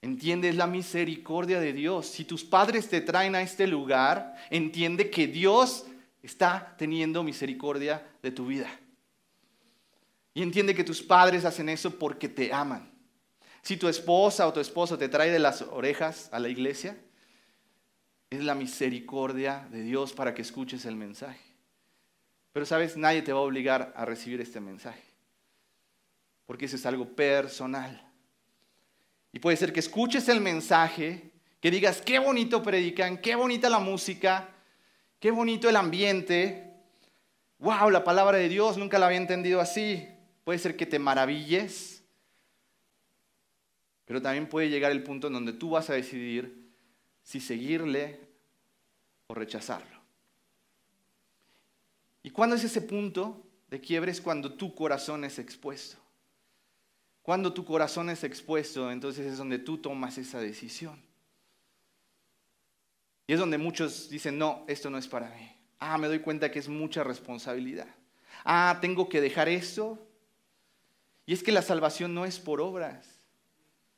Entiende, 0.00 0.48
es 0.48 0.54
la 0.54 0.68
misericordia 0.68 1.58
de 1.58 1.72
Dios. 1.72 2.06
Si 2.06 2.24
tus 2.24 2.44
padres 2.44 2.88
te 2.88 3.00
traen 3.00 3.34
a 3.34 3.42
este 3.42 3.66
lugar, 3.66 4.36
entiende 4.48 5.10
que 5.10 5.26
Dios 5.26 5.86
está 6.22 6.76
teniendo 6.78 7.24
misericordia 7.24 8.06
de 8.22 8.30
tu 8.30 8.46
vida. 8.46 8.70
Y 10.34 10.42
entiende 10.42 10.76
que 10.76 10.84
tus 10.84 11.02
padres 11.02 11.44
hacen 11.44 11.68
eso 11.68 11.98
porque 11.98 12.28
te 12.28 12.52
aman. 12.52 12.92
Si 13.62 13.76
tu 13.76 13.88
esposa 13.88 14.46
o 14.46 14.52
tu 14.52 14.60
esposo 14.60 14.96
te 14.96 15.08
trae 15.08 15.32
de 15.32 15.40
las 15.40 15.62
orejas 15.62 16.28
a 16.32 16.38
la 16.38 16.48
iglesia, 16.48 16.96
es 18.30 18.44
la 18.44 18.54
misericordia 18.54 19.66
de 19.72 19.82
Dios 19.82 20.12
para 20.12 20.32
que 20.32 20.42
escuches 20.42 20.84
el 20.84 20.94
mensaje. 20.94 21.51
Pero 22.52 22.66
sabes, 22.66 22.96
nadie 22.96 23.22
te 23.22 23.32
va 23.32 23.38
a 23.38 23.42
obligar 23.42 23.92
a 23.96 24.04
recibir 24.04 24.40
este 24.40 24.60
mensaje, 24.60 25.02
porque 26.46 26.66
eso 26.66 26.76
es 26.76 26.84
algo 26.84 27.06
personal. 27.06 28.06
Y 29.32 29.38
puede 29.38 29.56
ser 29.56 29.72
que 29.72 29.80
escuches 29.80 30.28
el 30.28 30.40
mensaje, 30.40 31.30
que 31.60 31.70
digas, 31.70 32.02
qué 32.02 32.18
bonito 32.18 32.62
predican, 32.62 33.18
qué 33.18 33.34
bonita 33.34 33.70
la 33.70 33.78
música, 33.78 34.50
qué 35.18 35.30
bonito 35.30 35.68
el 35.70 35.76
ambiente. 35.76 36.70
Wow, 37.58 37.90
la 37.90 38.04
palabra 38.04 38.36
de 38.36 38.50
Dios 38.50 38.76
nunca 38.76 38.98
la 38.98 39.06
había 39.06 39.18
entendido 39.18 39.60
así. 39.60 40.06
Puede 40.44 40.58
ser 40.58 40.76
que 40.76 40.84
te 40.84 40.98
maravilles, 40.98 42.04
pero 44.04 44.20
también 44.20 44.46
puede 44.48 44.68
llegar 44.68 44.92
el 44.92 45.02
punto 45.02 45.28
en 45.28 45.32
donde 45.32 45.54
tú 45.54 45.70
vas 45.70 45.88
a 45.88 45.94
decidir 45.94 46.70
si 47.22 47.40
seguirle 47.40 48.20
o 49.28 49.34
rechazarlo. 49.34 50.01
¿Y 52.22 52.30
cuándo 52.30 52.56
es 52.56 52.64
ese 52.64 52.80
punto 52.80 53.44
de 53.68 53.80
quiebre? 53.80 54.12
Es 54.12 54.20
cuando 54.20 54.54
tu 54.54 54.74
corazón 54.74 55.24
es 55.24 55.38
expuesto. 55.38 55.96
Cuando 57.22 57.52
tu 57.52 57.64
corazón 57.64 58.10
es 58.10 58.24
expuesto, 58.24 58.90
entonces 58.90 59.26
es 59.26 59.38
donde 59.38 59.58
tú 59.58 59.78
tomas 59.78 60.18
esa 60.18 60.40
decisión. 60.40 61.00
Y 63.26 63.34
es 63.34 63.38
donde 63.38 63.58
muchos 63.58 64.10
dicen, 64.10 64.38
no, 64.38 64.64
esto 64.66 64.90
no 64.90 64.98
es 64.98 65.06
para 65.06 65.30
mí. 65.30 65.56
Ah, 65.78 65.98
me 65.98 66.08
doy 66.08 66.20
cuenta 66.20 66.50
que 66.50 66.58
es 66.58 66.68
mucha 66.68 67.04
responsabilidad. 67.04 67.88
Ah, 68.44 68.78
tengo 68.80 69.08
que 69.08 69.20
dejar 69.20 69.48
esto 69.48 69.98
y 71.26 71.32
es 71.32 71.42
que 71.42 71.52
la 71.52 71.62
salvación 71.62 72.14
no 72.14 72.24
es 72.24 72.38
por 72.38 72.60
obras, 72.60 73.06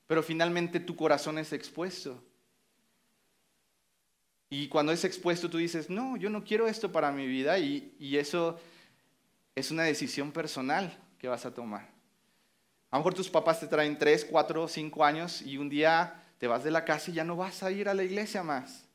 pero 0.06 0.22
finalmente 0.22 0.80
tu 0.80 0.96
corazón 0.96 1.38
es 1.38 1.52
expuesto. 1.52 2.22
Y 4.50 4.68
cuando 4.68 4.92
es 4.92 5.04
expuesto 5.04 5.50
tú 5.50 5.58
dices, 5.58 5.90
no, 5.90 6.16
yo 6.16 6.30
no 6.30 6.44
quiero 6.44 6.66
esto 6.66 6.92
para 6.92 7.10
mi 7.10 7.26
vida 7.26 7.58
y, 7.58 7.94
eso 8.16 8.58
es 9.54 9.70
una 9.70 9.84
decisión 9.84 10.32
personal 10.32 10.96
que 11.18 11.28
vas 11.28 11.46
a 11.46 11.54
tomar. 11.54 11.88
A 12.90 12.96
lo 12.96 13.00
mejor 13.00 13.14
tus 13.14 13.28
papás 13.28 13.60
te 13.60 13.66
traen 13.66 13.98
tres, 13.98 14.24
cuatro, 14.24 14.68
cinco 14.68 15.04
años 15.04 15.42
y 15.42 15.58
un 15.58 15.68
día 15.68 16.22
te 16.38 16.46
vas 16.46 16.62
de 16.62 16.70
la 16.70 16.84
casa 16.84 17.10
y 17.10 17.14
ya 17.14 17.24
no 17.24 17.36
vas 17.36 17.62
a 17.62 17.70
ir 17.72 17.88
a 17.88 17.94
la 17.94 18.04
iglesia 18.04 18.42
más. 18.42 18.86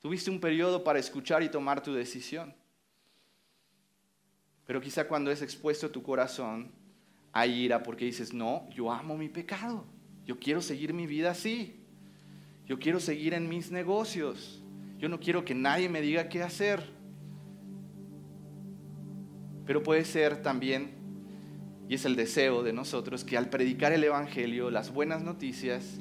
Tuviste 0.00 0.30
un 0.30 0.40
periodo 0.40 0.84
para 0.84 0.98
escuchar 0.98 1.42
y 1.42 1.48
tomar 1.48 1.82
tu 1.82 1.94
decisión. 1.94 2.54
Pero 4.66 4.80
quizá 4.80 5.06
cuando 5.06 5.30
es 5.30 5.42
expuesto 5.42 5.90
tu 5.90 6.02
corazón, 6.02 6.72
hay 7.32 7.64
ira 7.64 7.82
porque 7.82 8.04
dices, 8.04 8.32
no, 8.32 8.68
yo 8.70 8.92
amo 8.92 9.16
mi 9.16 9.28
pecado, 9.28 9.84
yo 10.24 10.38
quiero 10.38 10.62
seguir 10.62 10.94
mi 10.94 11.06
vida 11.06 11.32
así, 11.32 11.80
yo 12.66 12.78
quiero 12.78 13.00
seguir 13.00 13.34
en 13.34 13.48
mis 13.48 13.70
negocios, 13.70 14.62
yo 15.04 15.10
no 15.10 15.20
quiero 15.20 15.44
que 15.44 15.54
nadie 15.54 15.90
me 15.90 16.00
diga 16.00 16.30
qué 16.30 16.42
hacer. 16.42 16.82
Pero 19.66 19.82
puede 19.82 20.02
ser 20.06 20.40
también, 20.40 20.92
y 21.90 21.96
es 21.96 22.06
el 22.06 22.16
deseo 22.16 22.62
de 22.62 22.72
nosotros, 22.72 23.22
que 23.22 23.36
al 23.36 23.50
predicar 23.50 23.92
el 23.92 24.02
Evangelio, 24.02 24.70
las 24.70 24.94
buenas 24.94 25.22
noticias, 25.22 26.00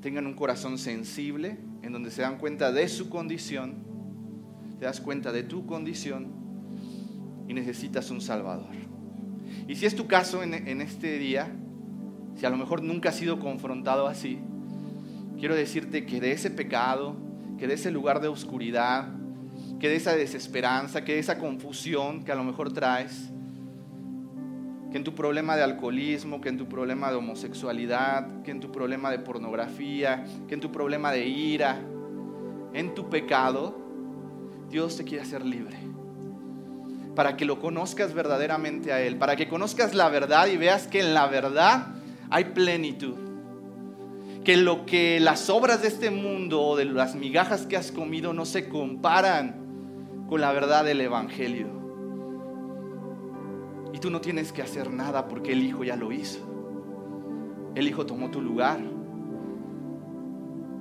tengan 0.00 0.26
un 0.26 0.32
corazón 0.32 0.78
sensible, 0.78 1.58
en 1.82 1.92
donde 1.92 2.10
se 2.10 2.22
dan 2.22 2.38
cuenta 2.38 2.72
de 2.72 2.88
su 2.88 3.10
condición, 3.10 3.74
te 4.78 4.86
das 4.86 5.02
cuenta 5.02 5.30
de 5.30 5.42
tu 5.42 5.66
condición 5.66 6.28
y 7.46 7.52
necesitas 7.52 8.10
un 8.10 8.22
Salvador. 8.22 8.70
Y 9.68 9.76
si 9.76 9.84
es 9.84 9.94
tu 9.94 10.06
caso 10.06 10.42
en, 10.42 10.80
este 10.80 11.18
día, 11.18 11.54
si 12.36 12.46
a 12.46 12.48
lo 12.48 12.56
mejor 12.56 12.82
nunca 12.82 13.10
has 13.10 13.16
sido 13.16 13.38
confrontado 13.38 14.06
así, 14.06 14.38
quiero 15.38 15.54
decirte 15.54 16.06
que 16.06 16.22
de 16.22 16.32
ese 16.32 16.50
pecado, 16.50 17.28
que 17.60 17.66
de 17.66 17.74
ese 17.74 17.90
lugar 17.90 18.22
de 18.22 18.28
oscuridad, 18.28 19.08
que 19.78 19.90
de 19.90 19.96
esa 19.96 20.16
desesperanza, 20.16 21.04
que 21.04 21.12
de 21.12 21.18
esa 21.18 21.38
confusión 21.38 22.24
que 22.24 22.32
a 22.32 22.34
lo 22.34 22.42
mejor 22.42 22.72
traes, 22.72 23.30
que 24.90 24.96
en 24.96 25.04
tu 25.04 25.14
problema 25.14 25.56
de 25.56 25.62
alcoholismo, 25.62 26.40
que 26.40 26.48
en 26.48 26.56
tu 26.56 26.66
problema 26.66 27.10
de 27.10 27.16
homosexualidad, 27.16 28.42
que 28.42 28.50
en 28.50 28.60
tu 28.60 28.72
problema 28.72 29.10
de 29.10 29.18
pornografía, 29.18 30.24
que 30.48 30.54
en 30.54 30.60
tu 30.60 30.72
problema 30.72 31.12
de 31.12 31.28
ira, 31.28 31.78
en 32.72 32.94
tu 32.94 33.10
pecado, 33.10 33.78
Dios 34.70 34.96
te 34.96 35.04
quiere 35.04 35.22
hacer 35.22 35.44
libre 35.44 35.76
para 37.14 37.36
que 37.36 37.44
lo 37.44 37.60
conozcas 37.60 38.14
verdaderamente 38.14 38.92
a 38.92 39.02
Él, 39.02 39.16
para 39.16 39.36
que 39.36 39.48
conozcas 39.48 39.94
la 39.94 40.08
verdad 40.08 40.46
y 40.46 40.56
veas 40.56 40.86
que 40.86 41.00
en 41.00 41.12
la 41.12 41.26
verdad 41.26 41.88
hay 42.30 42.44
plenitud. 42.44 43.29
Que 44.44 44.56
lo 44.56 44.86
que 44.86 45.20
las 45.20 45.50
obras 45.50 45.82
de 45.82 45.88
este 45.88 46.10
mundo 46.10 46.62
o 46.62 46.76
de 46.76 46.86
las 46.86 47.14
migajas 47.14 47.66
que 47.66 47.76
has 47.76 47.92
comido 47.92 48.32
no 48.32 48.44
se 48.44 48.68
comparan 48.68 50.24
con 50.28 50.40
la 50.40 50.52
verdad 50.52 50.84
del 50.84 51.00
Evangelio. 51.00 51.68
Y 53.92 53.98
tú 53.98 54.10
no 54.10 54.20
tienes 54.20 54.52
que 54.52 54.62
hacer 54.62 54.90
nada 54.90 55.28
porque 55.28 55.52
el 55.52 55.62
Hijo 55.62 55.84
ya 55.84 55.96
lo 55.96 56.12
hizo. 56.12 56.40
El 57.74 57.86
Hijo 57.86 58.06
tomó 58.06 58.30
tu 58.30 58.40
lugar. 58.40 58.80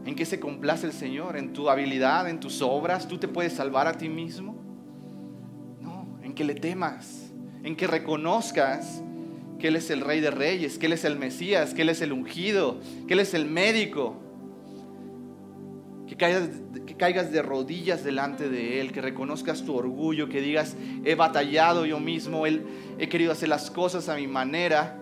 ¿En 0.06 0.16
qué 0.16 0.26
se 0.26 0.40
complace 0.40 0.88
el 0.88 0.94
Señor? 0.94 1.36
¿En 1.36 1.54
tu 1.54 1.70
habilidad? 1.70 2.30
¿En 2.30 2.40
tus 2.40 2.62
obras? 2.62 3.08
¿Tú 3.08 3.18
te 3.18 3.28
puedes 3.28 3.54
salvar 3.54 3.88
a 3.88 3.94
ti 3.94 4.08
mismo? 4.08 4.60
que 6.40 6.46
le 6.46 6.56
temas, 6.56 7.34
en 7.64 7.76
que 7.76 7.86
reconozcas 7.86 9.04
que 9.60 9.68
Él 9.68 9.76
es 9.76 9.90
el 9.90 10.02
Rey 10.02 10.22
de 10.22 10.32
Reyes, 10.32 10.78
que 10.78 10.88
Él 10.88 10.94
es 10.94 11.06
el 11.06 11.18
Mesías, 11.18 11.74
que 11.74 11.84
Él 11.84 11.90
es 11.90 12.02
el 12.02 12.14
ungido, 12.14 12.80
que 13.08 13.14
Él 13.14 13.20
es 13.20 13.34
el 13.34 13.46
médico. 13.46 14.16
Que 16.08 16.16
caigas, 16.16 16.50
que 16.88 16.96
caigas 16.96 17.32
de 17.32 17.42
rodillas 17.42 18.04
delante 18.04 18.50
de 18.50 18.82
Él, 18.82 18.92
que 18.92 19.02
reconozcas 19.02 19.64
tu 19.64 19.76
orgullo, 19.76 20.28
que 20.28 20.42
digas, 20.42 20.76
he 21.06 21.14
batallado 21.14 21.86
yo 21.86 22.00
mismo, 22.00 22.48
he 22.48 23.10
querido 23.10 23.32
hacer 23.32 23.50
las 23.50 23.70
cosas 23.70 24.10
a 24.10 24.16
mi 24.16 24.26
manera, 24.26 25.00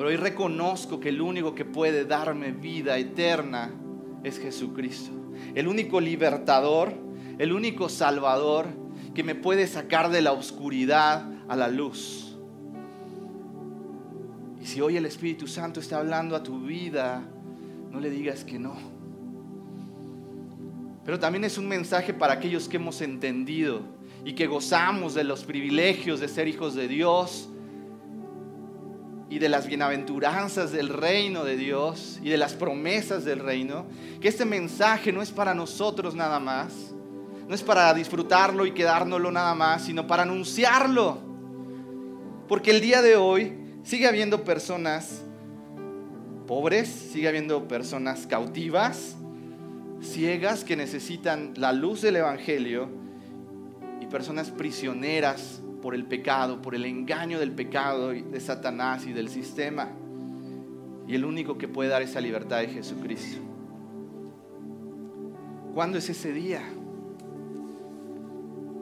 pero 0.00 0.08
hoy 0.08 0.16
reconozco 0.16 0.98
que 0.98 1.10
el 1.10 1.20
único 1.20 1.54
que 1.54 1.64
puede 1.64 2.04
darme 2.04 2.52
vida 2.52 2.96
eterna 2.96 3.70
es 4.24 4.38
Jesucristo. 4.38 5.10
El 5.54 5.68
único 5.68 6.00
libertador, 6.00 6.94
el 7.38 7.52
único 7.52 7.88
salvador 7.88 8.66
que 9.14 9.22
me 9.22 9.34
puede 9.34 9.66
sacar 9.66 10.10
de 10.10 10.22
la 10.22 10.32
oscuridad 10.32 11.30
a 11.48 11.56
la 11.56 11.68
luz. 11.68 12.29
Y 14.60 14.66
si 14.66 14.80
hoy 14.80 14.96
el 14.96 15.06
Espíritu 15.06 15.46
Santo 15.46 15.80
está 15.80 15.98
hablando 15.98 16.36
a 16.36 16.42
tu 16.42 16.60
vida, 16.60 17.22
no 17.90 17.98
le 17.98 18.10
digas 18.10 18.44
que 18.44 18.58
no. 18.58 18.76
Pero 21.04 21.18
también 21.18 21.44
es 21.44 21.56
un 21.56 21.66
mensaje 21.66 22.12
para 22.12 22.34
aquellos 22.34 22.68
que 22.68 22.76
hemos 22.76 23.00
entendido 23.00 23.80
y 24.24 24.34
que 24.34 24.46
gozamos 24.46 25.14
de 25.14 25.24
los 25.24 25.44
privilegios 25.44 26.20
de 26.20 26.28
ser 26.28 26.46
hijos 26.46 26.74
de 26.74 26.88
Dios 26.88 27.48
y 29.30 29.38
de 29.38 29.48
las 29.48 29.66
bienaventuranzas 29.66 30.72
del 30.72 30.90
reino 30.90 31.42
de 31.44 31.56
Dios 31.56 32.20
y 32.22 32.28
de 32.28 32.36
las 32.36 32.52
promesas 32.52 33.24
del 33.24 33.38
reino, 33.38 33.86
que 34.20 34.28
este 34.28 34.44
mensaje 34.44 35.10
no 35.10 35.22
es 35.22 35.30
para 35.30 35.54
nosotros 35.54 36.14
nada 36.14 36.38
más, 36.38 36.92
no 37.48 37.54
es 37.54 37.62
para 37.62 37.94
disfrutarlo 37.94 38.66
y 38.66 38.72
quedárnoslo 38.72 39.30
nada 39.32 39.54
más, 39.54 39.84
sino 39.84 40.06
para 40.06 40.24
anunciarlo. 40.24 41.18
Porque 42.46 42.72
el 42.72 42.80
día 42.80 43.00
de 43.00 43.16
hoy 43.16 43.59
sigue 43.82 44.06
habiendo 44.06 44.44
personas 44.44 45.22
pobres, 46.46 46.88
sigue 46.88 47.28
habiendo 47.28 47.68
personas 47.68 48.26
cautivas, 48.26 49.16
ciegas 50.00 50.64
que 50.64 50.76
necesitan 50.76 51.52
la 51.56 51.72
luz 51.72 52.02
del 52.02 52.16
Evangelio 52.16 52.88
y 54.00 54.06
personas 54.06 54.50
prisioneras 54.50 55.62
por 55.80 55.94
el 55.94 56.04
pecado, 56.04 56.60
por 56.60 56.74
el 56.74 56.84
engaño 56.84 57.38
del 57.38 57.52
pecado 57.52 58.08
de 58.10 58.40
Satanás 58.40 59.06
y 59.06 59.12
del 59.12 59.28
sistema. 59.28 59.88
Y 61.06 61.14
el 61.14 61.24
único 61.24 61.58
que 61.58 61.68
puede 61.68 61.88
dar 61.88 62.02
esa 62.02 62.20
libertad 62.20 62.62
es 62.62 62.72
Jesucristo. 62.72 63.40
¿Cuándo 65.74 65.98
es 65.98 66.08
ese 66.10 66.32
día? 66.32 66.62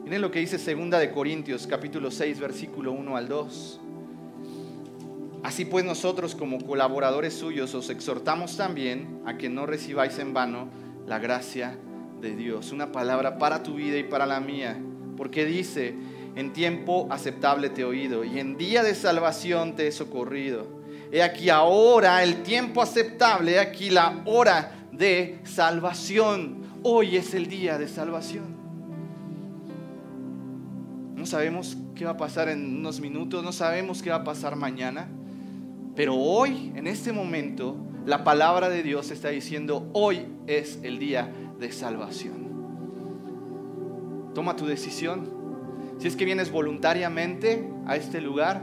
Miren 0.03 0.21
lo 0.21 0.31
que 0.31 0.39
dice 0.39 0.57
segunda 0.57 0.97
de 0.97 1.11
Corintios 1.11 1.67
capítulo 1.67 2.09
6 2.09 2.39
versículo 2.39 2.91
1 2.91 3.15
al 3.15 3.27
2. 3.27 3.79
Así 5.43 5.63
pues 5.65 5.85
nosotros 5.85 6.35
como 6.35 6.59
colaboradores 6.65 7.33
suyos 7.33 7.73
os 7.73 7.89
exhortamos 7.89 8.57
también 8.57 9.21
a 9.25 9.37
que 9.37 9.49
no 9.49 9.65
recibáis 9.65 10.19
en 10.19 10.33
vano 10.33 10.67
la 11.07 11.17
gracia 11.19 11.77
de 12.19 12.35
Dios. 12.35 12.71
Una 12.71 12.91
palabra 12.91 13.37
para 13.37 13.63
tu 13.63 13.75
vida 13.75 13.97
y 13.97 14.03
para 14.03 14.25
la 14.25 14.41
mía. 14.41 14.77
Porque 15.15 15.45
dice, 15.45 15.95
en 16.35 16.51
tiempo 16.51 17.07
aceptable 17.09 17.69
te 17.69 17.81
he 17.81 17.85
oído 17.85 18.23
y 18.23 18.39
en 18.39 18.57
día 18.57 18.83
de 18.83 18.95
salvación 18.95 19.75
te 19.75 19.87
he 19.87 19.91
socorrido. 19.91 20.67
He 21.11 21.23
aquí 21.23 21.49
ahora 21.49 22.21
el 22.23 22.43
tiempo 22.43 22.81
aceptable, 22.81 23.53
he 23.53 23.59
aquí 23.59 23.89
la 23.89 24.21
hora 24.25 24.87
de 24.91 25.39
salvación. 25.43 26.59
Hoy 26.83 27.17
es 27.17 27.33
el 27.33 27.47
día 27.47 27.77
de 27.77 27.87
salvación. 27.87 28.57
No 31.15 31.25
sabemos 31.25 31.77
qué 31.95 32.05
va 32.05 32.11
a 32.11 32.17
pasar 32.17 32.47
en 32.47 32.77
unos 32.77 33.01
minutos, 33.01 33.43
no 33.43 33.51
sabemos 33.51 34.01
qué 34.01 34.09
va 34.09 34.17
a 34.17 34.23
pasar 34.23 34.55
mañana. 34.55 35.09
Pero 35.99 36.15
hoy, 36.15 36.71
en 36.77 36.87
este 36.87 37.11
momento, 37.11 37.75
la 38.05 38.23
palabra 38.23 38.69
de 38.69 38.83
Dios 38.83 39.11
está 39.11 39.27
diciendo, 39.27 39.89
hoy 39.91 40.27
es 40.47 40.79
el 40.81 40.97
día 40.97 41.29
de 41.59 41.73
salvación. 41.73 42.47
Toma 44.33 44.55
tu 44.55 44.65
decisión. 44.65 45.29
Si 45.97 46.07
es 46.07 46.15
que 46.15 46.23
vienes 46.23 46.53
voluntariamente 46.53 47.69
a 47.85 47.97
este 47.97 48.21
lugar, 48.21 48.61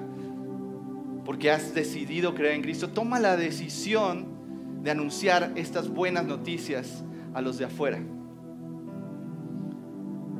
porque 1.26 1.51
has 1.51 1.74
decidido 1.74 2.34
creer 2.34 2.55
en 2.55 2.62
Cristo, 2.62 2.89
toma 2.89 3.20
la 3.20 3.37
decisión 3.37 4.28
de 4.82 4.93
anunciar 4.93 5.53
estas 5.57 5.91
buenas 5.91 6.24
noticias 6.24 7.05
a 7.34 7.43
los 7.43 7.59
de 7.59 7.66
afuera. 7.66 8.01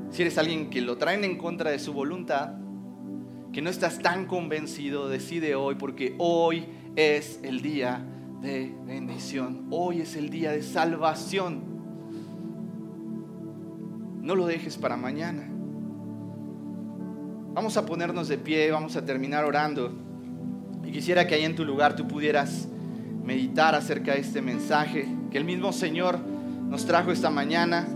Si 0.09 0.23
eres 0.23 0.39
alguien 0.39 0.71
que 0.71 0.81
lo 0.81 0.97
traen 0.97 1.25
en 1.25 1.37
contra 1.37 1.73
de 1.73 1.79
su 1.79 1.93
voluntad, 1.93 2.55
que 3.53 3.61
no 3.61 3.69
estás 3.69 3.99
tan 3.99 4.25
convencido, 4.25 5.11
decide 5.11 5.55
hoy, 5.55 5.75
porque 5.75 6.15
hoy 6.19 6.67
es 6.97 7.39
el 7.43 7.61
día 7.61 8.03
de 8.41 8.75
bendición, 8.87 9.67
hoy 9.71 10.01
es 10.01 10.17
el 10.17 10.31
día 10.31 10.51
de 10.51 10.63
salvación. 10.63 11.63
No 14.23 14.35
lo 14.35 14.47
dejes 14.47 14.77
para 14.77 14.97
mañana. 14.97 15.47
Vamos 17.53 17.77
a 17.77 17.87
ponernos 17.87 18.29
de 18.29 18.39
pie, 18.39 18.71
vamos 18.71 18.97
a 18.97 19.05
terminar 19.05 19.45
orando. 19.45 19.93
Y 20.85 20.91
quisiera 20.91 21.27
que 21.27 21.35
ahí 21.35 21.45
en 21.45 21.55
tu 21.55 21.65
lugar 21.65 21.97
tú 21.97 22.09
pudieras 22.09 22.67
meditar 23.25 23.75
acerca 23.75 24.13
de 24.13 24.21
este 24.21 24.41
mensaje 24.41 25.09
que 25.31 25.39
el 25.39 25.45
mismo 25.45 25.73
Señor 25.73 26.19
nos 26.69 26.87
trajo 26.87 27.13
esta 27.13 27.31
mañana. 27.31 27.87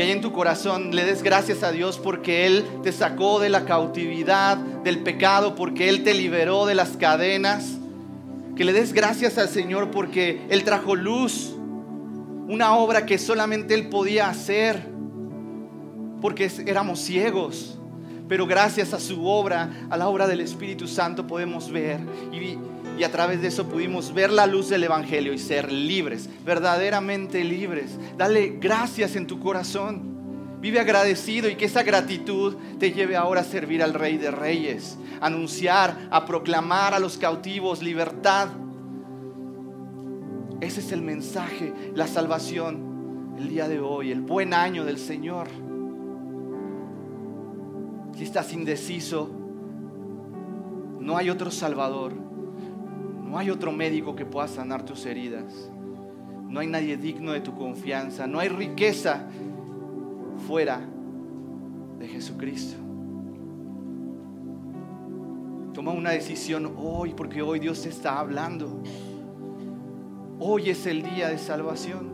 Que 0.00 0.04
ahí 0.04 0.12
en 0.12 0.22
tu 0.22 0.32
corazón 0.32 0.96
le 0.96 1.04
des 1.04 1.22
gracias 1.22 1.62
a 1.62 1.72
Dios 1.72 1.98
porque 1.98 2.46
Él 2.46 2.64
te 2.82 2.90
sacó 2.90 3.38
de 3.38 3.50
la 3.50 3.66
cautividad, 3.66 4.56
del 4.56 5.00
pecado, 5.00 5.54
porque 5.54 5.90
Él 5.90 6.04
te 6.04 6.14
liberó 6.14 6.64
de 6.64 6.74
las 6.74 6.96
cadenas. 6.96 7.76
Que 8.56 8.64
le 8.64 8.72
des 8.72 8.94
gracias 8.94 9.36
al 9.36 9.50
Señor 9.50 9.90
porque 9.90 10.40
Él 10.48 10.64
trajo 10.64 10.96
luz, 10.96 11.54
una 12.48 12.76
obra 12.76 13.04
que 13.04 13.18
solamente 13.18 13.74
Él 13.74 13.90
podía 13.90 14.30
hacer, 14.30 14.86
porque 16.22 16.50
éramos 16.64 17.00
ciegos. 17.00 17.78
Pero 18.26 18.46
gracias 18.46 18.94
a 18.94 19.00
su 19.00 19.26
obra, 19.26 19.86
a 19.90 19.98
la 19.98 20.08
obra 20.08 20.26
del 20.26 20.40
Espíritu 20.40 20.88
Santo, 20.88 21.26
podemos 21.26 21.70
ver 21.70 22.00
y, 22.32 22.56
y 22.98 23.04
a 23.04 23.10
través 23.10 23.40
de 23.40 23.48
eso 23.48 23.66
pudimos 23.66 24.12
ver 24.12 24.30
la 24.30 24.46
luz 24.46 24.68
del 24.68 24.84
Evangelio 24.84 25.32
y 25.32 25.38
ser 25.38 25.72
libres, 25.72 26.28
verdaderamente 26.44 27.42
libres. 27.44 27.98
Dale 28.18 28.58
gracias 28.60 29.16
en 29.16 29.26
tu 29.26 29.40
corazón. 29.40 30.58
Vive 30.60 30.80
agradecido 30.80 31.48
y 31.48 31.56
que 31.56 31.64
esa 31.64 31.82
gratitud 31.82 32.56
te 32.78 32.92
lleve 32.92 33.16
ahora 33.16 33.40
a 33.40 33.44
servir 33.44 33.82
al 33.82 33.94
Rey 33.94 34.18
de 34.18 34.30
Reyes, 34.30 34.98
a 35.18 35.26
anunciar, 35.28 35.96
a 36.10 36.26
proclamar 36.26 36.92
a 36.92 36.98
los 36.98 37.16
cautivos 37.16 37.82
libertad. 37.82 38.48
Ese 40.60 40.80
es 40.80 40.92
el 40.92 41.00
mensaje, 41.00 41.72
la 41.94 42.06
salvación, 42.06 43.34
el 43.38 43.48
día 43.48 43.66
de 43.66 43.80
hoy, 43.80 44.12
el 44.12 44.20
buen 44.20 44.52
año 44.52 44.84
del 44.84 44.98
Señor. 44.98 45.48
Si 48.18 48.24
estás 48.24 48.52
indeciso, 48.52 49.30
no 51.00 51.16
hay 51.16 51.30
otro 51.30 51.50
Salvador 51.50 52.29
no 53.30 53.38
hay 53.38 53.48
otro 53.48 53.70
médico 53.70 54.16
que 54.16 54.26
pueda 54.26 54.48
sanar 54.48 54.84
tus 54.84 55.06
heridas. 55.06 55.70
No 56.48 56.58
hay 56.58 56.66
nadie 56.66 56.96
digno 56.96 57.30
de 57.30 57.40
tu 57.40 57.54
confianza. 57.54 58.26
No 58.26 58.40
hay 58.40 58.48
riqueza 58.48 59.28
fuera 60.48 60.80
de 62.00 62.08
Jesucristo. 62.08 62.76
Toma 65.72 65.92
una 65.92 66.10
decisión 66.10 66.74
hoy 66.76 67.14
porque 67.14 67.40
hoy 67.40 67.60
Dios 67.60 67.80
te 67.82 67.90
está 67.90 68.18
hablando. 68.18 68.82
Hoy 70.40 70.70
es 70.70 70.84
el 70.86 71.04
día 71.04 71.28
de 71.28 71.38
salvación. 71.38 72.10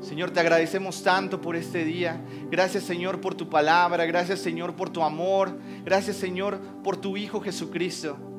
Señor, 0.00 0.30
te 0.30 0.40
agradecemos 0.40 1.02
tanto 1.02 1.42
por 1.42 1.56
este 1.56 1.84
día. 1.84 2.24
Gracias 2.50 2.84
Señor 2.84 3.20
por 3.20 3.34
tu 3.34 3.50
palabra. 3.50 4.06
Gracias 4.06 4.40
Señor 4.40 4.74
por 4.74 4.88
tu 4.88 5.02
amor. 5.02 5.58
Gracias 5.84 6.16
Señor 6.16 6.58
por 6.82 6.96
tu 6.96 7.18
Hijo 7.18 7.42
Jesucristo. 7.42 8.33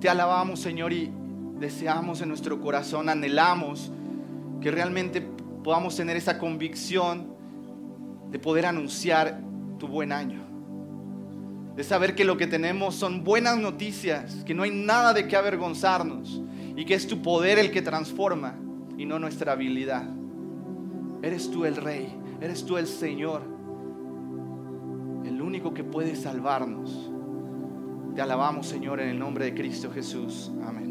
Te 0.00 0.08
alabamos, 0.08 0.60
Señor, 0.60 0.94
y 0.94 1.12
deseamos 1.58 2.22
en 2.22 2.28
nuestro 2.28 2.58
corazón, 2.58 3.10
anhelamos 3.10 3.92
que 4.62 4.70
realmente 4.70 5.20
podamos 5.62 5.94
tener 5.94 6.16
esa 6.16 6.38
convicción 6.38 7.34
de 8.30 8.38
poder 8.38 8.64
anunciar 8.64 9.40
tu 9.78 9.86
buen 9.86 10.10
año. 10.10 10.40
De 11.76 11.84
saber 11.84 12.14
que 12.14 12.24
lo 12.24 12.38
que 12.38 12.46
tenemos 12.46 12.94
son 12.94 13.24
buenas 13.24 13.58
noticias, 13.58 14.42
que 14.46 14.54
no 14.54 14.62
hay 14.62 14.70
nada 14.70 15.12
de 15.12 15.28
qué 15.28 15.36
avergonzarnos 15.36 16.40
y 16.76 16.86
que 16.86 16.94
es 16.94 17.06
tu 17.06 17.20
poder 17.20 17.58
el 17.58 17.70
que 17.70 17.82
transforma 17.82 18.54
y 18.96 19.04
no 19.04 19.18
nuestra 19.18 19.52
habilidad. 19.52 20.08
Eres 21.22 21.50
tú 21.50 21.66
el 21.66 21.76
Rey, 21.76 22.10
eres 22.40 22.64
tú 22.64 22.78
el 22.78 22.86
Señor, 22.86 23.42
el 25.26 25.42
único 25.42 25.74
que 25.74 25.84
puede 25.84 26.16
salvarnos. 26.16 27.09
Te 28.14 28.20
alabamos, 28.20 28.66
Señor, 28.66 29.00
en 29.00 29.08
el 29.08 29.18
nombre 29.18 29.44
de 29.46 29.54
Cristo 29.54 29.90
Jesús. 29.92 30.50
Amén. 30.66 30.89